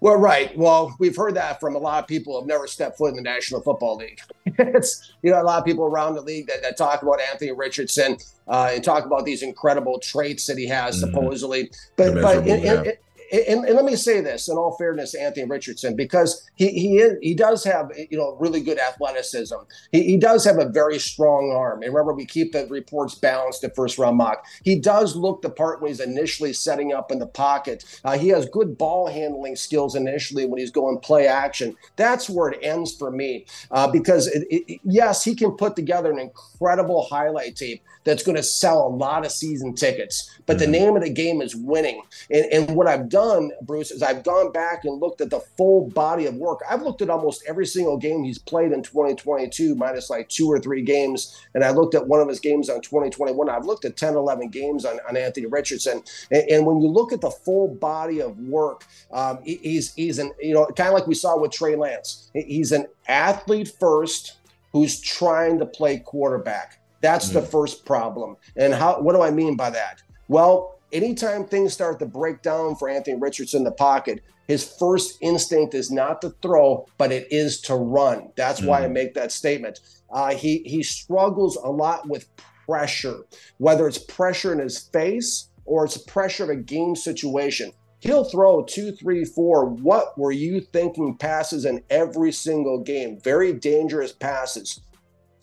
Well, 0.02 0.18
right. 0.18 0.56
Well, 0.58 0.94
we've 1.00 1.16
heard 1.16 1.36
that 1.36 1.60
from 1.60 1.76
a 1.76 1.80
lot 1.80 2.04
of 2.04 2.08
people 2.08 2.34
who 2.34 2.40
have 2.42 2.48
never 2.48 2.68
stepped 2.68 2.98
foot 2.98 3.12
in 3.12 3.16
the 3.16 3.22
National 3.22 3.62
Football 3.62 3.96
League. 3.96 4.20
it's 4.46 5.14
you 5.22 5.32
know 5.32 5.42
a 5.42 5.44
lot 5.44 5.60
of 5.60 5.66
people 5.66 5.86
around 5.86 6.16
the 6.16 6.22
league 6.22 6.48
that, 6.48 6.62
that 6.62 6.78
talk 6.78 7.02
about 7.02 7.20
Anthony 7.22 7.54
Richardson 7.54 8.18
uh, 8.48 8.72
and 8.74 8.84
talk 8.84 9.06
about 9.06 9.26
these 9.26 9.42
incredible 9.42 10.00
traits 10.00 10.48
that 10.48 10.58
he 10.58 10.68
has 10.68 11.02
mm-hmm. 11.02 11.14
supposedly. 11.14 11.72
But 11.96 12.16
but 12.16 12.48
in, 12.48 12.60
in, 12.60 12.94
and, 13.32 13.66
and, 13.66 13.76
let 13.76 13.86
me 13.86 13.96
say 13.96 14.22
this 14.22 14.50
in 14.50 14.58
all 14.58 14.76
fairness 14.78 15.12
to 15.12 15.22
Anthony 15.22 15.46
Richardson, 15.46 15.96
because 15.96 16.48
he 16.56 16.70
he 16.70 16.98
is, 16.98 17.18
he 17.22 17.34
does 17.34 17.64
have 17.64 17.92
you 18.10 18.18
know 18.18 18.36
really 18.40 18.62
good 18.62 18.80
athleticism. 18.80 19.56
He, 19.92 20.04
he 20.04 20.18
does 20.18 20.44
have 20.46 20.60
a 20.60 20.70
very 20.70 21.00
strong 21.00 21.52
arm. 21.56 21.84
And 21.84 21.94
remember, 21.94 22.14
we 22.14 22.26
keep 22.26 22.52
the 22.52 22.68
reports 22.68 23.16
balanced 23.16 23.64
at 23.64 23.76
first 23.76 23.98
round 23.98 24.18
mock. 24.18 24.46
He 24.64 24.80
does 24.80 25.16
look 25.16 25.42
the 25.42 25.50
part 25.50 25.82
when 25.82 25.90
he's 25.90 26.00
initially 26.00 26.54
setting 26.54 26.94
up 26.94 27.12
in 27.12 27.20
the 27.20 27.28
pocket. 27.28 27.84
Uh, 28.04 28.18
he 28.18 28.30
has 28.30 28.48
good 28.50 28.78
ball 28.78 29.08
handling 29.08 29.56
skills 29.56 29.96
initially 29.96 30.46
when 30.46 30.60
he's 30.60 30.72
going 30.72 31.00
play 31.00 31.28
action. 31.28 31.76
That's 31.96 32.30
where 32.30 32.50
it 32.50 32.60
ends 32.62 32.96
for 32.96 33.12
me, 33.12 33.46
uh, 33.72 33.92
because 33.92 34.28
it, 34.28 34.48
it, 34.50 34.80
yes, 34.84 35.24
he 35.24 35.36
can 35.36 35.52
put 35.52 35.76
together 35.76 36.12
an 36.12 36.20
incredible 36.20 37.04
highlight 37.04 37.56
tape 37.56 37.82
that's 38.06 38.24
going 38.24 38.38
to 38.38 38.44
sell 38.44 38.88
a 38.88 38.96
lot 38.96 39.26
of 39.26 39.32
season 39.32 39.74
tickets. 39.74 40.32
But 40.46 40.58
mm-hmm. 40.58 40.72
the 40.72 40.80
name 40.80 40.96
of 40.96 41.02
the 41.02 41.10
game 41.10 41.42
is 41.42 41.56
winning. 41.56 42.02
And, 42.30 42.46
and 42.46 42.76
what 42.76 42.88
I've 42.88 43.10
done, 43.10 43.52
Bruce, 43.64 43.92
is 43.92 44.02
I've 44.02 44.24
gone 44.24 44.52
back 44.52 44.86
and 44.86 45.02
looked 45.02 45.22
at 45.22 45.32
the 45.32 45.42
full 45.58 45.90
body 45.90 46.28
of 46.28 46.36
work. 46.36 46.62
I've 46.70 46.84
looked 46.84 47.02
at 47.02 47.10
almost 47.10 47.44
every 47.48 47.66
single 47.66 47.98
game 47.98 48.24
he's 48.24 48.40
played 48.40 48.72
in 48.72 48.84
2022, 48.84 49.76
minus 49.76 50.10
like 50.10 50.30
two 50.30 50.48
or 50.48 50.60
three 50.60 50.84
games. 50.84 51.46
And 51.56 51.64
I 51.64 51.72
looked 51.72 51.96
at 51.96 52.08
one 52.08 52.22
of 52.22 52.30
his 52.30 52.40
games 52.40 52.70
on 52.70 52.82
2021. 52.82 53.50
I've 53.50 53.66
looked 53.66 53.86
at 53.86 53.98
10, 53.98 54.14
11 54.16 54.50
games 54.50 54.86
on, 54.86 55.00
on 55.10 55.18
Anthony 55.18 55.48
Richardson. 55.48 56.04
And, 56.32 56.50
and 56.50 56.66
when 56.66 56.80
you 56.80 56.88
look 56.88 57.12
at 57.12 57.22
the 57.22 57.32
full 57.32 57.68
body 57.68 58.22
of 58.22 58.38
work, 58.40 58.86
um, 59.12 59.40
he's, 59.44 59.94
he's 59.96 60.20
an, 60.20 60.32
you 60.40 60.54
know, 60.54 60.68
kind 60.68 60.90
of 60.90 60.94
like 60.94 61.08
we 61.08 61.16
saw 61.16 61.38
with 61.40 61.52
Trey 61.52 61.76
Lance. 61.76 62.30
He's 62.34 62.72
an 62.72 62.86
athlete 63.08 63.72
first 63.80 64.38
who's 64.72 65.02
trying 65.02 65.58
to 65.58 65.66
play 65.66 65.98
quarterback. 65.98 66.80
That's 67.06 67.30
mm 67.30 67.34
the 67.34 67.42
first 67.42 67.86
problem. 67.86 68.38
And 68.56 68.74
how 68.74 69.02
what 69.02 69.14
do 69.14 69.22
I 69.22 69.32
mean 69.32 69.56
by 69.56 69.70
that? 69.70 70.02
Well, 70.28 70.80
anytime 70.92 71.46
things 71.46 71.74
start 71.74 72.00
to 72.00 72.06
break 72.06 72.42
down 72.42 72.76
for 72.76 72.90
Anthony 72.90 73.18
Richardson 73.18 73.60
in 73.60 73.64
the 73.64 73.72
pocket, 73.72 74.24
his 74.48 74.64
first 74.80 75.18
instinct 75.22 75.74
is 75.76 75.92
not 75.92 76.22
to 76.22 76.30
throw, 76.42 76.88
but 76.98 77.12
it 77.12 77.28
is 77.32 77.62
to 77.62 77.76
run. 77.76 78.32
That's 78.36 78.62
mm 78.62 78.68
why 78.68 78.84
I 78.84 78.88
mm. 78.88 78.94
make 78.94 79.14
that 79.14 79.32
statement. 79.32 79.82
Uh, 80.10 80.34
he 80.34 80.64
he 80.66 80.82
struggles 80.82 81.56
a 81.58 81.70
lot 81.70 82.08
with 82.08 82.28
pressure, 82.66 83.18
whether 83.58 83.88
it's 83.88 84.00
pressure 84.00 84.52
in 84.52 84.60
his 84.60 84.80
face 84.80 85.50
or 85.66 85.86
it's 85.86 85.98
pressure 85.98 86.46
of 86.46 86.50
a 86.50 86.56
game 86.56 86.96
situation 86.96 87.72
He'll 88.06 88.24
throw 88.24 88.64
two, 88.64 88.92
three, 88.92 89.26
four. 89.26 89.66
What 89.66 90.16
were 90.16 90.32
you 90.32 90.62
thinking 90.62 91.18
passes 91.18 91.66
in 91.66 91.82
every 91.90 92.32
single 92.32 92.80
game? 92.84 93.20
Very 93.20 93.52
dangerous 93.52 94.12
passes. 94.12 94.82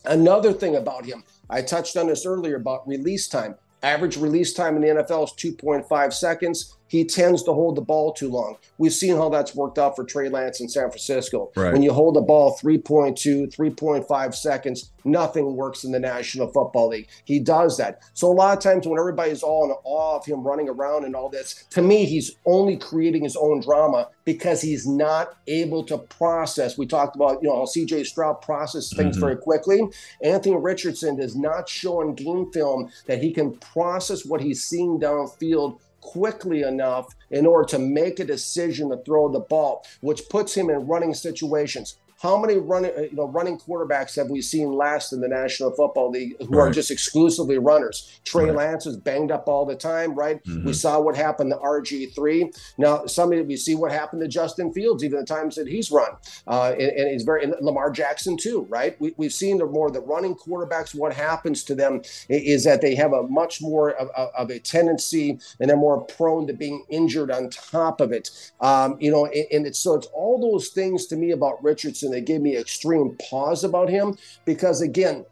Another 0.04 0.52
thing 0.52 0.76
about 0.76 1.04
him, 1.04 1.24
I 1.52 1.60
touched 1.60 1.98
on 1.98 2.06
this 2.06 2.24
earlier 2.24 2.56
about 2.56 2.88
release 2.88 3.28
time. 3.28 3.56
Average 3.82 4.16
release 4.16 4.54
time 4.54 4.74
in 4.74 4.80
the 4.80 5.02
NFL 5.02 5.24
is 5.24 5.32
2.5 5.32 6.12
seconds 6.14 6.76
he 6.92 7.06
tends 7.06 7.42
to 7.42 7.54
hold 7.54 7.74
the 7.74 7.80
ball 7.80 8.12
too 8.12 8.28
long. 8.28 8.58
We've 8.76 8.92
seen 8.92 9.16
how 9.16 9.30
that's 9.30 9.54
worked 9.54 9.78
out 9.78 9.96
for 9.96 10.04
Trey 10.04 10.28
Lance 10.28 10.60
in 10.60 10.68
San 10.68 10.90
Francisco. 10.90 11.50
Right. 11.56 11.72
When 11.72 11.82
you 11.82 11.90
hold 11.90 12.16
the 12.16 12.20
ball 12.20 12.58
3.2, 12.62 13.48
3.5 13.48 14.34
seconds, 14.34 14.92
nothing 15.02 15.56
works 15.56 15.84
in 15.84 15.92
the 15.92 15.98
National 15.98 16.48
Football 16.48 16.88
League. 16.88 17.08
He 17.24 17.38
does 17.38 17.78
that. 17.78 18.00
So 18.12 18.30
a 18.30 18.34
lot 18.34 18.58
of 18.58 18.62
times 18.62 18.86
when 18.86 18.98
everybody's 18.98 19.42
all 19.42 19.64
in 19.64 19.70
awe 19.84 20.18
of 20.18 20.26
him 20.26 20.46
running 20.46 20.68
around 20.68 21.06
and 21.06 21.16
all 21.16 21.30
this, 21.30 21.64
to 21.70 21.80
me, 21.80 22.04
he's 22.04 22.32
only 22.44 22.76
creating 22.76 23.24
his 23.24 23.36
own 23.36 23.62
drama 23.62 24.10
because 24.26 24.60
he's 24.60 24.86
not 24.86 25.38
able 25.46 25.84
to 25.84 25.96
process. 25.96 26.76
We 26.76 26.86
talked 26.86 27.16
about, 27.16 27.42
you 27.42 27.48
know, 27.48 27.56
how 27.56 27.64
CJ 27.64 28.04
Stroud 28.04 28.42
processes 28.42 28.92
things 28.92 29.16
mm-hmm. 29.16 29.24
very 29.24 29.36
quickly. 29.36 29.80
Anthony 30.22 30.56
Richardson 30.56 31.16
does 31.16 31.36
not 31.36 31.70
show 31.70 32.02
in 32.02 32.14
game 32.14 32.52
film 32.52 32.90
that 33.06 33.22
he 33.22 33.32
can 33.32 33.56
process 33.56 34.26
what 34.26 34.42
he's 34.42 34.62
seeing 34.62 35.00
downfield 35.00 35.78
quickly 36.02 36.60
enough 36.62 37.14
in 37.30 37.46
order 37.46 37.66
to 37.68 37.78
make 37.78 38.20
a 38.20 38.24
decision 38.24 38.90
to 38.90 38.98
throw 38.98 39.32
the 39.32 39.40
ball, 39.40 39.86
which 40.02 40.28
puts 40.28 40.54
him 40.54 40.68
in 40.68 40.86
running 40.86 41.14
situations. 41.14 41.96
How 42.22 42.38
many 42.38 42.56
running, 42.56 42.92
uh, 42.96 43.00
you 43.00 43.16
know, 43.16 43.26
running 43.26 43.58
quarterbacks 43.58 44.14
have 44.14 44.30
we 44.30 44.42
seen 44.42 44.70
last 44.70 45.12
in 45.12 45.20
the 45.20 45.26
National 45.26 45.72
Football 45.72 46.10
League 46.10 46.36
who 46.38 46.56
right. 46.56 46.68
are 46.68 46.70
just 46.70 46.92
exclusively 46.92 47.58
runners? 47.58 48.20
Trey 48.24 48.44
right. 48.44 48.54
Lance 48.54 48.86
is 48.86 48.96
banged 48.96 49.32
up 49.32 49.48
all 49.48 49.66
the 49.66 49.74
time, 49.74 50.14
right? 50.14 50.42
Mm-hmm. 50.44 50.66
We 50.66 50.72
saw 50.72 51.00
what 51.00 51.16
happened 51.16 51.50
to 51.50 51.56
RG 51.56 52.14
three. 52.14 52.52
Now, 52.78 53.06
somebody 53.06 53.42
we 53.42 53.56
see 53.56 53.74
what 53.74 53.90
happened 53.90 54.22
to 54.22 54.28
Justin 54.28 54.72
Fields, 54.72 55.02
even 55.02 55.18
the 55.18 55.26
times 55.26 55.56
that 55.56 55.66
he's 55.66 55.90
run, 55.90 56.12
uh, 56.46 56.72
and, 56.78 56.92
and, 56.92 57.10
he's 57.10 57.24
very 57.24 57.42
and 57.42 57.56
Lamar 57.60 57.90
Jackson 57.90 58.36
too, 58.36 58.68
right? 58.70 58.98
We, 59.00 59.14
we've 59.16 59.32
seen 59.32 59.58
the 59.58 59.66
more 59.66 59.90
the 59.90 60.00
running 60.00 60.36
quarterbacks. 60.36 60.94
What 60.94 61.12
happens 61.12 61.64
to 61.64 61.74
them 61.74 62.02
is 62.28 62.62
that 62.62 62.82
they 62.82 62.94
have 62.94 63.12
a 63.12 63.24
much 63.24 63.60
more 63.60 63.94
of, 63.94 64.08
of 64.10 64.48
a 64.48 64.60
tendency, 64.60 65.40
and 65.58 65.68
they're 65.68 65.76
more 65.76 66.02
prone 66.02 66.46
to 66.46 66.52
being 66.52 66.84
injured 66.88 67.32
on 67.32 67.50
top 67.50 68.00
of 68.00 68.12
it. 68.12 68.30
Um, 68.60 68.96
you 69.00 69.10
know, 69.10 69.26
and, 69.26 69.46
and 69.50 69.66
it's 69.66 69.80
so 69.80 69.96
it's 69.96 70.06
all 70.14 70.40
those 70.40 70.68
things 70.68 71.06
to 71.06 71.16
me 71.16 71.32
about 71.32 71.60
Richardson 71.64 72.11
they 72.12 72.20
gave 72.20 72.40
me 72.40 72.56
extreme 72.56 73.16
pause 73.30 73.64
about 73.64 73.88
him 73.88 74.14
because 74.44 74.80
again 74.82 75.24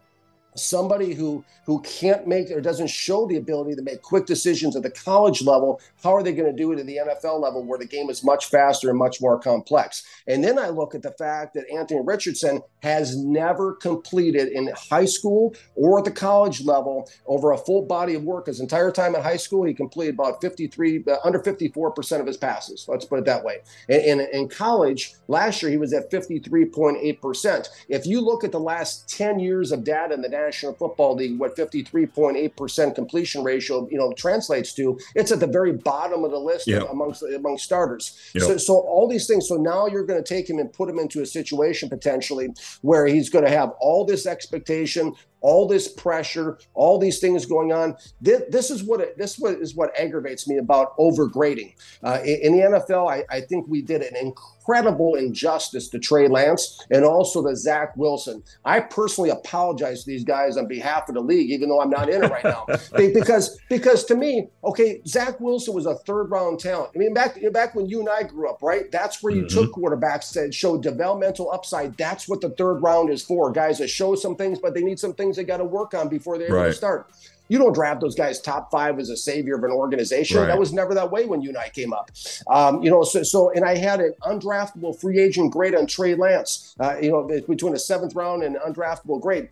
somebody 0.54 1.14
who 1.14 1.44
who 1.66 1.80
can't 1.82 2.26
make 2.26 2.50
or 2.50 2.60
doesn't 2.60 2.88
show 2.88 3.26
the 3.26 3.36
ability 3.36 3.74
to 3.76 3.82
make 3.82 4.02
quick 4.02 4.26
decisions 4.26 4.74
at 4.74 4.82
the 4.82 4.90
college 4.90 5.42
level 5.42 5.80
how 6.02 6.14
are 6.14 6.22
they 6.22 6.32
going 6.32 6.50
to 6.50 6.56
do 6.56 6.72
it 6.72 6.78
at 6.78 6.86
the 6.86 6.96
NFL 6.96 7.40
level 7.40 7.62
where 7.62 7.78
the 7.78 7.86
game 7.86 8.10
is 8.10 8.24
much 8.24 8.46
faster 8.46 8.88
and 8.88 8.98
much 8.98 9.20
more 9.20 9.38
complex? 9.38 10.02
And 10.26 10.42
then 10.42 10.58
I 10.58 10.68
look 10.68 10.94
at 10.94 11.02
the 11.02 11.12
fact 11.12 11.54
that 11.54 11.70
Anthony 11.70 12.00
Richardson 12.02 12.62
has 12.82 13.16
never 13.16 13.74
completed 13.74 14.48
in 14.48 14.72
high 14.90 15.04
school 15.04 15.54
or 15.74 15.98
at 15.98 16.04
the 16.04 16.10
college 16.10 16.64
level 16.64 17.08
over 17.26 17.52
a 17.52 17.58
full 17.58 17.82
body 17.82 18.14
of 18.14 18.24
work. 18.24 18.46
His 18.46 18.60
entire 18.60 18.90
time 18.90 19.14
in 19.14 19.22
high 19.22 19.36
school 19.36 19.64
he 19.64 19.74
completed 19.74 20.14
about 20.14 20.40
53 20.40 21.04
uh, 21.06 21.16
under 21.24 21.38
54% 21.38 22.20
of 22.20 22.26
his 22.26 22.36
passes 22.36 22.86
let's 22.88 23.04
put 23.04 23.18
it 23.18 23.24
that 23.26 23.44
way. 23.44 23.58
And 23.88 24.20
in, 24.20 24.48
college 24.50 25.12
last 25.28 25.62
year 25.62 25.70
he 25.70 25.76
was 25.76 25.92
at 25.92 26.10
53.8% 26.10 27.68
if 27.88 28.06
you 28.06 28.20
look 28.20 28.42
at 28.42 28.50
the 28.50 28.58
last 28.58 29.08
10 29.08 29.38
years 29.38 29.70
of 29.70 29.84
data 29.84 30.14
in 30.14 30.22
the 30.22 30.28
National 30.44 30.74
Football 30.74 31.16
League, 31.16 31.38
what 31.38 31.56
53.8% 31.56 32.94
completion 32.94 33.42
ratio, 33.42 33.88
you 33.90 33.98
know, 33.98 34.12
translates 34.12 34.72
to, 34.74 34.98
it's 35.14 35.32
at 35.32 35.40
the 35.40 35.46
very 35.46 35.72
bottom 35.72 36.24
of 36.24 36.30
the 36.30 36.38
list 36.38 36.66
yep. 36.66 36.88
amongst 36.90 37.22
amongst 37.22 37.64
starters. 37.64 38.18
Yep. 38.34 38.42
So, 38.44 38.56
so 38.56 38.74
all 38.74 39.08
these 39.08 39.26
things. 39.26 39.48
So 39.48 39.56
now 39.56 39.86
you're 39.86 40.04
going 40.04 40.22
to 40.22 40.34
take 40.34 40.48
him 40.48 40.58
and 40.58 40.72
put 40.72 40.88
him 40.88 40.98
into 40.98 41.22
a 41.22 41.26
situation 41.26 41.88
potentially 41.88 42.48
where 42.82 43.06
he's 43.06 43.30
going 43.30 43.44
to 43.44 43.50
have 43.50 43.70
all 43.80 44.04
this 44.04 44.26
expectation, 44.26 45.14
all 45.40 45.66
this 45.66 45.88
pressure, 45.88 46.58
all 46.74 46.98
these 46.98 47.18
things 47.18 47.46
going 47.46 47.72
on. 47.72 47.96
This, 48.20 48.42
this 48.50 48.70
is 48.70 48.82
what 48.82 49.00
it, 49.00 49.16
this 49.18 49.40
is 49.40 49.74
what 49.74 49.98
aggravates 49.98 50.48
me 50.48 50.58
about 50.58 50.96
overgrading. 50.98 51.74
Uh, 52.02 52.20
in, 52.24 52.40
in, 52.42 52.52
the 52.52 52.78
NFL, 52.78 53.10
I, 53.10 53.24
I, 53.30 53.40
think 53.40 53.66
we 53.68 53.82
did 53.82 54.02
an 54.02 54.16
incredible 54.16 55.14
injustice 55.14 55.88
to 55.88 55.98
Trey 55.98 56.28
Lance 56.28 56.78
and 56.90 57.04
also 57.04 57.46
to 57.46 57.56
Zach 57.56 57.96
Wilson. 57.96 58.42
I 58.64 58.80
personally 58.80 59.30
apologize 59.30 60.04
to 60.04 60.10
these 60.10 60.24
guys 60.24 60.56
on 60.56 60.68
behalf 60.68 61.08
of 61.08 61.14
the 61.14 61.20
league, 61.20 61.50
even 61.50 61.68
though 61.68 61.80
I'm 61.80 61.90
not 61.90 62.08
in 62.08 62.24
it 62.24 62.30
right 62.30 62.44
now, 62.44 62.66
because 62.96 63.58
because 63.68 64.04
to 64.06 64.14
me, 64.14 64.48
okay, 64.64 65.00
Zach 65.06 65.40
Wilson 65.40 65.74
was 65.74 65.86
a 65.86 65.96
third 66.06 66.30
round 66.30 66.60
talent. 66.60 66.90
I 66.94 66.98
mean, 66.98 67.14
back 67.14 67.38
back 67.52 67.74
when 67.74 67.88
you 67.88 68.00
and 68.00 68.08
I 68.08 68.22
grew 68.22 68.48
up, 68.48 68.62
right? 68.62 68.90
That's 68.92 69.22
where 69.22 69.34
you 69.34 69.44
mm-hmm. 69.44 69.58
took 69.58 69.72
quarterbacks 69.72 70.32
that 70.34 70.54
showed 70.54 70.82
developmental 70.82 71.50
upside. 71.50 71.96
That's 71.96 72.28
what 72.28 72.40
the 72.40 72.50
third 72.50 72.82
round 72.82 73.10
is 73.10 73.22
for, 73.22 73.50
guys 73.50 73.78
that 73.78 73.88
show 73.88 74.14
some 74.14 74.36
things, 74.36 74.58
but 74.58 74.74
they 74.74 74.82
need 74.82 74.98
some 74.98 75.14
things 75.14 75.29
things 75.30 75.36
they 75.36 75.44
got 75.44 75.58
to 75.58 75.64
work 75.64 75.94
on 75.94 76.08
before 76.08 76.38
they're 76.38 76.52
right. 76.52 76.62
able 76.62 76.70
to 76.70 76.76
start. 76.76 77.10
You 77.48 77.58
don't 77.58 77.72
draft 77.72 78.00
those 78.00 78.14
guys 78.14 78.40
top 78.40 78.70
five 78.70 79.00
as 79.00 79.10
a 79.10 79.16
savior 79.16 79.56
of 79.56 79.64
an 79.64 79.72
organization. 79.72 80.38
Right. 80.38 80.46
That 80.46 80.58
was 80.58 80.72
never 80.72 80.94
that 80.94 81.10
way 81.10 81.26
when 81.26 81.42
you 81.42 81.48
and 81.48 81.58
I 81.58 81.68
came 81.68 81.92
up. 81.92 82.10
Um, 82.46 82.80
you 82.80 82.90
know, 82.90 83.02
so, 83.02 83.24
so 83.24 83.50
and 83.50 83.64
I 83.64 83.76
had 83.76 83.98
an 84.00 84.14
undraftable 84.22 84.98
free 85.00 85.18
agent 85.18 85.52
grade 85.52 85.74
on 85.74 85.86
Trey 85.86 86.14
Lance. 86.14 86.76
Uh, 86.78 86.96
you 87.02 87.10
know, 87.10 87.28
between 87.48 87.74
a 87.74 87.78
seventh 87.78 88.14
round 88.14 88.44
and 88.44 88.56
undraftable 88.56 89.20
grade 89.20 89.48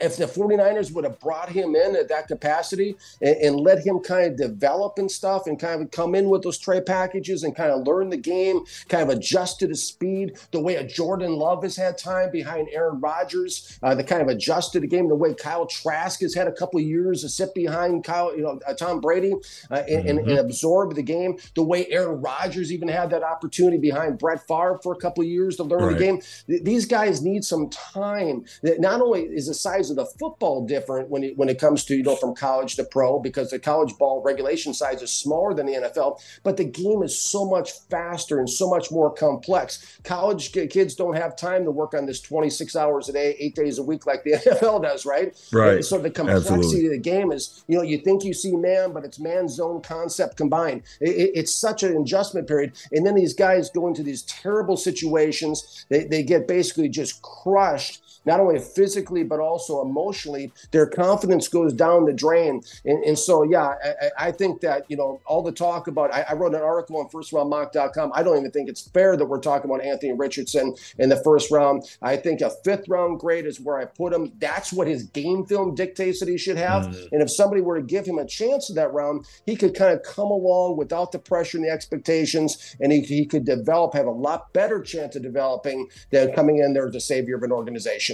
if 0.00 0.16
the 0.16 0.26
49ers 0.26 0.92
would 0.92 1.04
have 1.04 1.20
brought 1.20 1.48
him 1.48 1.76
in 1.76 1.94
at 1.94 2.08
that 2.08 2.26
capacity 2.26 2.96
and, 3.22 3.36
and, 3.36 3.60
let 3.64 3.78
him 3.78 4.00
kind 4.00 4.32
of 4.32 4.36
develop 4.36 4.98
and 4.98 5.10
stuff 5.10 5.46
and 5.46 5.60
kind 5.60 5.80
of 5.80 5.90
come 5.92 6.14
in 6.14 6.28
with 6.28 6.42
those 6.42 6.58
trade 6.58 6.84
packages 6.84 7.44
and 7.44 7.54
kind 7.54 7.70
of 7.70 7.86
learn 7.86 8.10
the 8.10 8.16
game, 8.16 8.60
kind 8.88 9.08
of 9.08 9.16
adjust 9.16 9.60
to 9.60 9.66
the 9.68 9.74
speed, 9.74 10.36
the 10.50 10.60
way 10.60 10.74
a 10.74 10.84
Jordan 10.86 11.36
Love 11.36 11.62
has 11.62 11.76
had 11.76 11.96
time 11.96 12.30
behind 12.32 12.68
Aaron 12.72 13.00
Rodgers, 13.00 13.78
uh, 13.82 13.94
the 13.94 14.02
kind 14.02 14.20
of 14.20 14.28
adjust 14.28 14.72
to 14.72 14.80
the 14.80 14.86
game, 14.86 15.08
the 15.08 15.14
way 15.14 15.32
Kyle 15.32 15.66
Trask 15.66 16.20
has 16.20 16.34
had 16.34 16.48
a 16.48 16.52
couple 16.52 16.80
of 16.80 16.86
years 16.86 17.22
to 17.22 17.28
sit 17.28 17.54
behind 17.54 18.02
Kyle, 18.02 18.36
you 18.36 18.42
know, 18.42 18.58
uh, 18.66 18.74
Tom 18.74 19.00
Brady 19.00 19.32
uh, 19.70 19.74
and, 19.74 19.88
mm-hmm. 19.88 20.08
and, 20.08 20.18
and, 20.28 20.38
absorb 20.38 20.94
the 20.94 21.02
game, 21.02 21.38
the 21.54 21.62
way 21.62 21.86
Aaron 21.86 22.20
Rodgers 22.20 22.72
even 22.72 22.88
had 22.88 23.10
that 23.10 23.22
opportunity 23.22 23.78
behind 23.78 24.18
Brett 24.18 24.46
Favre 24.46 24.80
for 24.82 24.92
a 24.92 24.96
couple 24.96 25.22
of 25.22 25.28
years 25.28 25.56
to 25.56 25.62
learn 25.62 25.84
right. 25.84 25.92
the 25.96 26.04
game. 26.04 26.20
Th- 26.48 26.62
these 26.62 26.84
guys 26.84 27.22
need 27.22 27.44
some 27.44 27.70
time. 27.70 28.44
That 28.62 28.80
not 28.80 29.00
only 29.00 29.22
is 29.22 29.46
the 29.46 29.54
size 29.54 29.83
size 29.84 29.90
of 29.90 29.96
the 29.96 30.06
football 30.18 30.66
different 30.66 31.08
when 31.10 31.22
it, 31.24 31.36
when 31.36 31.48
it 31.48 31.58
comes 31.58 31.84
to 31.84 31.96
you 31.96 32.02
know 32.02 32.16
from 32.16 32.34
college 32.34 32.76
to 32.76 32.84
pro 32.84 33.18
because 33.18 33.50
the 33.50 33.58
college 33.58 33.96
ball 33.98 34.22
regulation 34.22 34.74
size 34.74 35.02
is 35.02 35.12
smaller 35.12 35.54
than 35.54 35.66
the 35.66 35.72
NFL, 35.72 36.20
but 36.42 36.56
the 36.56 36.64
game 36.64 37.02
is 37.02 37.20
so 37.20 37.44
much 37.44 37.72
faster 37.90 38.38
and 38.38 38.48
so 38.48 38.68
much 38.68 38.90
more 38.90 39.12
complex. 39.12 39.98
College 40.04 40.52
kids 40.52 40.94
don't 40.94 41.16
have 41.16 41.36
time 41.36 41.64
to 41.64 41.70
work 41.70 41.94
on 41.94 42.06
this 42.06 42.20
26 42.20 42.76
hours 42.76 43.08
a 43.08 43.12
day, 43.12 43.36
eight 43.38 43.54
days 43.54 43.78
a 43.78 43.82
week 43.82 44.06
like 44.06 44.24
the 44.24 44.32
NFL 44.32 44.82
does, 44.82 45.06
right? 45.06 45.36
Right. 45.52 45.76
And 45.76 45.84
so 45.84 45.98
the 45.98 46.10
complexity 46.10 46.54
Absolutely. 46.54 46.86
of 46.86 46.92
the 46.92 46.98
game 46.98 47.32
is 47.32 47.64
you 47.68 47.76
know 47.76 47.82
you 47.82 47.98
think 47.98 48.24
you 48.24 48.34
see 48.34 48.56
man, 48.56 48.92
but 48.92 49.04
it's 49.04 49.18
man 49.18 49.48
zone 49.48 49.82
concept 49.82 50.36
combined. 50.36 50.82
It, 51.00 51.32
it's 51.34 51.54
such 51.54 51.82
an 51.82 51.96
adjustment 51.96 52.48
period, 52.48 52.72
and 52.92 53.06
then 53.06 53.14
these 53.14 53.34
guys 53.34 53.70
go 53.70 53.88
into 53.88 54.02
these 54.02 54.22
terrible 54.22 54.76
situations. 54.76 55.86
They 55.88 56.04
they 56.04 56.22
get 56.22 56.48
basically 56.48 56.88
just 56.88 57.22
crushed 57.22 58.03
not 58.24 58.40
only 58.40 58.58
physically 58.58 59.22
but 59.22 59.40
also 59.40 59.82
emotionally 59.82 60.52
their 60.70 60.86
confidence 60.86 61.48
goes 61.48 61.72
down 61.72 62.04
the 62.04 62.12
drain. 62.12 62.62
And, 62.84 63.04
and 63.04 63.18
so 63.18 63.42
yeah 63.42 63.74
I, 64.18 64.28
I, 64.28 64.32
think 64.32 64.60
that 64.62 64.84
you 64.88 64.96
know 64.96 65.20
all 65.26 65.42
the 65.42 65.52
talk 65.52 65.86
about 65.86 66.12
I, 66.12 66.24
I 66.28 66.34
wrote 66.34 66.54
an 66.54 66.62
article 66.62 66.98
on 66.98 67.08
firstroundmock.com 67.08 68.12
i 68.14 68.22
don't 68.22 68.38
even 68.38 68.50
think 68.50 68.68
it's 68.68 68.88
fair 68.88 69.16
that 69.16 69.24
we're 69.24 69.40
talking 69.40 69.70
about 69.70 69.84
anthony 69.84 70.12
richardson 70.12 70.74
in 70.98 71.08
the 71.08 71.16
first 71.22 71.50
round. 71.50 71.84
I 72.02 72.16
think 72.16 72.40
a 72.40 72.50
fifth 72.64 72.88
round 72.88 73.20
grade 73.20 73.46
is 73.46 73.60
where 73.60 73.78
i 73.78 73.84
put 73.84 74.12
him. 74.12 74.32
That's 74.38 74.72
what 74.72 74.86
his 74.86 75.04
game 75.04 75.44
film 75.46 75.74
dictates 75.74 76.20
that 76.20 76.28
he 76.28 76.38
should 76.38 76.56
have. 76.56 76.84
Mm. 76.84 77.12
and 77.12 77.22
if 77.22 77.30
somebody 77.30 77.60
were 77.60 77.80
to 77.80 77.86
give 77.86 78.06
him 78.06 78.18
a 78.18 78.26
chance 78.26 78.68
in 78.68 78.76
that 78.76 78.92
round 78.92 79.26
he 79.46 79.56
could 79.56 79.74
kind 79.74 79.92
of 79.92 80.02
come 80.02 80.30
along 80.30 80.76
without 80.76 81.12
the 81.12 81.18
pressure 81.18 81.58
and 81.58 81.66
the 81.66 81.70
expectations 81.70 82.76
and 82.80 82.92
he, 82.92 83.00
he 83.02 83.24
could 83.26 83.44
develop 83.44 83.94
have 83.94 84.06
a 84.06 84.10
lot 84.10 84.52
better 84.52 84.80
chance 84.80 85.16
of 85.16 85.22
developing 85.22 85.88
than 86.10 86.32
coming 86.32 86.58
in 86.58 86.72
there 86.72 86.86
as 86.86 86.92
the 86.92 87.00
savior 87.00 87.36
of 87.36 87.42
an 87.42 87.52
organization 87.52 88.13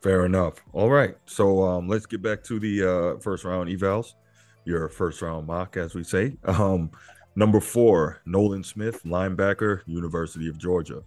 Fair 0.00 0.24
enough. 0.24 0.54
All 0.72 0.90
right. 0.90 1.14
So 1.26 1.62
um, 1.62 1.88
let's 1.88 2.06
get 2.06 2.22
back 2.22 2.42
to 2.44 2.58
the 2.58 2.82
uh, 3.16 3.20
first 3.20 3.44
round 3.44 3.68
evals, 3.68 4.14
your 4.64 4.88
first 4.88 5.20
round 5.20 5.46
mock, 5.46 5.76
as 5.76 5.94
we 5.94 6.04
say. 6.04 6.36
Um, 6.46 6.90
number 7.36 7.60
four, 7.60 8.20
Nolan 8.26 8.64
Smith, 8.64 9.02
linebacker, 9.04 9.82
University 9.86 10.48
of 10.48 10.58
Georgia. 10.58 11.02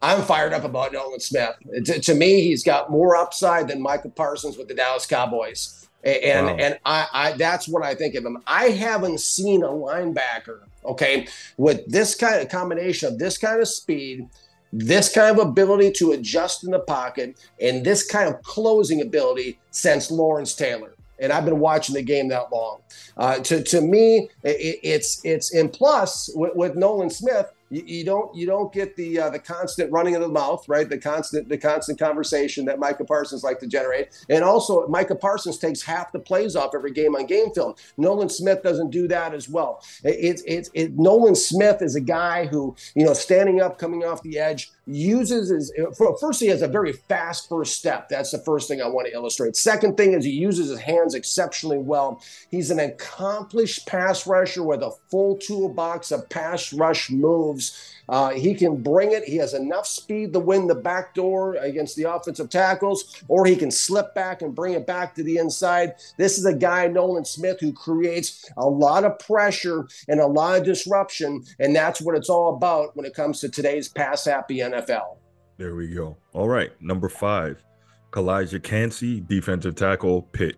I'm 0.00 0.22
fired 0.22 0.52
up 0.52 0.64
about 0.64 0.92
Nolan 0.92 1.20
Smith. 1.20 1.54
To, 1.84 2.00
to 2.00 2.14
me, 2.14 2.42
he's 2.42 2.62
got 2.62 2.90
more 2.90 3.16
upside 3.16 3.68
than 3.68 3.82
Micah 3.82 4.08
Parsons 4.08 4.56
with 4.56 4.68
the 4.68 4.74
Dallas 4.74 5.06
Cowboys. 5.06 5.88
And 6.04 6.46
wow. 6.46 6.56
and 6.56 6.78
I, 6.84 7.06
I 7.12 7.32
that's 7.32 7.66
what 7.66 7.82
I 7.82 7.94
think 7.94 8.14
of 8.14 8.24
him. 8.24 8.38
I 8.46 8.66
haven't 8.66 9.20
seen 9.20 9.62
a 9.62 9.68
linebacker, 9.68 10.60
okay, 10.84 11.26
with 11.56 11.86
this 11.90 12.14
kind 12.14 12.42
of 12.42 12.50
combination 12.50 13.12
of 13.12 13.18
this 13.18 13.36
kind 13.36 13.60
of 13.60 13.66
speed– 13.66 14.28
this 14.76 15.12
kind 15.12 15.38
of 15.38 15.46
ability 15.46 15.92
to 15.92 16.12
adjust 16.12 16.64
in 16.64 16.72
the 16.72 16.80
pocket 16.80 17.38
and 17.60 17.84
this 17.84 18.04
kind 18.04 18.28
of 18.28 18.42
closing 18.42 19.02
ability 19.02 19.58
since 19.70 20.10
Lawrence 20.10 20.54
Taylor. 20.54 20.94
and 21.20 21.32
I've 21.32 21.44
been 21.44 21.60
watching 21.60 21.94
the 21.94 22.02
game 22.02 22.28
that 22.28 22.50
long. 22.52 22.80
Uh, 23.16 23.38
to 23.38 23.62
to 23.62 23.80
me, 23.80 24.28
it, 24.42 24.80
it's 24.82 25.24
it's 25.24 25.54
in 25.54 25.68
plus 25.68 26.28
with, 26.34 26.54
with 26.56 26.74
Nolan 26.74 27.08
Smith 27.08 27.52
you, 27.74 27.82
you 27.86 28.04
don't 28.04 28.34
you 28.34 28.46
don't 28.46 28.72
get 28.72 28.94
the 28.96 29.18
uh, 29.18 29.30
the 29.30 29.38
constant 29.38 29.90
running 29.90 30.14
of 30.14 30.22
the 30.22 30.28
mouth, 30.28 30.64
right? 30.68 30.88
The 30.88 30.98
constant 30.98 31.48
the 31.48 31.58
constant 31.58 31.98
conversation 31.98 32.64
that 32.66 32.78
Micah 32.78 33.04
Parsons 33.04 33.42
like 33.42 33.58
to 33.60 33.66
generate, 33.66 34.24
and 34.28 34.44
also 34.44 34.86
Micah 34.86 35.16
Parsons 35.16 35.58
takes 35.58 35.82
half 35.82 36.12
the 36.12 36.20
plays 36.20 36.54
off 36.54 36.74
every 36.74 36.92
game 36.92 37.16
on 37.16 37.26
game 37.26 37.50
film. 37.50 37.74
Nolan 37.96 38.28
Smith 38.28 38.62
doesn't 38.62 38.90
do 38.90 39.08
that 39.08 39.34
as 39.34 39.48
well. 39.48 39.82
It's 40.04 40.42
it's 40.46 40.68
it, 40.74 40.84
it, 40.84 40.98
Nolan 40.98 41.34
Smith 41.34 41.82
is 41.82 41.96
a 41.96 42.00
guy 42.00 42.46
who 42.46 42.76
you 42.94 43.04
know 43.04 43.14
standing 43.14 43.60
up, 43.60 43.78
coming 43.78 44.04
off 44.04 44.22
the 44.22 44.38
edge, 44.38 44.70
uses 44.86 45.48
his 45.48 45.72
first 46.20 46.40
he 46.40 46.48
has 46.48 46.62
a 46.62 46.68
very 46.68 46.92
fast 46.92 47.48
first 47.48 47.74
step. 47.74 48.08
That's 48.08 48.30
the 48.30 48.38
first 48.38 48.68
thing 48.68 48.82
I 48.82 48.88
want 48.88 49.08
to 49.08 49.14
illustrate. 49.14 49.56
Second 49.56 49.96
thing 49.96 50.12
is 50.12 50.24
he 50.24 50.30
uses 50.30 50.68
his 50.68 50.78
hands 50.78 51.14
exceptionally 51.14 51.78
well. 51.78 52.22
He's 52.50 52.70
an 52.70 52.78
accomplished 52.78 53.86
pass 53.86 54.26
rusher 54.26 54.62
with 54.62 54.82
a 54.82 54.92
full 55.10 55.38
toolbox 55.38 56.12
of 56.12 56.28
pass 56.28 56.72
rush 56.72 57.10
moves. 57.10 57.93
Uh, 58.08 58.30
he 58.30 58.54
can 58.54 58.76
bring 58.76 59.12
it. 59.12 59.24
He 59.24 59.36
has 59.36 59.54
enough 59.54 59.86
speed 59.86 60.32
to 60.32 60.40
win 60.40 60.66
the 60.66 60.74
back 60.74 61.14
door 61.14 61.54
against 61.56 61.96
the 61.96 62.04
offensive 62.04 62.50
tackles, 62.50 63.22
or 63.28 63.46
he 63.46 63.56
can 63.56 63.70
slip 63.70 64.14
back 64.14 64.42
and 64.42 64.54
bring 64.54 64.74
it 64.74 64.86
back 64.86 65.14
to 65.14 65.22
the 65.22 65.38
inside. 65.38 65.94
This 66.18 66.38
is 66.38 66.44
a 66.44 66.54
guy, 66.54 66.86
Nolan 66.88 67.24
Smith, 67.24 67.58
who 67.60 67.72
creates 67.72 68.50
a 68.56 68.66
lot 68.66 69.04
of 69.04 69.18
pressure 69.18 69.88
and 70.08 70.20
a 70.20 70.26
lot 70.26 70.58
of 70.58 70.64
disruption. 70.64 71.44
And 71.58 71.74
that's 71.74 72.00
what 72.00 72.16
it's 72.16 72.28
all 72.28 72.56
about 72.56 72.96
when 72.96 73.06
it 73.06 73.14
comes 73.14 73.40
to 73.40 73.48
today's 73.48 73.88
pass 73.88 74.24
happy 74.24 74.58
NFL. 74.58 75.16
There 75.56 75.74
we 75.74 75.88
go. 75.88 76.16
All 76.32 76.48
right. 76.48 76.70
Number 76.80 77.08
five, 77.08 77.62
Calijah 78.10 78.62
Kancey, 78.62 79.20
defensive 79.20 79.76
tackle, 79.76 80.22
Pitt. 80.22 80.56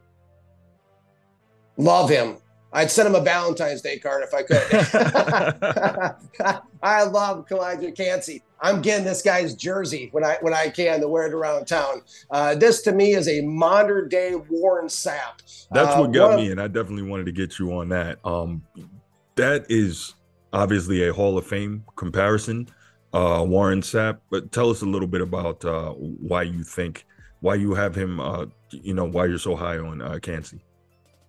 Love 1.76 2.09
him. 2.09 2.38
I'd 2.73 2.91
send 2.91 3.09
him 3.09 3.14
a 3.14 3.21
Valentine's 3.21 3.81
Day 3.81 3.99
card 3.99 4.25
if 4.25 4.35
I 4.35 4.43
could. 4.43 4.62
I 6.83 7.05
love 7.05 7.47
Calijah 7.47 7.97
Kancey. 7.97 8.43
I'm 8.61 8.83
getting 8.83 9.05
this 9.05 9.23
guy's 9.23 9.55
jersey 9.55 10.09
when 10.12 10.25
I 10.25 10.39
when 10.41 10.53
I 10.55 10.69
can 10.71 11.01
to 11.01 11.09
wear 11.09 11.27
it 11.27 11.33
around 11.33 11.67
town. 11.67 12.03
Uh, 12.31 12.55
this 12.55 12.83
to 12.83 12.93
me 12.93 13.14
is 13.14 13.29
a 13.29 13.41
modern 13.43 14.09
day 14.09 14.35
Warren 14.35 14.89
Sapp. 14.89 15.67
That's 15.71 15.95
uh, 15.95 16.01
what 16.01 16.12
got 16.12 16.37
me, 16.37 16.51
and 16.51 16.61
I 16.61 16.67
definitely 16.67 17.09
wanted 17.09 17.27
to 17.27 17.33
get 17.33 17.59
you 17.59 17.73
on 17.73 17.89
that. 17.91 18.19
Um, 18.25 18.62
that 19.37 19.67
is 19.69 20.14
obviously 20.53 21.07
a 21.07 21.12
Hall 21.12 21.37
of 21.39 21.47
Fame 21.47 21.85
comparison, 21.97 22.69
uh, 23.12 23.45
Warren 23.47 23.83
Sapp. 23.83 24.19
But 24.31 24.53
tell 24.53 24.71
us 24.71 24.83
a 24.83 24.87
little 24.87 25.09
bit 25.09 25.21
about 25.21 25.64
uh, 25.64 25.91
why 25.93 26.43
you 26.43 26.64
think, 26.64 27.07
why 27.41 27.55
you 27.55 27.75
have 27.75 27.95
him, 27.95 28.21
uh, 28.21 28.47
you 28.71 28.95
know, 28.95 29.05
why 29.05 29.27
you're 29.27 29.39
so 29.39 29.55
high 29.55 29.79
on 29.79 30.01
uh, 30.01 30.19
Kancey 30.21 30.61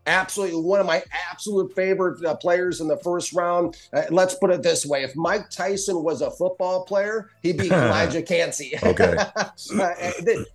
absolutely 0.08 0.62
one 0.62 0.80
of 0.80 0.86
my 0.86 1.04
absolute 1.30 1.74
favorite 1.76 2.24
uh, 2.26 2.36
players 2.36 2.82
in 2.82 2.88
the 2.88 2.98
first 2.98 3.34
round. 3.34 3.78
Uh, 3.94 4.04
let's 4.10 4.34
put 4.36 4.50
it 4.50 4.64
this 4.64 4.86
way: 4.86 5.04
if 5.04 5.16
Mike 5.16 5.50
Tyson 5.50 6.04
was 6.04 6.22
a 6.22 6.32
football 6.32 6.86
player, 6.86 7.30
he'd 7.44 7.58
be 7.58 7.70
Calijah 7.70 8.26
Kancey. 8.28 8.74
Okay. 8.88 9.18
uh, 9.18 9.94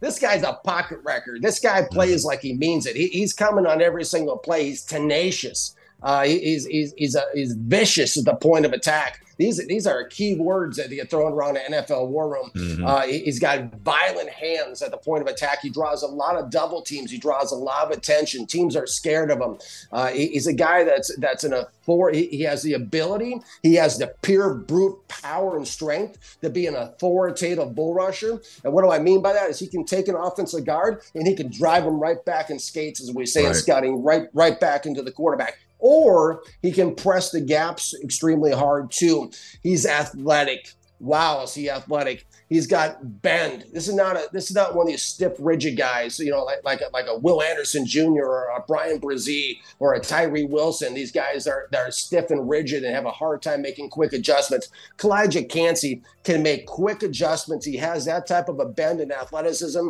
this 0.01 0.19
guy's 0.19 0.43
a 0.43 0.55
pocket 0.65 0.99
record. 1.05 1.43
This 1.43 1.61
guy 1.61 1.83
plays 1.91 2.25
like 2.25 2.41
he 2.41 2.55
means 2.55 2.87
it. 2.87 2.97
He, 2.97 3.09
he's 3.09 3.35
coming 3.35 3.67
on 3.67 3.83
every 3.83 4.05
single 4.05 4.39
play. 4.39 4.65
He's 4.65 4.83
tenacious. 4.83 5.77
Uh, 6.03 6.25
he's 6.25 6.67
he's 6.67 6.95
he's, 6.97 7.15
a, 7.15 7.23
he's 7.35 7.53
vicious 7.53 8.17
at 8.17 8.25
the 8.25 8.35
point 8.35 8.65
of 8.65 8.73
attack. 8.73 9.25
These 9.43 9.67
these 9.67 9.87
are 9.89 10.05
key 10.05 10.37
words 10.37 10.77
that 10.77 10.89
get 10.91 11.11
thrown 11.11 11.33
around 11.33 11.55
the 11.55 11.61
NFL 11.61 12.09
war 12.09 12.33
room. 12.33 12.51
Mm-hmm. 12.55 12.87
Uh, 12.87 13.03
he, 13.03 13.25
has 13.25 13.41
got 13.41 13.75
violent 13.81 14.31
hands 14.31 14.83
at 14.83 14.93
the 14.93 14.97
point 14.97 15.23
of 15.23 15.27
attack. 15.27 15.61
He 15.63 15.71
draws 15.71 16.03
a 16.03 16.07
lot 16.07 16.37
of 16.37 16.51
double 16.51 16.81
teams. 16.81 17.11
He 17.11 17.19
draws 17.19 17.51
a 17.51 17.57
lot 17.57 17.87
of 17.87 17.91
attention. 17.91 18.47
Teams 18.47 18.77
are 18.77 18.87
scared 18.87 19.33
of 19.33 19.41
him. 19.41 19.59
Uh, 19.91 20.09
he, 20.09 20.29
he's 20.29 20.47
a 20.47 20.53
guy 20.53 20.85
that's 20.85 21.15
that's 21.17 21.43
an 21.43 21.55
authority. 21.55 22.29
He, 22.29 22.39
he 22.39 22.43
has 22.45 22.63
the 22.63 22.75
ability. 22.75 23.41
He 23.65 23.75
has 23.75 23.99
the 23.99 24.15
pure 24.23 24.55
brute 24.55 24.97
power 25.09 25.57
and 25.57 25.67
strength 25.67 26.39
to 26.43 26.49
be 26.49 26.67
an 26.69 26.77
authoritative 26.77 27.75
bull 27.75 27.95
rusher. 27.95 28.41
And 28.63 28.73
what 28.73 28.83
do 28.83 28.93
I 28.93 29.01
mean 29.01 29.23
by 29.23 29.33
that? 29.33 29.51
Is 29.51 29.59
he 29.59 29.67
can 29.67 29.85
take 29.85 30.07
an 30.07 30.15
offensive 30.15 30.65
guard 30.65 31.03
and 31.17 31.27
he 31.27 31.35
can 31.35 31.51
drive 31.51 31.85
him 31.85 31.99
right 31.99 32.25
back 32.25 32.51
in 32.51 32.61
skates, 32.61 33.01
as 33.01 33.11
we 33.13 33.27
say 33.27 33.43
right. 33.43 33.49
in 33.49 33.55
scouting, 33.55 34.05
right 34.05 34.29
right 34.35 34.59
back 34.61 34.87
into 34.87 35.03
the 35.03 35.11
quarterback 35.11 35.59
or 35.83 36.43
he 36.63 36.71
can 36.71 36.95
press 36.95 37.31
the 37.33 37.41
gaps 37.41 37.93
extremely 38.03 38.53
hard 38.53 38.91
too. 38.91 39.31
He's 39.63 39.85
athletic. 39.85 40.71
Wow, 41.01 41.43
is 41.43 41.55
he 41.55 41.69
athletic? 41.69 42.25
He's 42.49 42.69
got 42.69 43.23
bend. 43.23 43.65
This 43.73 43.89
is 43.89 43.95
not 43.95 44.17
a 44.17 44.29
this 44.33 44.49
is 44.49 44.55
not 44.55 44.77
one 44.77 44.87
of 44.87 44.93
these 44.93 45.03
stiff, 45.03 45.33
rigid 45.41 45.77
guys. 45.77 46.21
You 46.21 46.31
know, 46.31 46.45
like 46.45 46.63
like 46.65 46.81
a, 46.81 46.91
like 46.93 47.07
a 47.09 47.19
Will 47.19 47.43
Anderson 47.43 47.85
Jr. 47.85 48.23
or 48.23 48.51
a 48.57 48.61
Bryan 48.61 49.01
Bresee 49.01 49.59
or 49.81 49.95
a 49.95 50.01
Tyree 50.01 50.45
Wilson. 50.45 50.95
These 50.95 51.11
guys 51.11 51.49
are 51.49 51.67
that 51.73 51.89
are 51.89 51.91
stiff 51.91 52.31
and 52.31 52.49
rigid 52.49 52.85
and 52.85 52.95
have 52.95 53.07
a 53.07 53.11
hard 53.11 53.43
time 53.43 53.63
making 53.63 53.91
quick 53.91 54.13
adjustments. 54.13 54.69
Calijah 54.99 55.49
Kancey 55.49 56.03
can 56.23 56.45
make 56.45 56.67
quick 56.67 57.03
adjustments. 57.03 57.67
He 57.67 57.79
has 57.79 58.05
that 58.05 58.29
type 58.29 58.49
of 58.49 58.61
a 58.61 58.67
bend 58.67 59.01
and 59.01 59.11
athleticism. 59.11 59.89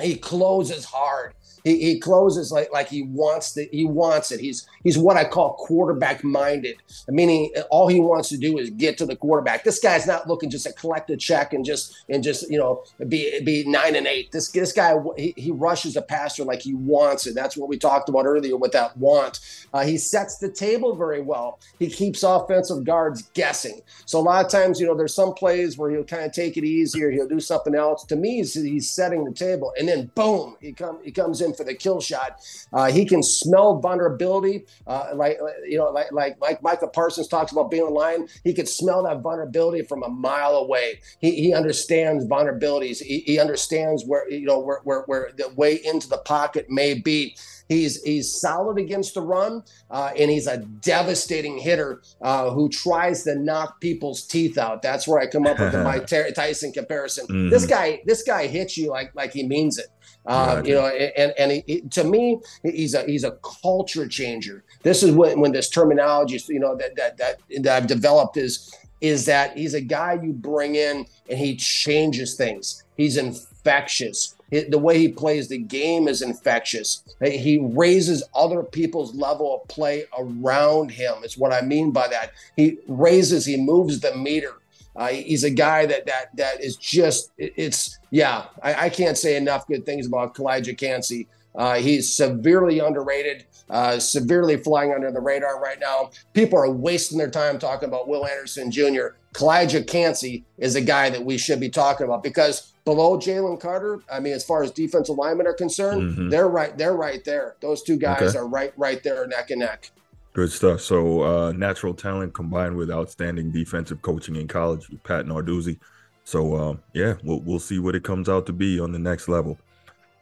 He 0.00 0.16
closes 0.16 0.84
hard. 0.84 1.34
He, 1.64 1.80
he 1.80 2.00
closes 2.00 2.52
like 2.52 2.72
like 2.72 2.88
he 2.88 3.02
wants 3.02 3.52
the 3.52 3.68
he 3.72 3.84
wants 3.84 4.32
it. 4.32 4.40
He's 4.40 4.66
he's 4.84 4.96
what 4.98 5.16
I 5.16 5.24
call 5.24 5.54
quarterback 5.54 6.24
minded, 6.24 6.76
meaning 7.08 7.52
all 7.70 7.88
he 7.88 8.00
wants 8.00 8.28
to 8.30 8.36
do 8.36 8.58
is 8.58 8.70
get 8.70 8.96
to 8.98 9.06
the 9.06 9.16
quarterback. 9.16 9.64
This 9.64 9.78
guy's 9.78 10.06
not 10.06 10.28
looking 10.28 10.50
just 10.50 10.66
to 10.66 10.72
collect 10.72 11.10
a 11.10 11.16
check 11.16 11.52
and 11.52 11.64
just 11.64 12.04
and 12.08 12.22
just 12.22 12.50
you 12.50 12.58
know 12.58 12.84
be 13.08 13.40
be 13.44 13.64
nine 13.66 13.96
and 13.96 14.06
eight. 14.06 14.32
This 14.32 14.50
this 14.50 14.72
guy 14.72 14.94
he, 15.16 15.34
he 15.36 15.50
rushes 15.50 15.96
a 15.96 16.02
passer 16.02 16.44
like 16.44 16.62
he 16.62 16.74
wants 16.74 17.26
it. 17.26 17.34
That's 17.34 17.56
what 17.56 17.68
we 17.68 17.78
talked 17.78 18.08
about 18.08 18.24
earlier 18.24 18.56
with 18.56 18.72
that 18.72 18.96
want. 18.96 19.40
Uh, 19.72 19.84
he 19.84 19.98
sets 19.98 20.38
the 20.38 20.50
table 20.50 20.94
very 20.96 21.20
well. 21.20 21.60
He 21.78 21.88
keeps 21.88 22.22
offensive 22.22 22.84
guards 22.84 23.22
guessing. 23.34 23.80
So 24.06 24.18
a 24.18 24.22
lot 24.22 24.44
of 24.44 24.50
times 24.50 24.80
you 24.80 24.86
know 24.86 24.94
there's 24.94 25.14
some 25.14 25.34
plays 25.34 25.76
where 25.76 25.90
he'll 25.90 26.04
kind 26.04 26.24
of 26.24 26.32
take 26.32 26.56
it 26.56 26.64
easy 26.64 27.02
or 27.02 27.10
he'll 27.10 27.28
do 27.28 27.40
something 27.40 27.74
else. 27.74 28.04
To 28.04 28.16
me, 28.16 28.36
he's, 28.36 28.54
he's 28.54 28.90
setting 28.90 29.24
the 29.24 29.32
table, 29.32 29.72
and 29.78 29.87
then 29.88 30.10
boom, 30.14 30.56
he 30.60 30.72
come 30.72 31.00
he 31.02 31.10
comes 31.12 31.40
in 31.40 31.54
for 31.54 31.64
the 31.64 31.74
kill 31.74 32.00
shot. 32.00 32.40
Uh, 32.72 32.90
he 32.90 33.04
can 33.04 33.22
smell 33.22 33.80
vulnerability, 33.80 34.66
uh, 34.86 35.10
like 35.14 35.38
you 35.66 35.78
know, 35.78 35.90
like 35.90 36.12
like 36.12 36.40
like 36.40 36.62
Micah 36.62 36.88
Parsons 36.88 37.28
talks 37.28 37.52
about 37.52 37.70
being 37.70 37.82
a 37.84 37.90
lion. 37.90 38.28
He 38.44 38.52
can 38.54 38.66
smell 38.66 39.02
that 39.04 39.20
vulnerability 39.20 39.82
from 39.82 40.02
a 40.02 40.08
mile 40.08 40.56
away. 40.56 41.00
He, 41.20 41.32
he 41.40 41.54
understands 41.54 42.24
vulnerabilities. 42.26 43.02
He, 43.02 43.20
he 43.20 43.38
understands 43.38 44.04
where 44.04 44.30
you 44.30 44.46
know 44.46 44.58
where, 44.58 44.80
where 44.84 45.02
where 45.02 45.30
the 45.36 45.48
way 45.50 45.80
into 45.84 46.08
the 46.08 46.18
pocket 46.18 46.66
may 46.70 46.94
be. 46.94 47.36
He's 47.68 48.02
he's 48.02 48.32
solid 48.40 48.78
against 48.78 49.14
the 49.14 49.20
run, 49.20 49.62
uh, 49.90 50.10
and 50.18 50.30
he's 50.30 50.46
a 50.46 50.58
devastating 50.58 51.58
hitter 51.58 52.02
uh, 52.22 52.50
who 52.50 52.68
tries 52.68 53.24
to 53.24 53.34
knock 53.34 53.80
people's 53.80 54.22
teeth 54.22 54.56
out. 54.56 54.80
That's 54.80 55.06
where 55.06 55.20
I 55.20 55.26
come 55.26 55.46
up 55.46 55.58
with 55.58 55.72
the 55.72 55.82
Mike 55.84 56.06
Tyson 56.06 56.72
comparison. 56.72 57.26
Mm-hmm. 57.26 57.50
This 57.50 57.66
guy 57.66 58.00
this 58.06 58.22
guy 58.22 58.46
hits 58.46 58.76
you 58.76 58.90
like 58.90 59.14
like 59.14 59.32
he 59.32 59.46
means 59.46 59.78
it. 59.78 59.88
Uh, 60.26 60.62
you 60.64 60.74
know, 60.74 60.86
and 60.86 61.32
and 61.38 61.52
he, 61.52 61.64
he, 61.66 61.80
to 61.82 62.04
me, 62.04 62.38
he's 62.62 62.94
a 62.94 63.04
he's 63.04 63.24
a 63.24 63.32
culture 63.62 64.06
changer. 64.06 64.64
This 64.82 65.02
is 65.02 65.12
when 65.12 65.40
when 65.40 65.52
this 65.52 65.70
terminology, 65.70 66.40
you 66.48 66.60
know, 66.60 66.76
that 66.76 66.96
that 66.96 67.16
that, 67.18 67.40
that 67.62 67.76
I've 67.76 67.86
developed 67.86 68.36
is 68.36 68.74
is 69.00 69.26
that 69.26 69.56
he's 69.56 69.74
a 69.74 69.80
guy 69.80 70.18
you 70.22 70.32
bring 70.32 70.74
in 70.74 71.06
and 71.28 71.38
he 71.38 71.56
changes 71.56 72.34
things. 72.34 72.82
He's 72.96 73.16
infectious. 73.16 74.34
The 74.50 74.78
way 74.78 74.98
he 74.98 75.08
plays 75.08 75.48
the 75.48 75.58
game 75.58 76.08
is 76.08 76.22
infectious. 76.22 77.02
He 77.22 77.58
raises 77.58 78.22
other 78.34 78.62
people's 78.62 79.14
level 79.14 79.54
of 79.54 79.68
play 79.68 80.04
around 80.18 80.90
him. 80.90 81.22
Is 81.22 81.36
what 81.36 81.52
I 81.52 81.60
mean 81.60 81.90
by 81.90 82.08
that. 82.08 82.32
He 82.56 82.78
raises, 82.86 83.44
he 83.44 83.56
moves 83.56 84.00
the 84.00 84.14
meter. 84.16 84.54
Uh, 84.96 85.08
he's 85.08 85.44
a 85.44 85.50
guy 85.50 85.86
that 85.86 86.06
that 86.06 86.34
that 86.36 86.62
is 86.62 86.76
just 86.76 87.30
it's 87.38 87.98
yeah. 88.10 88.46
I, 88.62 88.86
I 88.86 88.88
can't 88.88 89.16
say 89.16 89.36
enough 89.36 89.66
good 89.68 89.86
things 89.86 90.06
about 90.06 90.34
Calijah 90.34 90.76
Kancey. 90.76 91.28
Uh, 91.54 91.76
he's 91.76 92.14
severely 92.14 92.78
underrated, 92.78 93.44
uh, 93.70 93.98
severely 93.98 94.56
flying 94.56 94.92
under 94.92 95.10
the 95.10 95.20
radar 95.20 95.60
right 95.60 95.80
now. 95.80 96.10
People 96.32 96.58
are 96.58 96.70
wasting 96.70 97.18
their 97.18 97.30
time 97.30 97.58
talking 97.58 97.88
about 97.88 98.08
Will 98.08 98.26
Anderson 98.26 98.70
Jr. 98.70 99.08
Calijah 99.34 99.86
Kancey 99.86 100.44
is 100.58 100.74
a 100.74 100.80
guy 100.80 101.10
that 101.10 101.24
we 101.24 101.38
should 101.38 101.60
be 101.60 101.68
talking 101.68 102.04
about 102.04 102.22
because 102.22 102.72
below 102.88 103.18
Jalen 103.18 103.60
Carter, 103.60 104.00
I 104.10 104.18
mean, 104.18 104.32
as 104.32 104.42
far 104.46 104.62
as 104.62 104.70
defensive 104.70 105.16
linemen 105.16 105.46
are 105.46 105.52
concerned, 105.52 106.02
mm-hmm. 106.02 106.28
they're 106.30 106.48
right. 106.48 106.76
They're 106.78 106.96
right 106.96 107.22
there. 107.22 107.56
Those 107.60 107.82
two 107.82 107.98
guys 107.98 108.30
okay. 108.30 108.38
are 108.38 108.48
right, 108.48 108.72
right 108.78 109.02
there, 109.02 109.26
neck 109.26 109.50
and 109.50 109.60
neck. 109.60 109.90
Good 110.32 110.50
stuff. 110.50 110.80
So 110.80 111.22
uh, 111.22 111.52
natural 111.52 111.92
talent 111.92 112.32
combined 112.32 112.76
with 112.76 112.90
outstanding 112.90 113.50
defensive 113.50 114.00
coaching 114.00 114.36
in 114.36 114.48
college 114.48 114.88
with 114.88 115.02
Pat 115.02 115.26
Narduzzi. 115.26 115.78
So 116.24 116.54
uh, 116.54 116.76
yeah, 116.94 117.16
we'll 117.22 117.40
we'll 117.40 117.58
see 117.58 117.78
what 117.78 117.94
it 117.94 118.04
comes 118.04 118.26
out 118.26 118.46
to 118.46 118.54
be 118.54 118.80
on 118.80 118.90
the 118.90 118.98
next 118.98 119.28
level. 119.28 119.58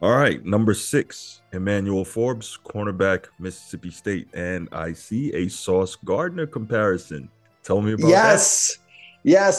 All 0.03 0.17
right, 0.17 0.45
number 0.45 0.75
six, 0.75 1.43
Emmanuel 1.53 2.05
Forbes, 2.05 2.59
cornerback, 2.64 3.27
Mississippi 3.39 3.93
State, 3.93 4.29
and 4.35 4.69
I 4.73 4.93
see 4.93 5.33
a 5.35 5.49
Sauce 5.49 5.97
Gardner 6.05 6.47
comparison. 6.49 7.31
Tell 7.62 7.81
me 7.81 7.93
about 7.93 8.09
yes. 8.09 8.77
that. 8.77 8.79
Yes, 8.79 8.86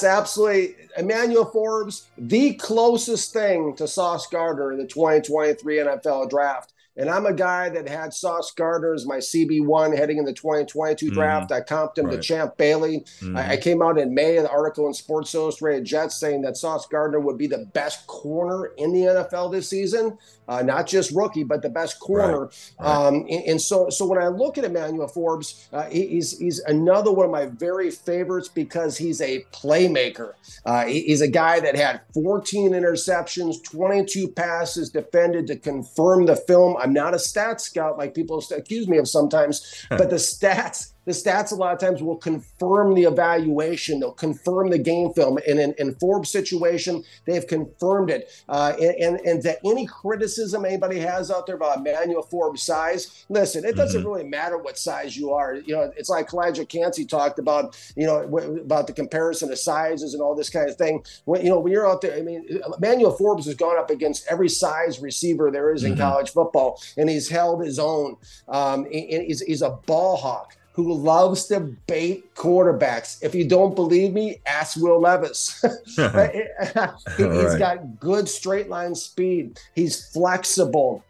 absolutely. 0.03 0.75
Emmanuel 0.97 1.43
Forbes, 1.43 2.07
the 2.17 2.53
closest 2.53 3.33
thing 3.33 3.75
to 3.75 3.87
Sauce 3.87 4.25
Gardner 4.27 4.71
in 4.71 4.77
the 4.77 4.87
2023 4.87 5.77
NFL 5.77 6.29
draft. 6.29 6.73
And 6.97 7.09
I'm 7.09 7.27
a 7.27 7.33
guy 7.33 7.69
that 7.69 7.87
had 7.87 8.11
Sauce 8.11 8.51
Gardner 8.51 8.93
as 8.93 9.05
my 9.05 9.17
CB1 9.17 9.95
heading 9.95 10.17
in 10.17 10.25
the 10.25 10.33
2022 10.33 11.05
mm-hmm. 11.05 11.13
draft. 11.13 11.51
I 11.51 11.61
comped 11.61 11.97
him 11.97 12.07
right. 12.07 12.15
to 12.15 12.21
Champ 12.21 12.57
Bailey. 12.57 13.01
Mm-hmm. 13.19 13.37
I, 13.37 13.51
I, 13.51 13.57
came 13.57 13.83
out 13.83 13.99
in 13.99 14.15
May, 14.15 14.37
in 14.37 14.45
an 14.45 14.49
article 14.49 14.87
in 14.87 14.93
Sports 14.93 15.35
Illustrated 15.35 15.85
Jets 15.85 16.19
saying 16.19 16.41
that 16.41 16.57
Sauce 16.57 16.87
Gardner 16.87 17.19
would 17.19 17.37
be 17.37 17.45
the 17.45 17.69
best 17.73 18.07
corner 18.07 18.71
in 18.77 18.93
the 18.93 19.01
NFL 19.01 19.51
this 19.51 19.69
season, 19.69 20.17
uh, 20.47 20.61
not 20.61 20.87
just 20.87 21.11
rookie, 21.11 21.43
but 21.43 21.61
the 21.61 21.69
best 21.69 21.99
corner. 21.99 22.45
Right. 22.45 22.71
Right. 22.79 23.07
Um, 23.07 23.15
and, 23.29 23.43
and, 23.45 23.61
so, 23.61 23.89
so 23.89 24.05
when 24.05 24.19
I 24.19 24.27
look 24.27 24.57
at 24.57 24.63
Emmanuel 24.63 25.07
Forbes, 25.07 25.67
uh, 25.73 25.83
he, 25.89 26.07
he's 26.07 26.37
he's 26.37 26.59
another 26.59 27.11
one 27.11 27.25
of 27.25 27.31
my 27.31 27.47
very 27.47 27.91
favorites 27.91 28.47
because 28.47 28.97
he's 28.97 29.21
a 29.21 29.43
playmaker. 29.51 30.33
Uh, 30.65 30.85
he, 30.85 31.01
he's 31.03 31.21
a 31.21 31.27
guy 31.27 31.59
that 31.59 31.75
had 31.75 32.01
14 32.13 32.71
interceptions, 32.71 33.63
22 33.63 34.29
passes 34.29 34.89
defended 34.89 35.47
to 35.47 35.55
confirm 35.57 36.25
the 36.25 36.35
film. 36.35 36.75
I'm 36.79 36.93
not 36.93 37.13
a 37.13 37.19
stat 37.19 37.61
scout 37.61 37.97
like 37.97 38.13
people 38.13 38.43
accuse 38.55 38.87
me 38.87 38.97
of 38.97 39.07
sometimes, 39.07 39.85
but 39.89 40.09
the 40.09 40.15
stats 40.17 40.93
the 41.07 41.13
stats 41.13 41.53
a 41.53 41.55
lot 41.55 41.73
of 41.73 41.79
times 41.79 42.03
will 42.03 42.17
confirm 42.17 42.93
the 42.93 43.03
evaluation. 43.03 44.01
They'll 44.01 44.11
confirm 44.11 44.69
the 44.69 44.77
game 44.77 45.13
film. 45.13 45.39
And 45.47 45.57
in, 45.57 45.73
in 45.77 45.95
Forbes' 45.95 46.29
situation, 46.29 47.01
they've 47.23 47.47
confirmed 47.47 48.09
it. 48.09 48.29
Uh, 48.49 48.73
and, 48.77 48.95
and, 48.95 49.19
and 49.21 49.43
that 49.43 49.59
any 49.63 49.87
criticism 49.87 50.65
anybody 50.65 50.99
has 50.99 51.31
out 51.31 51.45
there 51.47 51.55
about 51.55 51.77
Emmanuel 51.77 52.23
Forbes' 52.23 52.61
size, 52.61 53.25
listen, 53.29 53.63
it 53.63 53.77
doesn't 53.77 54.01
mm-hmm. 54.01 54.09
really 54.09 54.25
matter 54.25 54.57
what 54.57 54.77
size 54.77 55.15
you 55.15 55.31
are. 55.31 55.55
You 55.55 55.75
know, 55.77 55.93
it's 55.95 56.09
like 56.09 56.27
Calijah 56.27 56.67
Kancey 56.67 57.05
talked 57.05 57.39
about, 57.39 57.79
you 57.95 58.05
know, 58.05 58.23
about 58.57 58.87
the 58.87 58.93
comparison 58.93 59.49
of 59.49 59.57
sizes 59.57 60.13
and 60.13 60.21
all 60.21 60.35
this 60.35 60.49
kind 60.49 60.69
of 60.69 60.75
thing. 60.75 61.05
When, 61.23 61.41
you 61.41 61.49
know, 61.49 61.59
when 61.59 61.71
you're 61.71 61.89
out 61.89 62.01
there, 62.01 62.17
I 62.17 62.21
mean, 62.21 62.59
Emmanuel 62.77 63.13
Forbes 63.13 63.45
has 63.45 63.55
gone 63.55 63.79
up 63.79 63.89
against 63.89 64.27
every 64.29 64.49
size 64.49 64.99
receiver 64.99 65.51
there 65.51 65.73
is 65.73 65.85
in 65.85 65.93
mm-hmm. 65.93 66.01
college 66.01 66.31
football, 66.31 66.81
and 66.97 67.09
he's 67.09 67.29
held 67.29 67.63
his 67.63 67.79
own. 67.79 68.17
Um, 68.49 68.83
and 68.87 69.23
he's, 69.23 69.39
he's 69.39 69.61
a 69.61 69.69
ball 69.69 70.17
hawk 70.17 70.57
who 70.77 70.93
loves 70.93 71.45
to 71.45 71.59
bait 71.87 72.35
quarterbacks. 72.35 73.17
If 73.23 73.33
you 73.33 73.49
don't 73.49 73.75
believe 73.75 74.13
me, 74.13 74.39
ask 74.45 74.79
Will 74.79 75.01
Levis. 75.01 75.59
he, 75.95 76.03
has 76.03 77.57
got 77.57 77.99
good 77.99 78.29
straight 78.29 78.69
line 78.69 78.93
speed. 78.93 79.59
He's 79.73 80.07
flexible. 80.11 81.03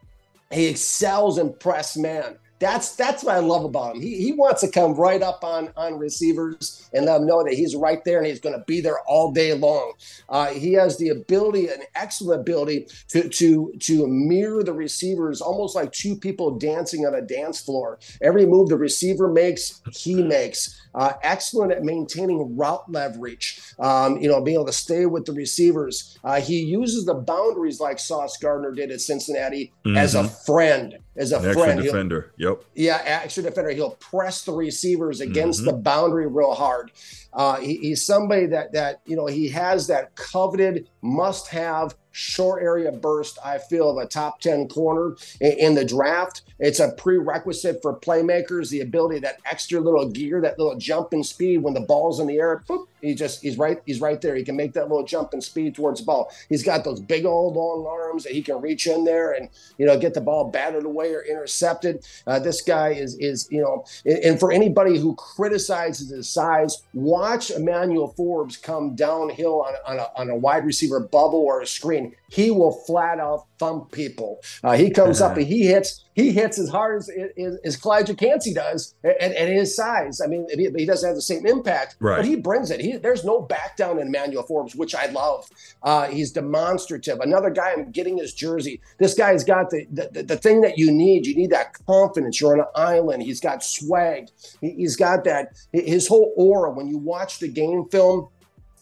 He 0.54 0.68
excels 0.68 1.38
in 1.38 1.52
press 1.52 1.98
man. 1.98 2.38
That's 2.60 2.96
that's 2.96 3.24
what 3.24 3.36
I 3.36 3.40
love 3.40 3.66
about 3.66 3.96
him. 3.96 4.02
He, 4.02 4.18
he 4.18 4.32
wants 4.32 4.62
to 4.62 4.72
come 4.72 4.96
right 4.96 5.22
up 5.22 5.44
on 5.44 5.70
on 5.78 6.00
receivers 6.00 6.90
and 6.94 7.06
let 7.06 7.20
them 7.20 7.28
know 7.28 7.44
that 7.44 7.54
he's 7.54 7.76
right 7.76 8.04
there 8.04 8.18
and 8.18 8.28
he's 8.28 8.40
going 8.40 8.58
to 8.58 8.64
be 8.66 8.82
there 8.82 9.00
all 9.08 9.32
day 9.32 9.54
long. 9.54 9.94
Uh, 10.30 10.48
he 10.48 10.74
has 10.74 10.98
the 10.98 11.10
ability, 11.10 11.68
an 11.68 11.84
excellent 11.96 12.42
ability 12.42 12.88
to 13.10 13.30
to 13.30 13.74
to 13.82 14.08
mirror 14.08 14.64
the 14.64 14.74
receivers, 14.74 15.40
almost 15.40 15.76
like 15.76 15.92
two 15.92 16.16
people 16.16 16.58
dancing 16.58 17.06
on 17.06 17.14
a 17.14 17.22
dance 17.22 17.62
floor. 17.62 18.00
Every 18.22 18.46
move 18.46 18.70
the 18.70 18.78
receiver 18.78 19.28
makes, 19.32 19.82
he 19.94 20.24
makes. 20.24 20.82
Uh, 20.98 21.14
excellent 21.22 21.72
at 21.72 21.84
maintaining 21.84 22.58
route 22.58 22.84
leverage. 22.92 23.62
Um, 23.78 24.18
you 24.18 24.28
know, 24.28 24.42
being 24.42 24.56
able 24.56 24.66
to 24.66 24.74
stay 24.74 25.06
with 25.06 25.26
the 25.26 25.32
receivers. 25.32 26.18
Uh, 26.24 26.42
he 26.42 26.60
uses 26.60 27.06
the 27.06 27.14
boundaries 27.14 27.80
like 27.80 28.00
Sauce 28.00 28.36
Gardner 28.38 28.72
did 28.72 28.90
at 28.90 29.00
Cincinnati 29.00 29.72
mm-hmm. 29.86 29.96
as 29.96 30.16
a 30.16 30.28
friend 30.28 30.98
as 31.18 31.32
a 31.32 31.38
An 31.38 31.54
friend. 31.54 31.80
Extra 31.80 31.84
defender. 31.84 32.34
Yep. 32.38 32.64
Yeah, 32.76 33.02
extra 33.04 33.44
defender. 33.44 33.72
He'll 33.72 33.92
press 33.92 34.44
the 34.44 34.54
receivers 34.54 35.20
against 35.20 35.62
mm-hmm. 35.62 35.72
the 35.72 35.78
boundary 35.78 36.28
real 36.28 36.54
hard. 36.54 36.92
Uh, 37.34 37.58
he, 37.60 37.78
he's 37.78 38.04
somebody 38.04 38.48
that 38.48 38.74
that 38.74 39.02
you 39.06 39.16
know 39.16 39.28
he 39.28 39.50
has 39.50 39.88
that 39.88 40.16
coveted 40.16 40.88
must-have 41.02 41.96
short 42.18 42.64
area 42.64 42.92
burst, 42.92 43.38
I 43.46 43.60
feel, 43.60 43.92
of 43.92 43.98
a 43.98 44.08
top 44.08 44.42
10 44.42 44.70
corner 44.70 45.16
in, 45.40 45.76
the 45.76 45.86
draft. 45.86 46.42
It's 46.58 46.80
a 46.80 46.90
prerequisite 46.90 47.80
for 47.84 47.96
playmakers, 47.96 48.72
the 48.72 48.82
ability, 48.82 49.20
that 49.20 49.40
extra 49.46 49.80
little 49.80 50.10
gear, 50.10 50.42
that 50.42 50.58
little 50.58 50.76
jump 50.78 51.14
in 51.14 51.24
speed 51.24 51.60
when 51.60 51.76
the 51.76 51.82
ball's 51.82 52.20
in 52.20 52.26
the 52.26 52.40
air. 52.40 52.64
Boop, 52.68 52.88
he 53.02 53.16
just 53.16 53.42
he's 53.42 53.58
right, 53.58 53.82
he's 53.86 54.02
right 54.02 54.20
there. 54.22 54.36
He 54.36 54.44
can 54.44 54.56
make 54.56 54.74
that 54.74 54.90
little 54.90 55.06
jump 55.06 55.34
and 55.34 55.44
speed 55.44 55.76
towards 55.76 56.00
the 56.00 56.06
ball. 56.06 56.32
He's 56.50 56.64
got 56.64 56.84
those 56.84 57.00
big 57.00 57.26
old 57.26 57.56
long 57.56 57.86
arms 57.88 58.24
that 58.24 58.34
he 58.34 58.42
can 58.42 58.62
reach 58.62 58.88
in 58.88 59.04
there 59.04 59.32
and 59.32 59.50
you 59.78 59.86
know 59.86 59.98
get 59.98 60.14
the 60.14 60.22
ball 60.22 60.50
batted 60.50 60.86
away 60.86 61.14
or 61.14 61.22
intercepted. 61.22 62.06
Uh, 62.26 62.40
this 62.40 62.62
guy 62.62 62.90
is 62.90 63.16
is 63.20 63.48
you 63.52 63.62
know, 63.62 63.86
and, 64.06 64.18
and 64.20 64.40
for 64.40 64.52
anybody 64.52 64.98
who 64.98 65.16
criticizes 65.16 66.10
his 66.10 66.30
size, 66.30 66.84
watch 66.94 67.52
Emmanuel 67.52 68.08
Forbes 68.10 68.58
come 68.58 68.96
downhill 68.96 69.62
on, 69.62 69.74
on, 69.86 70.00
a, 70.00 70.08
on 70.16 70.30
a 70.30 70.36
wide 70.36 70.66
receiver 70.66 71.00
bubble 71.00 71.40
or 71.40 71.62
a 71.62 71.68
screen 71.68 72.16
he 72.30 72.52
will 72.52 72.72
flat 72.72 73.20
out 73.20 73.46
thump 73.58 73.92
people. 73.92 74.42
Uh, 74.64 74.76
he 74.76 74.90
comes 74.90 75.22
up 75.22 75.38
and 75.38 75.48
he 75.48 75.66
hits 75.66 76.04
he 76.14 76.32
hits 76.32 76.60
as 76.60 76.70
hard 76.70 76.98
as 76.98 77.10
as, 77.38 77.58
as 77.64 77.78
Calijah 77.80 78.18
Kancey 78.18 78.54
does 78.54 78.96
at, 79.04 79.20
at, 79.22 79.48
his 79.50 79.76
size. 79.76 80.20
I 80.20 80.28
mean, 80.28 80.48
he, 80.54 80.70
he, 80.76 80.86
doesn't 80.86 81.08
have 81.08 81.16
the 81.16 81.22
same 81.22 81.46
impact, 81.46 81.96
right. 82.00 82.18
but 82.18 82.26
he 82.26 82.36
brings 82.36 82.72
it. 82.72 82.82
He, 82.82 82.98
there's 82.98 83.24
no 83.24 83.42
back 83.42 83.78
down 83.78 84.00
in 84.00 84.08
Emmanuel 84.08 84.44
Forbes, 84.44 84.76
which 84.76 84.96
I 84.96 85.06
love. 85.08 85.48
Uh, 85.84 86.08
he's 86.08 86.32
demonstrative. 86.32 87.20
Another 87.20 87.50
guy, 87.50 87.72
I'm 87.72 87.92
getting 87.92 88.18
his 88.18 88.34
jersey. 88.34 88.82
This 88.98 89.14
guy's 89.14 89.44
got 89.44 89.70
the, 89.70 89.86
the, 89.92 90.24
the 90.24 90.38
thing 90.38 90.62
that 90.62 90.78
you 90.78 90.92
need. 90.92 91.26
You 91.26 91.36
need 91.36 91.52
that 91.52 91.74
confidence. 91.86 92.42
You're 92.42 92.54
on 92.54 92.60
an 92.62 92.66
island. 92.76 93.24
He's 93.24 93.40
got 93.40 93.64
swag. 93.64 94.30
He, 94.60 94.72
he's 94.72 94.96
got 94.96 95.24
that 95.26 95.54
his 95.72 96.08
whole 96.08 96.34
aura. 96.36 96.72
When 96.72 96.88
you 96.88 96.98
watch 96.98 97.40
the 97.40 97.48
game 97.48 97.86
film 97.90 98.30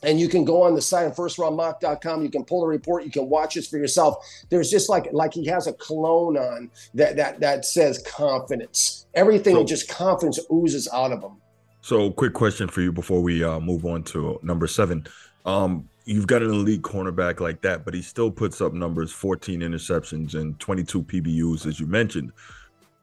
and 0.04 0.20
you 0.20 0.28
can 0.28 0.46
go 0.46 0.64
on 0.64 0.76
the 0.76 0.82
site 0.82 1.06
on 1.06 1.12
firstroundmock.com 1.14 2.24
you 2.24 2.30
can 2.30 2.44
pull 2.44 2.62
the 2.62 2.68
report. 2.68 3.06
You 3.06 3.12
can 3.12 3.30
watch 3.30 3.56
this 3.56 3.68
for 3.68 3.78
yourself. 3.78 4.18
There's 4.50 4.70
just 4.70 4.90
like 4.90 5.08
like 5.12 5.34
he 5.34 5.46
has 5.48 5.68
a 5.68 5.74
cologne 5.74 6.38
on 6.38 6.72
that 6.94 7.16
that 7.16 7.40
that 7.40 7.66
says 7.66 8.04
confidence. 8.06 9.08
Everything 9.14 9.56
so, 9.56 9.64
just 9.64 9.88
confidence 9.90 10.40
oozes 10.52 10.88
out 10.94 11.12
of 11.12 11.24
him 11.24 11.38
so 11.86 12.10
quick 12.10 12.34
question 12.34 12.68
for 12.68 12.82
you 12.82 12.92
before 12.92 13.22
we 13.22 13.44
uh, 13.44 13.60
move 13.60 13.86
on 13.86 14.02
to 14.02 14.40
number 14.42 14.66
seven. 14.66 15.06
Um, 15.46 15.88
you've 16.06 16.26
got 16.26 16.42
an 16.42 16.50
elite 16.50 16.82
cornerback 16.82 17.40
like 17.40 17.62
that 17.62 17.86
but 17.86 17.94
he 17.94 18.02
still 18.02 18.32
puts 18.32 18.60
up 18.60 18.74
numbers 18.74 19.12
14 19.12 19.60
interceptions 19.60 20.34
and 20.34 20.60
22 20.60 21.04
pbus 21.04 21.68
as 21.68 21.80
you 21.80 21.86
mentioned. 21.86 22.32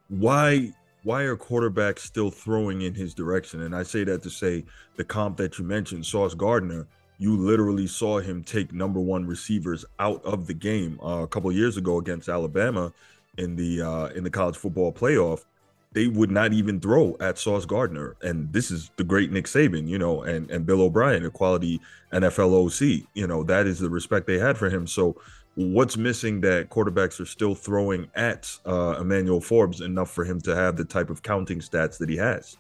Why 0.09 0.73
why 1.05 1.23
are 1.23 1.37
quarterbacks 1.37 2.01
still 2.01 2.31
throwing 2.31 2.83
in 2.83 2.95
his 2.95 3.15
direction? 3.15 3.63
And 3.63 3.75
I 3.75 3.83
say 3.83 4.05
that 4.05 4.23
to 4.23 4.31
say 4.31 4.65
the 4.97 5.05
comp 5.05 5.37
that 5.39 5.59
you 5.59 5.65
mentioned, 5.65 6.07
Sauce 6.07 6.35
Gardner, 6.35 6.87
you 7.19 7.37
literally 7.37 7.87
saw 7.87 8.21
him 8.21 8.43
take 8.43 8.73
number 8.73 9.01
one 9.01 9.27
receivers 9.27 9.85
out 9.99 10.25
of 10.25 10.47
the 10.47 10.55
game 10.55 10.99
uh, 11.03 11.23
a 11.23 11.27
couple 11.27 11.51
years 11.53 11.77
ago 11.77 11.99
against 11.99 12.29
Alabama 12.29 12.93
in 13.39 13.57
the 13.57 13.83
uh, 13.83 14.07
in 14.09 14.25
the 14.25 14.31
college 14.31 14.57
football 14.57 14.93
playoff. 14.93 15.45
They 15.93 16.07
would 16.07 16.31
not 16.31 16.55
even 16.55 16.81
throw 16.81 17.17
at 17.21 17.39
Sauce 17.39 17.67
Gardner, 17.67 18.17
and 18.23 18.51
this 18.53 18.71
is 18.71 18.91
the 18.97 19.05
great 19.05 19.31
Nick 19.31 19.45
Saban, 19.45 19.87
you 19.87 19.99
know, 19.99 20.23
and 20.23 20.51
and 20.51 20.65
Bill 20.65 20.83
O'Brien, 20.83 21.25
a 21.25 21.31
quality 21.31 21.81
NFL 22.13 22.67
OC. 22.67 23.07
You 23.15 23.27
know 23.27 23.45
that 23.45 23.67
is 23.67 23.79
the 23.79 23.91
respect 23.91 24.27
they 24.27 24.39
had 24.39 24.57
for 24.57 24.71
him. 24.71 24.87
So 24.87 25.17
what's 25.55 25.97
missing 25.97 26.41
that 26.43 26.71
quarterbacks 26.71 27.21
are 27.21 27.27
still 27.27 27.55
throwing 27.55 28.09
at 28.15 28.51
uh, 28.67 28.97
Emmanuel 29.01 29.41
Forbes 29.41 29.81
enough 29.81 30.11
for 30.11 30.25
him 30.25 30.41
to 30.43 30.55
have 30.55 30.77
the 30.77 30.85
type 30.85 31.11
of 31.11 31.23
counting 31.23 31.61
stats 31.61 31.99
that 31.99 32.09
he 32.09 32.17
has? 32.17 32.57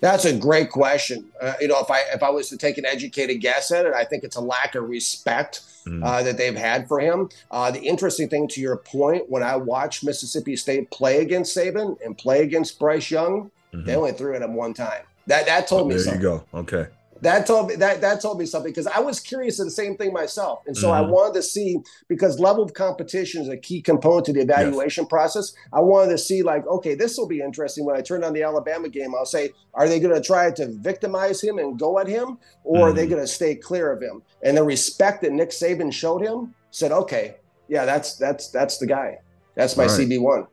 That's 0.00 0.24
a 0.24 0.36
great 0.36 0.70
question. 0.70 1.26
Uh, 1.40 1.54
you 1.60 1.68
know, 1.68 1.78
if 1.78 1.88
I 1.88 2.00
if 2.12 2.20
I 2.20 2.30
was 2.30 2.48
to 2.48 2.56
take 2.56 2.78
an 2.78 2.84
educated 2.84 3.40
guess 3.40 3.70
at 3.70 3.86
it, 3.86 3.94
I 3.94 4.04
think 4.04 4.24
it's 4.24 4.34
a 4.34 4.40
lack 4.40 4.74
of 4.74 4.88
respect 4.88 5.60
mm. 5.86 6.04
uh, 6.04 6.20
that 6.24 6.36
they've 6.36 6.56
had 6.56 6.88
for 6.88 6.98
him. 6.98 7.28
Uh, 7.52 7.70
the 7.70 7.80
interesting 7.80 8.28
thing, 8.28 8.48
to 8.48 8.60
your 8.60 8.76
point, 8.76 9.30
when 9.30 9.44
I 9.44 9.54
watched 9.54 10.02
Mississippi 10.02 10.56
State 10.56 10.90
play 10.90 11.20
against 11.22 11.56
Saban 11.56 11.96
and 12.04 12.18
play 12.18 12.42
against 12.42 12.80
Bryce 12.80 13.08
Young, 13.08 13.52
mm-hmm. 13.72 13.84
they 13.84 13.94
only 13.94 14.10
threw 14.10 14.34
at 14.34 14.42
him 14.42 14.54
one 14.54 14.74
time. 14.74 15.04
That 15.28 15.46
that 15.46 15.68
told 15.68 15.82
oh, 15.82 15.84
me 15.84 15.94
there 15.94 16.02
something. 16.02 16.22
There 16.22 16.32
you 16.32 16.44
go. 16.52 16.58
Okay 16.58 16.88
that 17.22 17.46
told 17.46 17.68
me 17.68 17.76
that 17.76 18.00
that 18.00 18.20
told 18.20 18.38
me 18.38 18.46
something 18.46 18.70
because 18.70 18.86
I 18.86 19.00
was 19.00 19.18
curious 19.18 19.58
of 19.58 19.66
the 19.66 19.72
same 19.72 19.96
thing 19.96 20.12
myself, 20.12 20.60
and 20.66 20.76
so 20.76 20.88
mm-hmm. 20.88 21.04
I 21.04 21.10
wanted 21.10 21.34
to 21.34 21.42
see 21.42 21.78
because 22.08 22.38
level 22.38 22.62
of 22.62 22.74
competition 22.74 23.42
is 23.42 23.48
a 23.48 23.56
key 23.56 23.82
component 23.82 24.26
to 24.26 24.32
the 24.32 24.40
evaluation 24.40 25.04
yes. 25.04 25.10
process. 25.10 25.52
I 25.72 25.80
wanted 25.80 26.12
to 26.12 26.18
see 26.18 26.42
like, 26.42 26.66
okay, 26.66 26.94
this 26.94 27.18
will 27.18 27.26
be 27.26 27.40
interesting 27.40 27.84
when 27.84 27.96
I 27.96 28.02
turn 28.02 28.22
on 28.22 28.32
the 28.32 28.42
Alabama 28.42 28.88
game. 28.88 29.14
I'll 29.14 29.26
say, 29.26 29.50
are 29.74 29.88
they 29.88 29.98
going 30.00 30.14
to 30.14 30.20
try 30.20 30.50
to 30.52 30.68
victimize 30.78 31.42
him 31.42 31.58
and 31.58 31.78
go 31.78 31.98
at 31.98 32.06
him, 32.06 32.38
or 32.62 32.76
mm-hmm. 32.76 32.82
are 32.84 32.92
they 32.92 33.02
mm-hmm. 33.02 33.12
going 33.12 33.22
to 33.22 33.28
stay 33.28 33.54
clear 33.54 33.92
of 33.92 34.00
him? 34.00 34.22
And 34.42 34.56
the 34.56 34.62
respect 34.62 35.22
that 35.22 35.32
Nick 35.32 35.50
Saban 35.50 35.92
showed 35.92 36.22
him 36.22 36.54
said, 36.70 36.92
okay, 36.92 37.36
yeah, 37.68 37.84
that's 37.84 38.16
that's 38.16 38.50
that's 38.50 38.78
the 38.78 38.86
guy. 38.86 39.18
That's 39.54 39.76
my 39.76 39.84
right. 39.86 40.00
CB 40.00 40.20
one. 40.20 40.46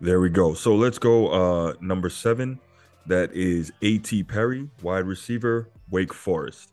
There 0.00 0.20
we 0.20 0.28
go. 0.28 0.54
So 0.54 0.74
let's 0.74 0.98
go 0.98 1.28
uh 1.28 1.74
number 1.80 2.10
seven. 2.10 2.60
That 3.06 3.32
is 3.32 3.72
A.T. 3.82 4.24
Perry, 4.24 4.68
wide 4.82 5.04
receiver, 5.04 5.68
Wake 5.90 6.12
Forest. 6.12 6.72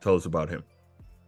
Tell 0.00 0.14
us 0.14 0.26
about 0.26 0.48
him. 0.48 0.62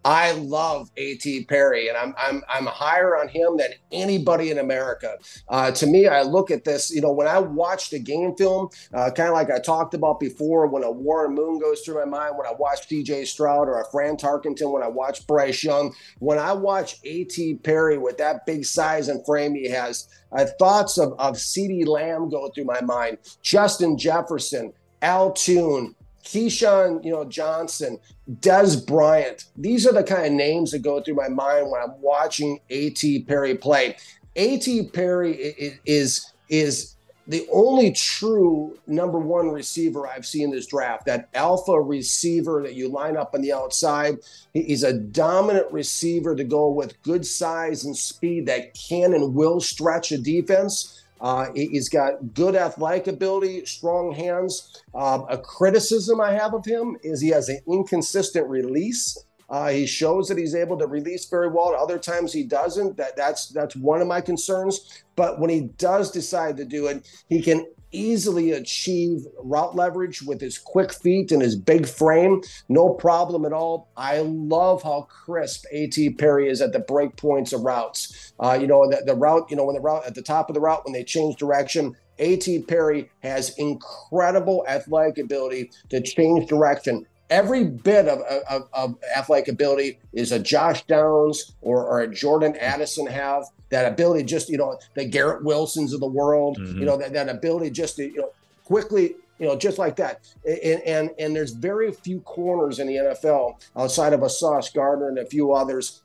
I 0.04 0.32
love 0.32 0.90
A.T. 0.98 1.46
Perry, 1.46 1.88
and 1.88 1.96
I'm 1.96 2.14
I'm 2.18 2.42
I'm 2.48 2.66
higher 2.66 3.16
on 3.16 3.28
him 3.28 3.56
than 3.56 3.70
anybody 3.90 4.50
in 4.50 4.58
America. 4.58 5.16
Uh, 5.48 5.70
to 5.70 5.86
me, 5.86 6.06
I 6.06 6.22
look 6.22 6.50
at 6.50 6.64
this. 6.64 6.94
You 6.94 7.00
know, 7.00 7.12
when 7.12 7.26
I 7.26 7.38
watch 7.38 7.88
the 7.88 7.98
game 7.98 8.34
film, 8.36 8.68
uh, 8.92 9.10
kind 9.10 9.30
of 9.30 9.34
like 9.34 9.50
I 9.50 9.58
talked 9.58 9.94
about 9.94 10.20
before, 10.20 10.66
when 10.66 10.84
a 10.84 10.90
Warren 10.90 11.34
Moon 11.34 11.58
goes 11.58 11.80
through 11.80 11.94
my 11.94 12.04
mind, 12.04 12.36
when 12.36 12.46
I 12.46 12.52
watch 12.52 12.86
C.J. 12.86 13.24
Stroud 13.24 13.66
or 13.66 13.80
a 13.80 13.90
Fran 13.90 14.16
Tarkenton, 14.16 14.70
when 14.70 14.82
I 14.82 14.88
watch 14.88 15.26
Bryce 15.26 15.64
Young, 15.64 15.94
when 16.18 16.38
I 16.38 16.52
watch 16.52 16.98
A.T. 17.04 17.54
Perry 17.62 17.96
with 17.96 18.18
that 18.18 18.44
big 18.44 18.66
size 18.66 19.08
and 19.08 19.24
frame 19.24 19.54
he 19.54 19.70
has, 19.70 20.08
uh, 20.32 20.44
thoughts 20.58 20.98
of 20.98 21.14
of 21.18 21.36
CeeDee 21.36 21.86
Lamb 21.86 22.28
go 22.28 22.50
through 22.50 22.64
my 22.64 22.82
mind. 22.82 23.18
Justin 23.40 23.96
Jefferson, 23.96 24.74
Al 25.00 25.32
Toon, 25.32 25.94
Keyshawn, 26.24 27.04
you 27.04 27.10
know, 27.10 27.24
Johnson, 27.24 27.98
Dez 28.40 28.84
Bryant. 28.86 29.44
These 29.56 29.86
are 29.86 29.92
the 29.92 30.02
kind 30.02 30.26
of 30.26 30.32
names 30.32 30.70
that 30.72 30.80
go 30.80 31.00
through 31.00 31.14
my 31.14 31.28
mind 31.28 31.70
when 31.70 31.82
I'm 31.82 32.00
watching 32.00 32.60
A.T. 32.70 33.24
Perry 33.24 33.54
play. 33.54 33.96
A.T. 34.36 34.90
Perry 34.92 35.78
is 35.86 36.32
is 36.48 36.94
the 37.26 37.46
only 37.50 37.90
true 37.92 38.78
number 38.86 39.18
one 39.18 39.48
receiver 39.48 40.06
I've 40.06 40.26
seen 40.26 40.50
this 40.50 40.66
draft. 40.66 41.06
That 41.06 41.28
alpha 41.34 41.80
receiver 41.80 42.62
that 42.62 42.74
you 42.74 42.88
line 42.88 43.16
up 43.16 43.34
on 43.34 43.40
the 43.40 43.52
outside. 43.52 44.18
He's 44.52 44.82
a 44.82 44.92
dominant 44.92 45.72
receiver 45.72 46.36
to 46.36 46.44
go 46.44 46.68
with 46.68 47.00
good 47.02 47.24
size 47.24 47.84
and 47.84 47.96
speed 47.96 48.46
that 48.46 48.74
can 48.74 49.14
and 49.14 49.34
will 49.34 49.60
stretch 49.60 50.12
a 50.12 50.18
defense. 50.18 51.03
Uh, 51.24 51.50
he's 51.54 51.88
got 51.88 52.34
good 52.34 52.54
athletic 52.54 53.06
ability, 53.06 53.64
strong 53.64 54.12
hands. 54.12 54.82
Uh, 54.94 55.22
a 55.30 55.38
criticism 55.38 56.20
I 56.20 56.32
have 56.32 56.52
of 56.52 56.66
him 56.66 56.98
is 57.02 57.18
he 57.22 57.30
has 57.30 57.48
an 57.48 57.60
inconsistent 57.66 58.46
release. 58.46 59.16
Uh, 59.48 59.70
he 59.70 59.86
shows 59.86 60.28
that 60.28 60.36
he's 60.36 60.54
able 60.54 60.76
to 60.76 60.86
release 60.86 61.24
very 61.24 61.48
well. 61.48 61.74
Other 61.74 61.98
times 61.98 62.34
he 62.34 62.44
doesn't. 62.44 62.98
That 62.98 63.16
that's 63.16 63.48
that's 63.48 63.74
one 63.74 64.02
of 64.02 64.06
my 64.06 64.20
concerns. 64.20 65.02
But 65.16 65.40
when 65.40 65.48
he 65.48 65.70
does 65.78 66.10
decide 66.10 66.58
to 66.58 66.66
do 66.66 66.88
it, 66.88 67.08
he 67.30 67.40
can 67.40 67.66
easily 67.94 68.52
achieve 68.52 69.26
route 69.42 69.76
leverage 69.76 70.22
with 70.22 70.40
his 70.40 70.58
quick 70.58 70.92
feet 70.92 71.32
and 71.32 71.40
his 71.40 71.56
big 71.56 71.86
frame. 71.86 72.42
No 72.68 72.90
problem 72.90 73.44
at 73.44 73.52
all. 73.52 73.90
I 73.96 74.18
love 74.20 74.82
how 74.82 75.02
crisp 75.02 75.64
A.T. 75.72 76.10
Perry 76.10 76.48
is 76.48 76.60
at 76.60 76.72
the 76.72 76.80
break 76.80 77.16
points 77.16 77.52
of 77.52 77.62
routes. 77.62 78.32
Uh, 78.38 78.58
you 78.60 78.66
know, 78.66 78.88
the, 78.90 79.02
the 79.04 79.14
route, 79.14 79.50
you 79.50 79.56
know, 79.56 79.64
when 79.64 79.76
the 79.76 79.80
route 79.80 80.06
at 80.06 80.14
the 80.14 80.22
top 80.22 80.50
of 80.50 80.54
the 80.54 80.60
route, 80.60 80.84
when 80.84 80.92
they 80.92 81.04
change 81.04 81.36
direction, 81.36 81.94
A.T. 82.18 82.62
Perry 82.62 83.10
has 83.20 83.56
incredible 83.58 84.64
athletic 84.68 85.18
ability 85.18 85.70
to 85.90 86.00
change 86.00 86.48
direction 86.48 87.06
every 87.30 87.64
bit 87.64 88.06
of, 88.06 88.20
of, 88.48 88.68
of, 88.72 88.96
athletic 89.16 89.48
ability 89.48 89.98
is 90.12 90.32
a 90.32 90.38
Josh 90.38 90.84
Downs 90.86 91.54
or, 91.62 91.84
or 91.84 92.00
a 92.00 92.08
Jordan 92.08 92.54
Addison 92.56 93.06
have 93.06 93.44
that 93.70 93.90
ability 93.90 94.24
just 94.24 94.48
you 94.48 94.58
know 94.58 94.78
the 94.94 95.04
Garrett 95.04 95.42
Wilsons 95.42 95.92
of 95.92 96.00
the 96.00 96.06
world 96.06 96.58
mm-hmm. 96.58 96.78
you 96.78 96.84
know 96.84 96.96
that, 96.96 97.12
that 97.12 97.28
ability 97.28 97.70
just 97.70 97.96
to 97.96 98.04
you 98.04 98.18
know 98.18 98.30
quickly 98.64 99.16
you 99.38 99.46
know 99.46 99.56
just 99.56 99.78
like 99.78 99.96
that 99.96 100.20
and, 100.44 100.80
and 100.82 101.10
and 101.18 101.34
there's 101.34 101.52
very 101.52 101.92
few 101.92 102.20
corners 102.20 102.78
in 102.78 102.86
the 102.86 102.94
NFL 102.94 103.54
outside 103.76 104.12
of 104.12 104.22
a 104.22 104.28
Sauce 104.28 104.70
Gardner 104.70 105.08
and 105.08 105.18
a 105.18 105.26
few 105.26 105.52
others 105.52 106.02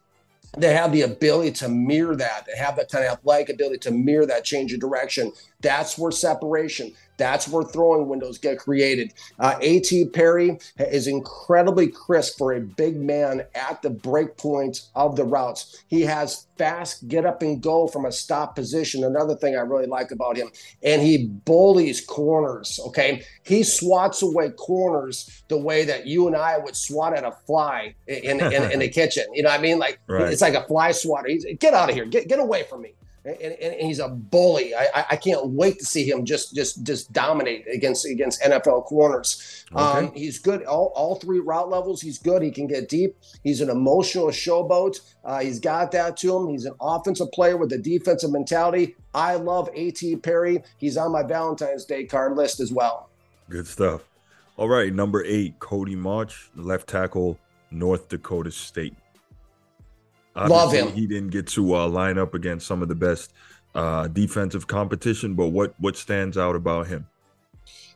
they 0.57 0.74
have 0.74 0.91
the 0.91 1.03
ability 1.03 1.51
to 1.51 1.70
mirror 1.70 2.15
that. 2.15 2.47
They 2.47 2.57
have 2.57 2.76
that 2.78 2.89
kind 2.89 3.05
of 3.05 3.11
athletic 3.11 3.49
ability 3.49 3.80
to 3.80 3.91
mirror 3.91 4.26
that 4.26 4.43
change 4.43 4.74
of 4.74 4.80
direction. 4.80 5.32
That's 5.61 5.97
where 5.97 6.11
separation. 6.11 6.93
That's 7.20 7.47
where 7.47 7.63
throwing 7.63 8.07
windows 8.07 8.39
get 8.39 8.57
created. 8.57 9.13
Uh, 9.38 9.55
A.T. 9.61 10.05
Perry 10.07 10.57
is 10.80 11.05
incredibly 11.05 11.88
crisp 11.88 12.38
for 12.38 12.53
a 12.53 12.61
big 12.61 12.95
man 12.95 13.43
at 13.53 13.82
the 13.82 13.89
break 13.89 14.38
point 14.38 14.88
of 14.95 15.15
the 15.15 15.26
routes. 15.26 15.84
He 15.88 16.01
has 16.01 16.47
fast 16.57 17.07
get 17.07 17.26
up 17.26 17.41
and 17.41 17.61
go 17.61 17.88
from 17.88 18.05
a 18.05 18.11
stop 18.11 18.55
position. 18.55 19.03
Another 19.03 19.36
thing 19.36 19.55
I 19.55 19.61
really 19.61 19.86
like 19.86 20.11
about 20.11 20.38
him. 20.38 20.49
And 20.82 21.01
he 21.01 21.28
bullies 21.28 22.01
corners. 22.01 22.80
Okay. 22.88 23.24
He 23.43 23.63
swats 23.63 24.22
away 24.22 24.51
corners 24.51 25.43
the 25.49 25.57
way 25.57 25.86
that 25.86 26.07
you 26.07 26.28
and 26.28 26.36
I 26.36 26.57
would 26.57 26.76
swat 26.76 27.13
at 27.13 27.26
a 27.26 27.32
fly 27.45 27.95
in, 28.07 28.39
in, 28.41 28.72
in 28.72 28.80
the 28.80 28.89
kitchen. 28.99 29.26
You 29.34 29.43
know 29.43 29.49
what 29.49 29.59
I 29.59 29.61
mean? 29.61 29.78
Like 29.78 29.99
right. 30.07 30.32
it's 30.32 30.41
like 30.41 30.53
a 30.53 30.63
fly 30.63 30.91
swatter. 30.91 31.28
He's 31.28 31.45
get 31.59 31.74
out 31.74 31.89
of 31.89 31.95
here. 31.95 32.05
Get, 32.05 32.28
get 32.30 32.39
away 32.39 32.63
from 32.63 32.82
me 32.82 32.93
and, 33.26 33.41
and, 33.41 33.82
he's 33.82 33.99
a 33.99 34.07
bully. 34.07 34.74
I, 34.74 35.05
I 35.11 35.15
can't 35.15 35.47
wait 35.47 35.80
to 35.80 35.86
see 35.86 36.09
him 36.09 36.26
just 36.26 36.55
just 36.55 36.84
just 36.84 37.11
dominate 37.11 37.65
against 37.72 38.05
against 38.05 38.41
NFL 38.41 38.86
corners. 38.86 39.65
Okay. 39.72 39.82
Um, 39.82 40.13
he's 40.13 40.39
good 40.39 40.63
all, 40.63 40.91
all 40.95 41.15
three 41.15 41.39
route 41.39 41.70
levels. 41.70 42.01
He's 42.01 42.17
good. 42.17 42.41
He 42.41 42.51
can 42.51 42.67
get 42.67 42.89
deep. 42.89 43.17
He's 43.43 43.61
an 43.61 43.70
emotional 43.70 44.28
showboat. 44.28 44.99
Uh, 45.24 45.39
he's 45.39 45.59
got 45.59 45.91
that 45.91 46.17
to 46.17 46.36
him. 46.36 46.47
He's 46.47 46.65
an 46.65 46.76
offensive 46.80 47.32
player 47.32 47.57
with 47.57 47.72
a 47.74 47.78
defensive 47.78 48.32
mentality. 48.32 48.95
I 49.13 49.36
love 49.36 49.70
A.T. 49.74 50.17
Perry. 50.17 50.63
He's 50.78 50.97
on 50.97 51.11
my 51.11 51.24
Valentine's 51.24 51.86
Day 51.86 52.05
card 52.05 52.36
list 52.38 52.59
as 52.59 52.72
well. 52.72 53.09
Good 53.49 53.67
stuff. 53.67 54.03
All 54.57 54.67
right, 54.67 54.93
number 54.93 55.24
eight, 55.24 55.57
Cody 55.59 55.95
Mauch, 55.95 56.49
left 56.53 56.89
tackle, 56.89 57.39
North 57.72 58.09
Dakota 58.09 58.51
State. 58.51 58.93
Love 60.47 60.71
him. 60.71 60.91
He 60.91 61.07
didn't 61.07 61.29
get 61.29 61.47
to 61.47 61.75
uh, 61.75 61.87
line 61.87 62.17
up 62.17 62.33
against 62.33 62.67
some 62.67 62.81
of 62.81 62.87
the 62.87 62.95
best 62.95 63.33
uh, 63.75 64.07
defensive 64.07 64.67
competition, 64.67 65.35
but 65.35 65.47
what 65.47 65.73
what 65.79 65.97
stands 65.97 66.37
out 66.37 66.55
about 66.55 66.87
him? 66.87 67.07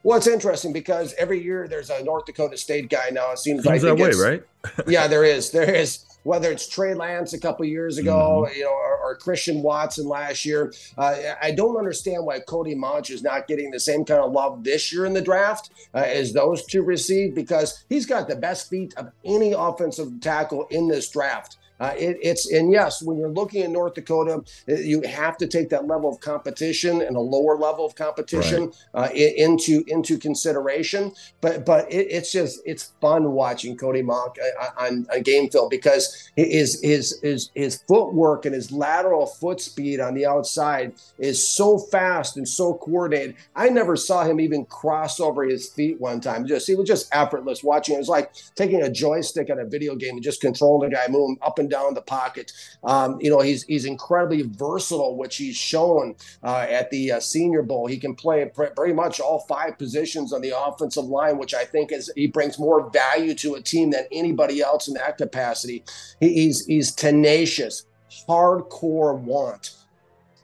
Well, 0.04 0.18
it's 0.18 0.28
interesting 0.28 0.74
because 0.74 1.14
every 1.18 1.42
year 1.42 1.68
there's 1.68 1.90
a 1.90 2.04
North 2.04 2.26
Dakota 2.26 2.58
State 2.58 2.90
guy 2.90 3.10
now. 3.12 3.32
It 3.32 3.40
seems, 3.40 3.64
seems 3.64 3.66
like 3.66 3.82
that 3.82 3.98
way, 3.98 4.12
right? 4.12 4.44
yeah, 4.88 5.08
there 5.08 5.24
is. 5.24 5.52
There 5.52 5.74
is. 5.74 6.06
Whether 6.24 6.52
it's 6.52 6.70
Trey 6.70 6.94
Lance 6.94 7.34
a 7.34 7.40
couple 7.40 7.66
years 7.66 7.98
ago, 7.98 8.46
mm-hmm. 8.46 8.58
you 8.58 8.64
know, 8.64 8.72
or, 8.72 8.98
or, 8.98 9.16
Christian 9.18 9.62
Watson 9.62 10.08
last 10.08 10.46
year, 10.46 10.74
uh, 10.98 11.16
I 11.42 11.52
don't 11.52 11.76
understand 11.76 12.26
why 12.26 12.40
Cody 12.40 12.76
Mauch 12.76 13.10
is 13.10 13.24
not 13.24 13.46
getting 13.46 13.72
the 13.72 13.80
same 13.80 14.06
kind 14.06 14.22
of 14.22 14.32
love 14.32 14.64
this 14.64 14.94
year 14.94 15.06
in 15.06 15.12
the 15.12 15.22
draft 15.22 15.72
uh, 15.94 15.98
as 15.98 16.32
those 16.32 16.66
two 16.66 16.82
received 16.82 17.36
because 17.36 17.84
he's 17.90 18.06
got 18.06 18.30
the 18.30 18.38
best 18.38 18.70
feet 18.70 18.94
of 18.96 19.12
any 19.26 19.52
offensive 19.52 20.22
tackle 20.22 20.66
in 20.70 20.88
this 20.88 21.10
draft. 21.10 21.58
Uh, 21.80 21.94
it, 21.98 22.18
it's 22.22 22.52
and 22.52 22.72
yes, 22.72 23.02
when 23.02 23.18
you're 23.18 23.30
looking 23.30 23.64
at 23.64 23.70
North 23.70 23.96
Dakota, 23.96 24.44
uh, 24.70 24.74
you 24.76 25.02
have 25.02 25.38
to 25.38 25.48
take 25.48 25.70
that 25.70 25.88
level 25.88 26.10
of 26.10 26.20
competition 26.20 27.02
and 27.02 27.16
a 27.16 27.20
lower 27.20 27.58
level 27.58 27.86
of 27.86 27.96
competition 27.96 28.72
right. 28.94 29.12
uh, 29.12 29.14
into 29.14 29.84
into 29.88 30.18
consideration. 30.18 31.12
But 31.42 31.66
but 31.66 31.92
it, 31.92 32.08
it's 32.10 32.32
just 32.32 32.62
it's 32.66 32.94
fun 33.02 33.32
watching 33.32 33.76
Cody 33.76 34.02
Mauch 34.02 34.38
uh, 34.40 34.70
on, 34.78 35.08
on 35.12 35.22
game 35.24 35.50
film 35.50 35.70
because 35.70 36.32
his 36.36 36.82
his 36.82 37.20
his 37.22 37.50
his 37.56 37.84
footwork 37.88 38.46
and 38.46 38.54
his 38.54 38.72
lateral 38.72 39.26
foot 39.26 39.60
speed 39.60 40.00
on 40.00 40.14
the 40.14 40.26
outside 40.26 40.94
is 41.18 41.46
so 41.46 41.78
fast 41.78 42.38
and 42.38 42.48
so 42.48 42.76
coordinated. 42.76 43.36
I 43.56 43.70
never 43.70 43.96
saw 43.96 44.24
him 44.24 44.40
even 44.40 44.66
cross 44.66 45.20
over 45.20 45.44
his 45.44 45.70
feet 45.70 46.00
one 46.00 46.22
time. 46.22 46.46
Just 46.48 46.70
it 46.70 46.78
was 46.78 46.88
just 46.88 47.14
effortless 47.14 47.64
watching. 47.64 47.96
It 47.96 48.00
was 48.00 48.10
like 48.10 48.32
taking 48.56 48.82
a 48.82 48.92
joystick 48.92 49.50
on 49.50 49.60
a 49.60 49.66
video 49.66 49.96
game 49.96 50.16
and 50.16 50.24
just 50.24 50.42
controlling 50.42 50.90
the 50.90 50.96
guy, 50.96 51.08
moving 51.10 51.38
up 51.42 51.60
and 51.60 51.63
down 51.68 51.94
the 51.94 52.02
pocket. 52.02 52.52
Um, 52.84 53.20
you 53.22 53.30
know, 53.30 53.40
he's 53.40 53.64
he's 53.64 53.86
incredibly 53.86 54.44
versatile, 54.44 55.18
which 55.18 55.38
he's 55.38 55.56
shown 55.56 56.16
uh, 56.44 56.66
at 56.70 56.90
the 56.92 57.14
uh, 57.14 57.20
Senior 57.20 57.64
Bowl. 57.64 57.88
He 57.88 57.98
can 57.98 58.16
play 58.16 58.50
pretty 58.54 58.94
much 58.94 59.20
all 59.20 59.40
five 59.42 59.78
positions 59.78 60.34
on 60.34 60.42
the 60.42 60.58
offensive 60.58 61.06
line, 61.06 61.38
which 61.38 61.54
I 61.54 61.66
think 61.66 61.92
is 61.92 62.12
he 62.16 62.28
brings 62.28 62.60
more 62.60 62.90
value 62.90 63.34
to 63.36 63.56
a 63.56 63.62
team 63.62 63.92
than 63.92 64.06
anybody 64.12 64.62
else 64.62 64.88
in 64.88 64.94
that 64.96 65.18
capacity. 65.18 65.84
He, 66.20 66.34
he's 66.34 66.66
he's 66.66 66.92
tenacious, 66.92 67.86
hardcore 68.28 69.20
want 69.20 69.83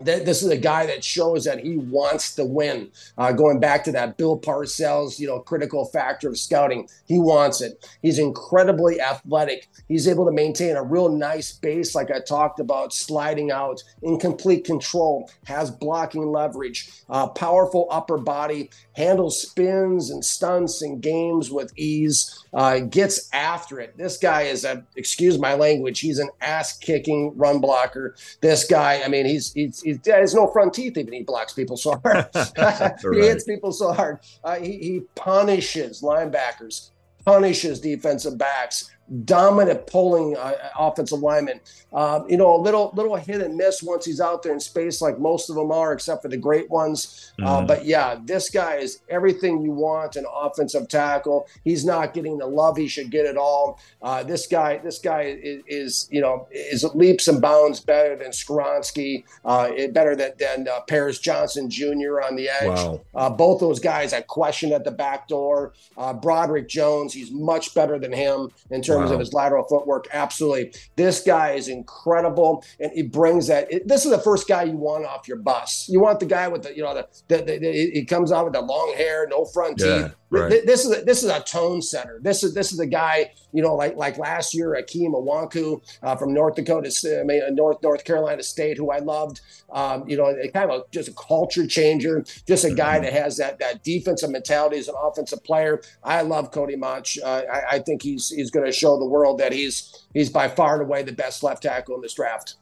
this 0.02 0.42
is 0.42 0.50
a 0.50 0.58
guy 0.58 0.86
that 0.86 1.04
shows 1.04 1.44
that 1.44 1.60
he 1.60 1.78
wants 1.78 2.36
to 2.36 2.46
win. 2.46 2.92
Uh, 3.18 3.32
going 3.32 3.60
back 3.60 3.84
to 3.84 3.92
that 3.92 4.18
Bill 4.18 4.40
Parcells, 4.40 5.20
you 5.20 5.28
know, 5.28 5.40
critical 5.40 5.86
factor 5.86 6.30
of 6.30 6.38
scouting, 6.38 6.88
he 7.06 7.20
wants 7.20 7.62
it. 7.62 7.86
He's 8.02 8.20
incredibly 8.20 9.02
athletic. 9.02 9.68
He's 9.88 10.08
able 10.08 10.26
to 10.26 10.32
maintain 10.32 10.76
a 10.76 10.84
real 10.84 11.10
nice 11.10 11.52
base, 11.52 11.96
like 11.96 12.12
I 12.12 12.20
talked 12.20 12.60
about, 12.60 12.94
sliding 12.94 13.52
out 13.52 13.84
in 14.02 14.20
complete 14.20 14.64
control, 14.64 15.30
has 15.46 15.70
blocking 15.70 16.32
leverage, 16.32 16.90
uh, 17.10 17.28
powerful 17.28 17.88
upper 17.92 18.18
body, 18.18 18.70
handles 18.96 19.42
spins 19.42 20.10
and 20.10 20.24
stunts 20.24 20.82
and 20.82 21.02
games 21.02 21.52
with 21.52 21.74
ease, 21.78 22.46
uh, 22.54 22.80
gets 22.80 23.30
after 23.34 23.80
it. 23.80 23.98
This 23.98 24.18
guy 24.18 24.44
is 24.44 24.64
a, 24.64 24.86
excuse 24.96 25.38
my 25.38 25.56
language, 25.56 26.00
he's 26.00 26.20
an 26.20 26.30
ass 26.40 26.78
kicking 26.78 27.34
run 27.36 27.60
blocker. 27.60 28.16
This 28.42 28.66
guy, 28.66 29.02
I 29.04 29.08
mean, 29.10 29.26
he's, 29.26 29.52
he's 29.54 29.82
he 30.04 30.12
has 30.12 30.34
no 30.34 30.48
front 30.48 30.74
teeth 30.74 30.98
even. 30.98 31.14
He 31.14 31.24
blocks 31.24 31.54
people 31.54 31.78
so 31.78 32.00
hard. 32.04 32.28
he 33.14 33.20
hits 33.20 33.44
people 33.44 33.72
so 33.72 33.94
hard. 33.94 34.20
Uh, 34.44 34.58
he, 34.58 34.78
he 34.78 35.02
punishes 35.16 36.02
linebackers, 36.02 36.92
punishes 37.26 37.80
defensive 37.80 38.38
backs, 38.38 38.90
dominant 39.26 39.88
pulling 39.88 40.36
uh, 40.38 40.54
offensive 40.78 41.20
lineman. 41.20 41.60
Uh, 41.92 42.22
you 42.30 42.38
know, 42.38 42.56
a 42.56 42.62
little 42.62 42.92
little 42.96 43.16
hit 43.16 43.42
and 43.42 43.56
miss 43.56 43.82
once 43.82 44.06
he's 44.06 44.22
out 44.22 44.44
there 44.44 44.54
in 44.54 44.60
space, 44.60 45.02
like 45.02 45.18
most 45.18 45.50
of 45.50 45.56
them 45.56 45.72
are, 45.72 45.92
except 45.92 46.22
for 46.22 46.28
the 46.28 46.38
great 46.38 46.70
ones. 46.70 47.34
Uh, 47.40 47.42
mm-hmm. 47.42 47.48
Uh, 47.50 47.66
but 47.66 47.86
yeah, 47.86 48.20
this 48.26 48.50
guy 48.50 48.76
is 48.76 49.02
everything 49.10 49.62
you 49.62 49.72
want 49.72 50.16
an 50.16 50.26
offensive 50.32 50.88
tackle. 50.88 51.48
He's 51.64 51.84
not 51.84 52.14
getting 52.14 52.38
the 52.38 52.46
love 52.46 52.78
he 52.78 52.88
should 52.88 53.10
get 53.10 53.26
at 53.26 53.38
all. 53.38 53.80
Uh, 54.02 54.22
this 54.22 54.46
guy, 54.46 54.78
this 54.78 55.00
guy 55.00 55.40
is, 55.42 55.64
is, 55.68 56.08
you 56.12 56.22
know 56.22 56.48
is 56.52 56.84
leaps 56.94 57.28
and 57.28 57.42
bounds 57.42 57.80
better 57.80 58.16
than 58.16 58.32
Skoronski, 58.32 59.24
uh, 59.44 59.72
better 59.92 60.16
than 60.16 60.34
than 60.40 60.68
Paris 60.88 61.18
Johnson 61.20 61.70
Jr. 61.70 62.22
on 62.22 62.36
the 62.36 62.50
edge. 62.50 63.00
Wow. 63.14 63.30
both 63.32 63.60
those 63.60 63.80
guys 63.80 64.14
I 64.14 64.22
questioned 64.22 64.74
at 64.74 64.84
the 64.84 64.92
back 64.92 65.28
door. 65.28 65.74
Broderick 66.22 66.68
Jones, 66.70 67.14
he's 67.14 67.32
much 67.32 67.74
better 67.74 67.98
than 67.98 68.14
him 68.14 68.52
in 68.70 68.82
terms 68.82 68.99
terms 69.00 69.10
wow. 69.10 69.16
of 69.16 69.20
his 69.20 69.34
lateral 69.34 69.66
footwork. 69.68 70.08
Absolutely. 70.14 70.74
This 70.96 71.22
guy 71.22 71.52
is 71.52 71.68
incredible. 71.68 72.64
And 72.80 72.92
he 72.94 73.04
brings 73.04 73.48
that. 73.48 73.72
It, 73.72 73.88
this 73.88 74.06
is 74.06 74.12
the 74.12 74.20
first 74.20 74.48
guy 74.48 74.64
you 74.64 74.78
want 74.78 75.06
off 75.06 75.28
your 75.28 75.38
bus. 75.38 75.88
You 75.90 76.00
want 76.00 76.20
the 76.20 76.26
guy 76.26 76.48
with 76.48 76.64
the, 76.64 76.76
you 76.76 76.84
know, 76.84 76.94
the, 76.94 77.08
the, 77.28 77.38
the, 77.44 77.58
the 77.60 77.92
he 77.94 78.06
comes 78.06 78.32
out 78.32 78.46
with 78.46 78.54
the 78.54 78.62
long 78.62 78.94
hair, 78.96 79.28
no 79.30 79.46
front 79.46 79.80
yeah. 79.80 80.04
teeth. 80.04 80.16
Right. 80.32 80.64
This 80.64 80.86
is 80.86 80.96
a, 80.96 81.02
this 81.02 81.24
is 81.24 81.30
a 81.30 81.40
tone 81.42 81.82
setter. 81.82 82.20
This 82.22 82.44
is 82.44 82.54
this 82.54 82.72
is 82.72 82.80
a 82.80 82.86
guy 82.86 83.32
you 83.52 83.64
know 83.64 83.74
like 83.74 83.96
like 83.96 84.20
last 84.20 84.54
year 84.54 84.80
Ikem 84.80 85.14
Ekwonu 85.14 85.82
uh, 86.04 86.16
from 86.16 86.36
North 86.36 86.56
Dakota, 86.56 86.92
I 87.20 87.24
mean, 87.24 87.42
uh, 87.42 87.50
North 87.50 87.82
North 87.82 88.04
Carolina 88.04 88.44
State, 88.44 88.78
who 88.78 88.92
I 88.92 89.00
loved. 89.00 89.42
Um, 89.72 90.08
you 90.08 90.18
know, 90.18 90.36
kind 90.54 90.70
of 90.70 90.82
a, 90.82 90.84
just 90.92 91.10
a 91.10 91.14
culture 91.14 91.66
changer, 91.66 92.24
just 92.48 92.64
a 92.64 92.74
guy 92.74 92.96
mm-hmm. 92.96 93.06
that 93.06 93.14
has 93.14 93.38
that 93.38 93.58
that 93.60 93.84
defensive 93.84 94.30
mentality 94.30 94.78
as 94.78 94.88
an 94.88 94.96
offensive 95.02 95.44
player. 95.44 95.82
I 96.04 96.22
love 96.22 96.52
Cody 96.52 96.76
Mauch. 96.76 97.18
Uh, 97.24 97.42
I, 97.52 97.76
I 97.76 97.80
think 97.80 98.04
he's 98.04 98.30
he's 98.30 98.52
going 98.52 98.68
to 98.68 98.72
show 98.72 99.00
the 99.00 99.06
world 99.06 99.40
that 99.40 99.52
he's 99.52 100.06
he's 100.14 100.30
by 100.30 100.48
far 100.48 100.74
and 100.74 100.84
away 100.84 101.02
the 101.02 101.12
best 101.12 101.42
left 101.42 101.64
tackle 101.64 101.96
in 101.96 102.02
this 102.02 102.14
draft. 102.14 102.56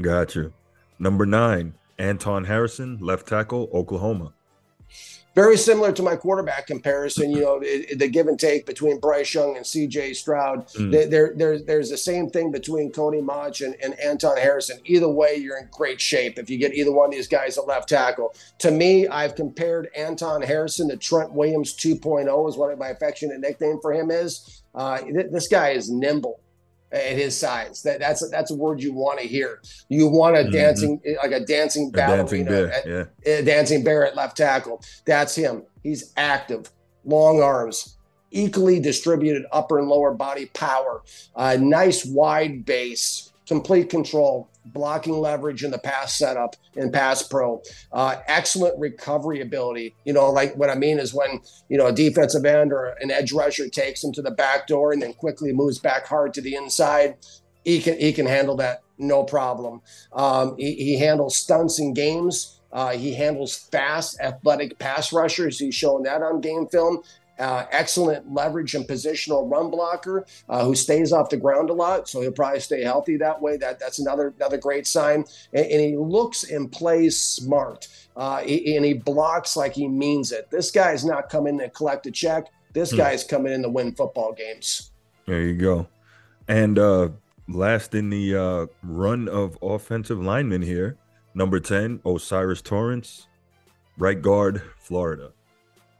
Got 0.00 0.34
you. 0.34 0.52
Number 0.98 1.24
nine, 1.24 1.74
Anton 1.98 2.44
Harrison, 2.44 2.98
left 3.00 3.28
tackle, 3.28 3.70
Oklahoma 3.72 4.34
very 5.34 5.56
similar 5.56 5.92
to 5.92 6.02
my 6.02 6.16
quarterback 6.16 6.66
comparison. 6.66 7.30
You 7.30 7.40
know, 7.40 7.60
it, 7.62 7.98
the 7.98 8.08
give 8.08 8.28
and 8.28 8.38
take 8.38 8.66
between 8.66 9.00
Bryce 9.00 9.34
Young 9.34 9.56
and 9.56 9.66
C.J. 9.66 10.14
Stroud. 10.14 10.68
Mm. 10.68 11.10
There, 11.10 11.32
there, 11.34 11.58
there's 11.58 11.90
the 11.90 11.98
same 11.98 12.30
thing 12.30 12.52
between 12.52 12.92
Cody 12.92 13.20
Mauch 13.20 13.60
and, 13.60 13.74
and 13.82 13.98
Anton 13.98 14.36
Harrison. 14.36 14.78
Either 14.84 15.08
way, 15.08 15.36
you're 15.36 15.58
in 15.58 15.68
great 15.72 16.00
shape 16.00 16.38
if 16.38 16.48
you 16.48 16.58
get 16.58 16.74
either 16.74 16.92
one 16.92 17.06
of 17.06 17.12
these 17.12 17.28
guys 17.28 17.58
at 17.58 17.66
left 17.66 17.88
tackle. 17.88 18.34
To 18.58 18.70
me, 18.70 19.08
I've 19.08 19.34
compared 19.34 19.88
Anton 19.96 20.42
Harrison 20.42 20.88
to 20.88 20.96
Trent 20.96 21.32
Williams 21.32 21.74
2.0 21.74 22.48
is 22.48 22.56
what 22.56 22.78
my 22.78 22.88
affectionate 22.88 23.40
nickname 23.40 23.78
for 23.82 23.92
him 23.92 24.10
is. 24.10 24.62
Uh, 24.74 24.98
th- 24.98 25.26
this 25.30 25.48
guy 25.48 25.70
is 25.70 25.90
nimble 25.90 26.40
at 26.94 27.16
his 27.16 27.36
size. 27.36 27.82
That 27.82 27.98
that's 28.00 28.28
that's 28.30 28.50
a 28.50 28.54
word 28.54 28.80
you 28.80 28.92
want 28.92 29.20
to 29.20 29.26
hear. 29.26 29.60
You 29.88 30.08
want 30.08 30.36
a 30.36 30.40
mm-hmm. 30.40 30.52
dancing 30.52 31.00
like 31.22 31.32
a 31.32 31.40
dancing 31.40 31.90
ballerina, 31.90 32.14
a 32.14 32.24
dancing 32.24 32.44
bear, 32.44 33.08
yeah. 33.26 33.40
a 33.40 33.42
dancing 33.42 33.84
bear 33.84 34.06
at 34.06 34.16
left 34.16 34.36
tackle. 34.36 34.82
That's 35.04 35.34
him. 35.34 35.64
He's 35.82 36.12
active, 36.16 36.70
long 37.04 37.42
arms, 37.42 37.98
equally 38.30 38.80
distributed 38.80 39.44
upper 39.52 39.78
and 39.78 39.88
lower 39.88 40.14
body 40.14 40.46
power, 40.46 41.02
a 41.36 41.58
nice 41.58 42.04
wide 42.04 42.64
base, 42.64 43.32
complete 43.46 43.90
control, 43.90 44.48
blocking 44.66 45.14
leverage 45.14 45.64
in 45.64 45.70
the 45.70 45.78
pass 45.78 46.14
setup 46.14 46.56
in 46.74 46.90
pass 46.90 47.22
pro, 47.22 47.62
uh, 47.92 48.16
excellent 48.26 48.78
recovery 48.78 49.40
ability. 49.40 49.94
You 50.04 50.12
know, 50.12 50.30
like 50.30 50.54
what 50.56 50.70
I 50.70 50.74
mean 50.74 50.98
is 50.98 51.14
when, 51.14 51.40
you 51.68 51.76
know, 51.76 51.86
a 51.86 51.92
defensive 51.92 52.44
end 52.44 52.72
or 52.72 52.96
an 53.00 53.10
edge 53.10 53.32
rusher 53.32 53.68
takes 53.68 54.02
him 54.02 54.12
to 54.12 54.22
the 54.22 54.30
back 54.30 54.66
door 54.66 54.92
and 54.92 55.02
then 55.02 55.12
quickly 55.14 55.52
moves 55.52 55.78
back 55.78 56.06
hard 56.06 56.34
to 56.34 56.40
the 56.40 56.54
inside, 56.54 57.16
he 57.64 57.80
can, 57.80 57.98
he 57.98 58.12
can 58.12 58.26
handle 58.26 58.56
that 58.56 58.82
no 58.98 59.24
problem. 59.24 59.80
Um, 60.12 60.56
he, 60.58 60.74
he 60.74 60.98
handles 60.98 61.36
stunts 61.36 61.78
in 61.78 61.94
games. 61.94 62.60
Uh, 62.72 62.90
he 62.90 63.14
handles 63.14 63.56
fast, 63.56 64.18
athletic 64.20 64.78
pass 64.78 65.12
rushers. 65.12 65.58
He's 65.58 65.74
shown 65.74 66.02
that 66.04 66.22
on 66.22 66.40
game 66.40 66.66
film 66.66 67.02
uh, 67.38 67.66
excellent 67.70 68.32
leverage 68.32 68.74
and 68.74 68.86
positional 68.86 69.50
run 69.50 69.70
blocker 69.70 70.26
uh, 70.48 70.64
who 70.64 70.74
stays 70.74 71.12
off 71.12 71.30
the 71.30 71.36
ground 71.36 71.70
a 71.70 71.72
lot, 71.72 72.08
so 72.08 72.20
he'll 72.20 72.32
probably 72.32 72.60
stay 72.60 72.82
healthy 72.82 73.16
that 73.16 73.40
way. 73.40 73.56
That 73.56 73.78
that's 73.78 73.98
another 73.98 74.32
another 74.36 74.58
great 74.58 74.86
sign. 74.86 75.24
And, 75.52 75.66
and 75.66 75.80
he 75.80 75.96
looks 75.96 76.50
and 76.50 76.70
plays 76.70 77.20
smart, 77.20 77.88
uh, 78.16 78.38
and 78.38 78.84
he 78.84 78.94
blocks 78.94 79.56
like 79.56 79.74
he 79.74 79.88
means 79.88 80.32
it. 80.32 80.50
This 80.50 80.70
guy's 80.70 81.04
not 81.04 81.28
coming 81.28 81.58
to 81.58 81.68
collect 81.70 82.06
a 82.06 82.10
check. 82.10 82.46
This 82.72 82.90
hmm. 82.90 82.98
guy's 82.98 83.24
coming 83.24 83.52
in 83.52 83.62
to 83.62 83.68
win 83.68 83.94
football 83.94 84.32
games. 84.32 84.90
There 85.26 85.40
you 85.40 85.54
go. 85.54 85.86
And 86.48 86.78
uh, 86.78 87.08
last 87.48 87.94
in 87.94 88.10
the 88.10 88.36
uh, 88.36 88.66
run 88.82 89.28
of 89.28 89.58
offensive 89.62 90.20
linemen 90.20 90.62
here, 90.62 90.96
number 91.34 91.60
ten, 91.60 92.00
O'Cyrus 92.04 92.62
Torrence, 92.62 93.26
right 93.98 94.20
guard, 94.20 94.62
Florida. 94.78 95.33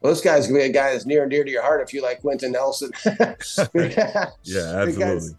Well, 0.05 0.13
this 0.13 0.21
guy's 0.21 0.47
gonna 0.47 0.59
be 0.59 0.67
a 0.67 0.69
guy 0.69 0.93
that's 0.93 1.07
near 1.07 1.23
and 1.23 1.31
dear 1.31 1.45
to 1.45 1.51
your 1.51 1.63
heart 1.63 1.81
if 1.81 1.95
you 1.95 2.03
like 2.03 2.21
Quenton 2.21 2.53
Nelson. 2.53 2.91
yeah, 3.07 4.29
absolutely. 4.45 5.31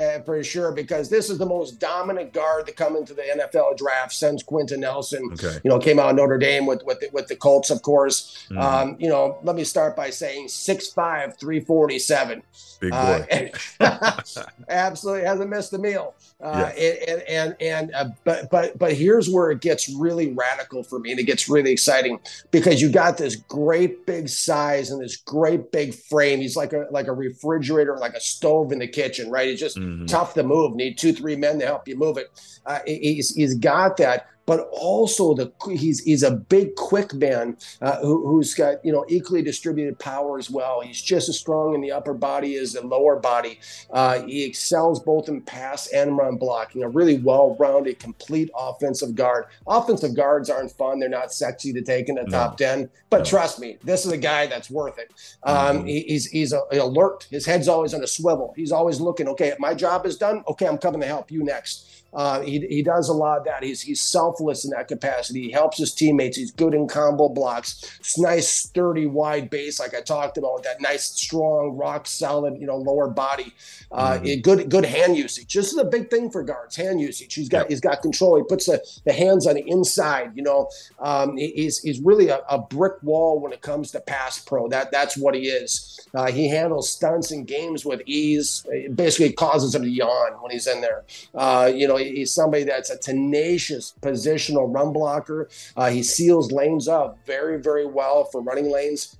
Uh, 0.00 0.20
for 0.20 0.44
sure, 0.44 0.70
because 0.70 1.10
this 1.10 1.28
is 1.28 1.38
the 1.38 1.46
most 1.46 1.80
dominant 1.80 2.32
guard 2.32 2.64
to 2.66 2.72
come 2.72 2.94
into 2.94 3.14
the 3.14 3.22
NFL 3.22 3.76
draft 3.76 4.12
since 4.12 4.44
Quenton 4.44 4.78
Nelson. 4.78 5.28
Okay. 5.32 5.58
You 5.64 5.70
know, 5.70 5.80
came 5.80 5.98
out 5.98 6.10
of 6.10 6.16
Notre 6.16 6.38
Dame 6.38 6.66
with 6.66 6.84
with 6.84 7.00
the, 7.00 7.08
with 7.12 7.26
the 7.26 7.34
Colts, 7.34 7.70
of 7.70 7.82
course. 7.82 8.46
Mm. 8.48 8.62
Um, 8.62 8.96
you 9.00 9.08
know, 9.08 9.38
let 9.42 9.56
me 9.56 9.64
start 9.64 9.96
by 9.96 10.10
saying 10.10 10.46
6'5", 10.46 11.36
347. 11.36 12.42
Big 12.80 12.92
uh, 12.92 13.18
boy. 13.18 13.52
Uh, 13.80 14.20
absolutely 14.68 15.24
hasn't 15.26 15.50
missed 15.50 15.72
a 15.72 15.78
meal. 15.78 16.14
Uh, 16.40 16.70
and 16.78 17.22
and 17.28 17.56
and 17.60 17.94
uh, 17.94 18.08
but 18.22 18.48
but 18.50 18.78
but 18.78 18.92
here's 18.92 19.28
where 19.28 19.50
it 19.50 19.60
gets 19.60 19.88
really 19.88 20.32
radical 20.32 20.84
for 20.84 21.00
me, 21.00 21.10
and 21.10 21.18
it 21.18 21.24
gets 21.24 21.48
really 21.48 21.72
exciting 21.72 22.20
because 22.52 22.80
you 22.80 22.88
got 22.88 23.18
this 23.18 23.34
great 23.34 24.06
big 24.06 24.28
size 24.28 24.90
and 24.92 25.02
this 25.02 25.16
great 25.16 25.72
big 25.72 25.92
frame. 25.92 26.40
He's 26.40 26.54
like 26.54 26.72
a 26.72 26.86
like 26.92 27.08
a 27.08 27.12
refrigerator, 27.12 27.96
like 27.96 28.14
a 28.14 28.20
stove 28.20 28.70
in 28.70 28.78
the 28.78 28.86
kitchen, 28.86 29.28
right? 29.28 29.48
He's 29.48 29.58
just 29.58 29.78
mm-hmm. 29.88 30.06
tough 30.06 30.34
to 30.34 30.42
move. 30.42 30.74
Need 30.74 30.98
two 30.98 31.12
three 31.12 31.36
men 31.36 31.58
to 31.58 31.66
help 31.66 31.88
you 31.88 31.96
move 31.96 32.18
it. 32.18 32.28
Uh, 32.66 32.80
he's 32.86 33.34
he's 33.34 33.54
got 33.54 33.96
that 33.98 34.26
but 34.48 34.66
also 34.72 35.34
the 35.34 35.52
he's 35.76 36.02
he's 36.04 36.22
a 36.22 36.30
big, 36.30 36.74
quick 36.74 37.12
man 37.12 37.54
uh, 37.82 37.98
who, 38.00 38.38
has 38.38 38.54
got 38.54 38.82
you 38.82 38.90
know 38.90 39.04
equally 39.06 39.42
distributed 39.42 39.98
power 39.98 40.38
as 40.38 40.50
well. 40.50 40.80
He's 40.80 41.02
just 41.02 41.28
as 41.28 41.38
strong 41.38 41.74
in 41.74 41.82
the 41.82 41.92
upper 41.92 42.14
body 42.14 42.56
as 42.56 42.72
the 42.72 42.80
lower 42.80 43.16
body. 43.16 43.60
Uh, 43.90 44.22
he 44.22 44.44
excels 44.44 45.00
both 45.00 45.28
in 45.28 45.42
pass 45.42 45.88
and 45.88 46.16
run 46.16 46.36
blocking. 46.36 46.82
A 46.82 46.88
really 46.88 47.18
well-rounded, 47.18 47.98
complete 47.98 48.50
offensive 48.56 49.14
guard. 49.14 49.44
Offensive 49.66 50.16
guards 50.16 50.48
aren't 50.48 50.72
fun; 50.72 50.98
they're 50.98 51.10
not 51.10 51.30
sexy 51.30 51.70
to 51.74 51.82
take 51.82 52.08
in 52.08 52.14
the 52.14 52.22
no. 52.22 52.30
top 52.30 52.56
ten. 52.56 52.88
But 53.10 53.18
no. 53.18 53.24
trust 53.24 53.60
me, 53.60 53.76
this 53.84 54.06
is 54.06 54.12
a 54.12 54.16
guy 54.16 54.46
that's 54.46 54.70
worth 54.70 54.98
it. 54.98 55.12
Um, 55.42 55.78
mm-hmm. 55.78 55.86
he, 55.88 56.00
he's 56.04 56.24
he's 56.24 56.54
a, 56.54 56.62
alert. 56.72 57.28
His 57.30 57.44
head's 57.44 57.68
always 57.68 57.92
on 57.92 58.02
a 58.02 58.06
swivel. 58.06 58.54
He's 58.56 58.72
always 58.72 58.98
looking. 58.98 59.28
Okay, 59.28 59.52
my 59.58 59.74
job 59.74 60.06
is 60.06 60.16
done. 60.16 60.42
Okay, 60.48 60.66
I'm 60.66 60.78
coming 60.78 61.02
to 61.02 61.06
help 61.06 61.30
you 61.30 61.44
next. 61.44 61.98
Uh, 62.14 62.40
he, 62.40 62.60
he 62.68 62.82
does 62.82 63.08
a 63.08 63.12
lot 63.12 63.38
of 63.38 63.44
that. 63.44 63.62
He's 63.62 63.82
he's 63.82 64.00
selfless 64.00 64.64
in 64.64 64.70
that 64.70 64.88
capacity. 64.88 65.42
He 65.42 65.50
helps 65.50 65.78
his 65.78 65.92
teammates. 65.92 66.36
He's 66.36 66.50
good 66.50 66.72
in 66.72 66.88
combo 66.88 67.28
blocks. 67.28 67.98
It's 68.00 68.18
nice, 68.18 68.48
sturdy, 68.48 69.06
wide 69.06 69.50
base, 69.50 69.78
like 69.78 69.94
I 69.94 70.00
talked 70.00 70.38
about, 70.38 70.54
with 70.54 70.62
that 70.64 70.80
nice, 70.80 71.04
strong, 71.04 71.76
rock 71.76 72.06
solid, 72.06 72.58
you 72.58 72.66
know, 72.66 72.76
lower 72.76 73.08
body. 73.08 73.52
Uh, 73.92 74.18
mm-hmm. 74.18 74.40
Good 74.40 74.70
good 74.70 74.84
hand 74.86 75.16
usage. 75.16 75.52
This 75.52 75.70
is 75.72 75.78
a 75.78 75.84
big 75.84 76.10
thing 76.10 76.30
for 76.30 76.42
guards. 76.42 76.76
Hand 76.76 77.00
usage. 77.00 77.34
He's 77.34 77.48
got 77.48 77.60
yep. 77.60 77.68
he's 77.70 77.80
got 77.80 78.00
control. 78.00 78.36
He 78.36 78.42
puts 78.44 78.66
the, 78.66 78.82
the 79.04 79.12
hands 79.12 79.46
on 79.46 79.54
the 79.54 79.68
inside. 79.68 80.32
You 80.34 80.42
know, 80.42 80.70
um, 80.98 81.36
he's 81.36 81.78
he's 81.78 82.00
really 82.00 82.28
a, 82.28 82.40
a, 82.48 82.58
brick 82.58 83.02
wall 83.02 83.40
when 83.40 83.52
it 83.52 83.62
comes 83.62 83.90
to 83.92 84.00
pass 84.00 84.38
pro. 84.38 84.68
That 84.68 84.90
that's 84.90 85.16
what 85.16 85.34
he 85.34 85.48
is. 85.48 86.06
Uh, 86.14 86.30
he 86.30 86.48
handles 86.48 86.90
stunts 86.90 87.30
and 87.30 87.46
games 87.46 87.84
with 87.84 88.02
ease. 88.06 88.66
It 88.70 88.96
basically 88.96 89.32
causes 89.32 89.74
him 89.74 89.82
to 89.82 89.90
yawn 89.90 90.32
when 90.40 90.50
he's 90.50 90.66
in 90.66 90.80
there. 90.80 91.04
Uh, 91.34 91.70
you 91.74 91.86
know 91.88 91.98
he's 92.14 92.32
somebody 92.32 92.64
that's 92.64 92.90
a 92.90 92.98
tenacious 92.98 93.94
positional 94.00 94.72
run 94.72 94.92
blocker. 94.92 95.48
Uh, 95.76 95.90
he 95.90 96.02
seals 96.02 96.52
lanes 96.52 96.88
up 96.88 97.18
very, 97.26 97.60
very 97.60 97.86
well 97.86 98.24
for 98.24 98.40
running 98.40 98.70
lanes. 98.70 99.16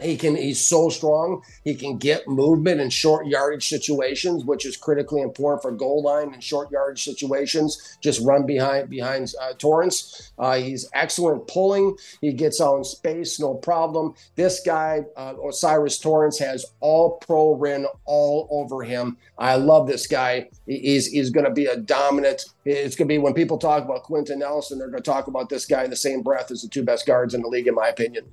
He 0.00 0.16
can 0.16 0.34
he's 0.34 0.60
so 0.60 0.88
strong. 0.88 1.42
He 1.62 1.74
can 1.74 1.98
get 1.98 2.26
movement 2.26 2.80
in 2.80 2.90
short 2.90 3.26
yardage 3.26 3.68
situations, 3.68 4.44
which 4.44 4.66
is 4.66 4.76
critically 4.76 5.22
important 5.22 5.62
for 5.62 5.70
goal 5.70 6.02
line 6.02 6.34
and 6.34 6.42
short 6.42 6.70
yardage 6.70 7.04
situations. 7.04 7.96
Just 8.00 8.20
run 8.20 8.44
behind 8.44 8.90
behind 8.90 9.32
uh, 9.40 9.52
Torrence. 9.54 10.32
Uh, 10.38 10.56
he's 10.56 10.88
excellent 10.94 11.46
pulling. 11.46 11.96
He 12.20 12.32
gets 12.32 12.60
out 12.60 12.78
in 12.78 12.84
space, 12.84 13.38
no 13.38 13.54
problem. 13.54 14.14
This 14.34 14.60
guy, 14.60 15.04
uh, 15.16 15.34
O'Cyrus 15.38 15.98
Torrence, 15.98 16.38
has 16.40 16.66
all 16.80 17.18
pro 17.18 17.54
rin 17.54 17.86
all 18.04 18.48
over 18.50 18.82
him. 18.82 19.16
I 19.38 19.56
love 19.56 19.86
this 19.86 20.08
guy. 20.08 20.48
He's 20.66 21.06
he's 21.06 21.30
going 21.30 21.46
to 21.46 21.52
be 21.52 21.66
a 21.66 21.76
dominant. 21.76 22.44
It's 22.64 22.96
going 22.96 23.08
to 23.08 23.12
be 23.14 23.18
when 23.18 23.34
people 23.34 23.58
talk 23.58 23.84
about 23.84 24.02
Quenton 24.02 24.40
Nelson, 24.40 24.78
they're 24.78 24.90
going 24.90 25.02
to 25.02 25.10
talk 25.10 25.28
about 25.28 25.48
this 25.48 25.66
guy 25.66 25.84
in 25.84 25.90
the 25.90 25.96
same 25.96 26.22
breath 26.22 26.50
as 26.50 26.62
the 26.62 26.68
two 26.68 26.82
best 26.82 27.06
guards 27.06 27.32
in 27.32 27.42
the 27.42 27.48
league, 27.48 27.68
in 27.68 27.74
my 27.74 27.88
opinion. 27.88 28.24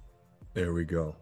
There 0.54 0.74
we 0.74 0.86
go. 0.86 1.16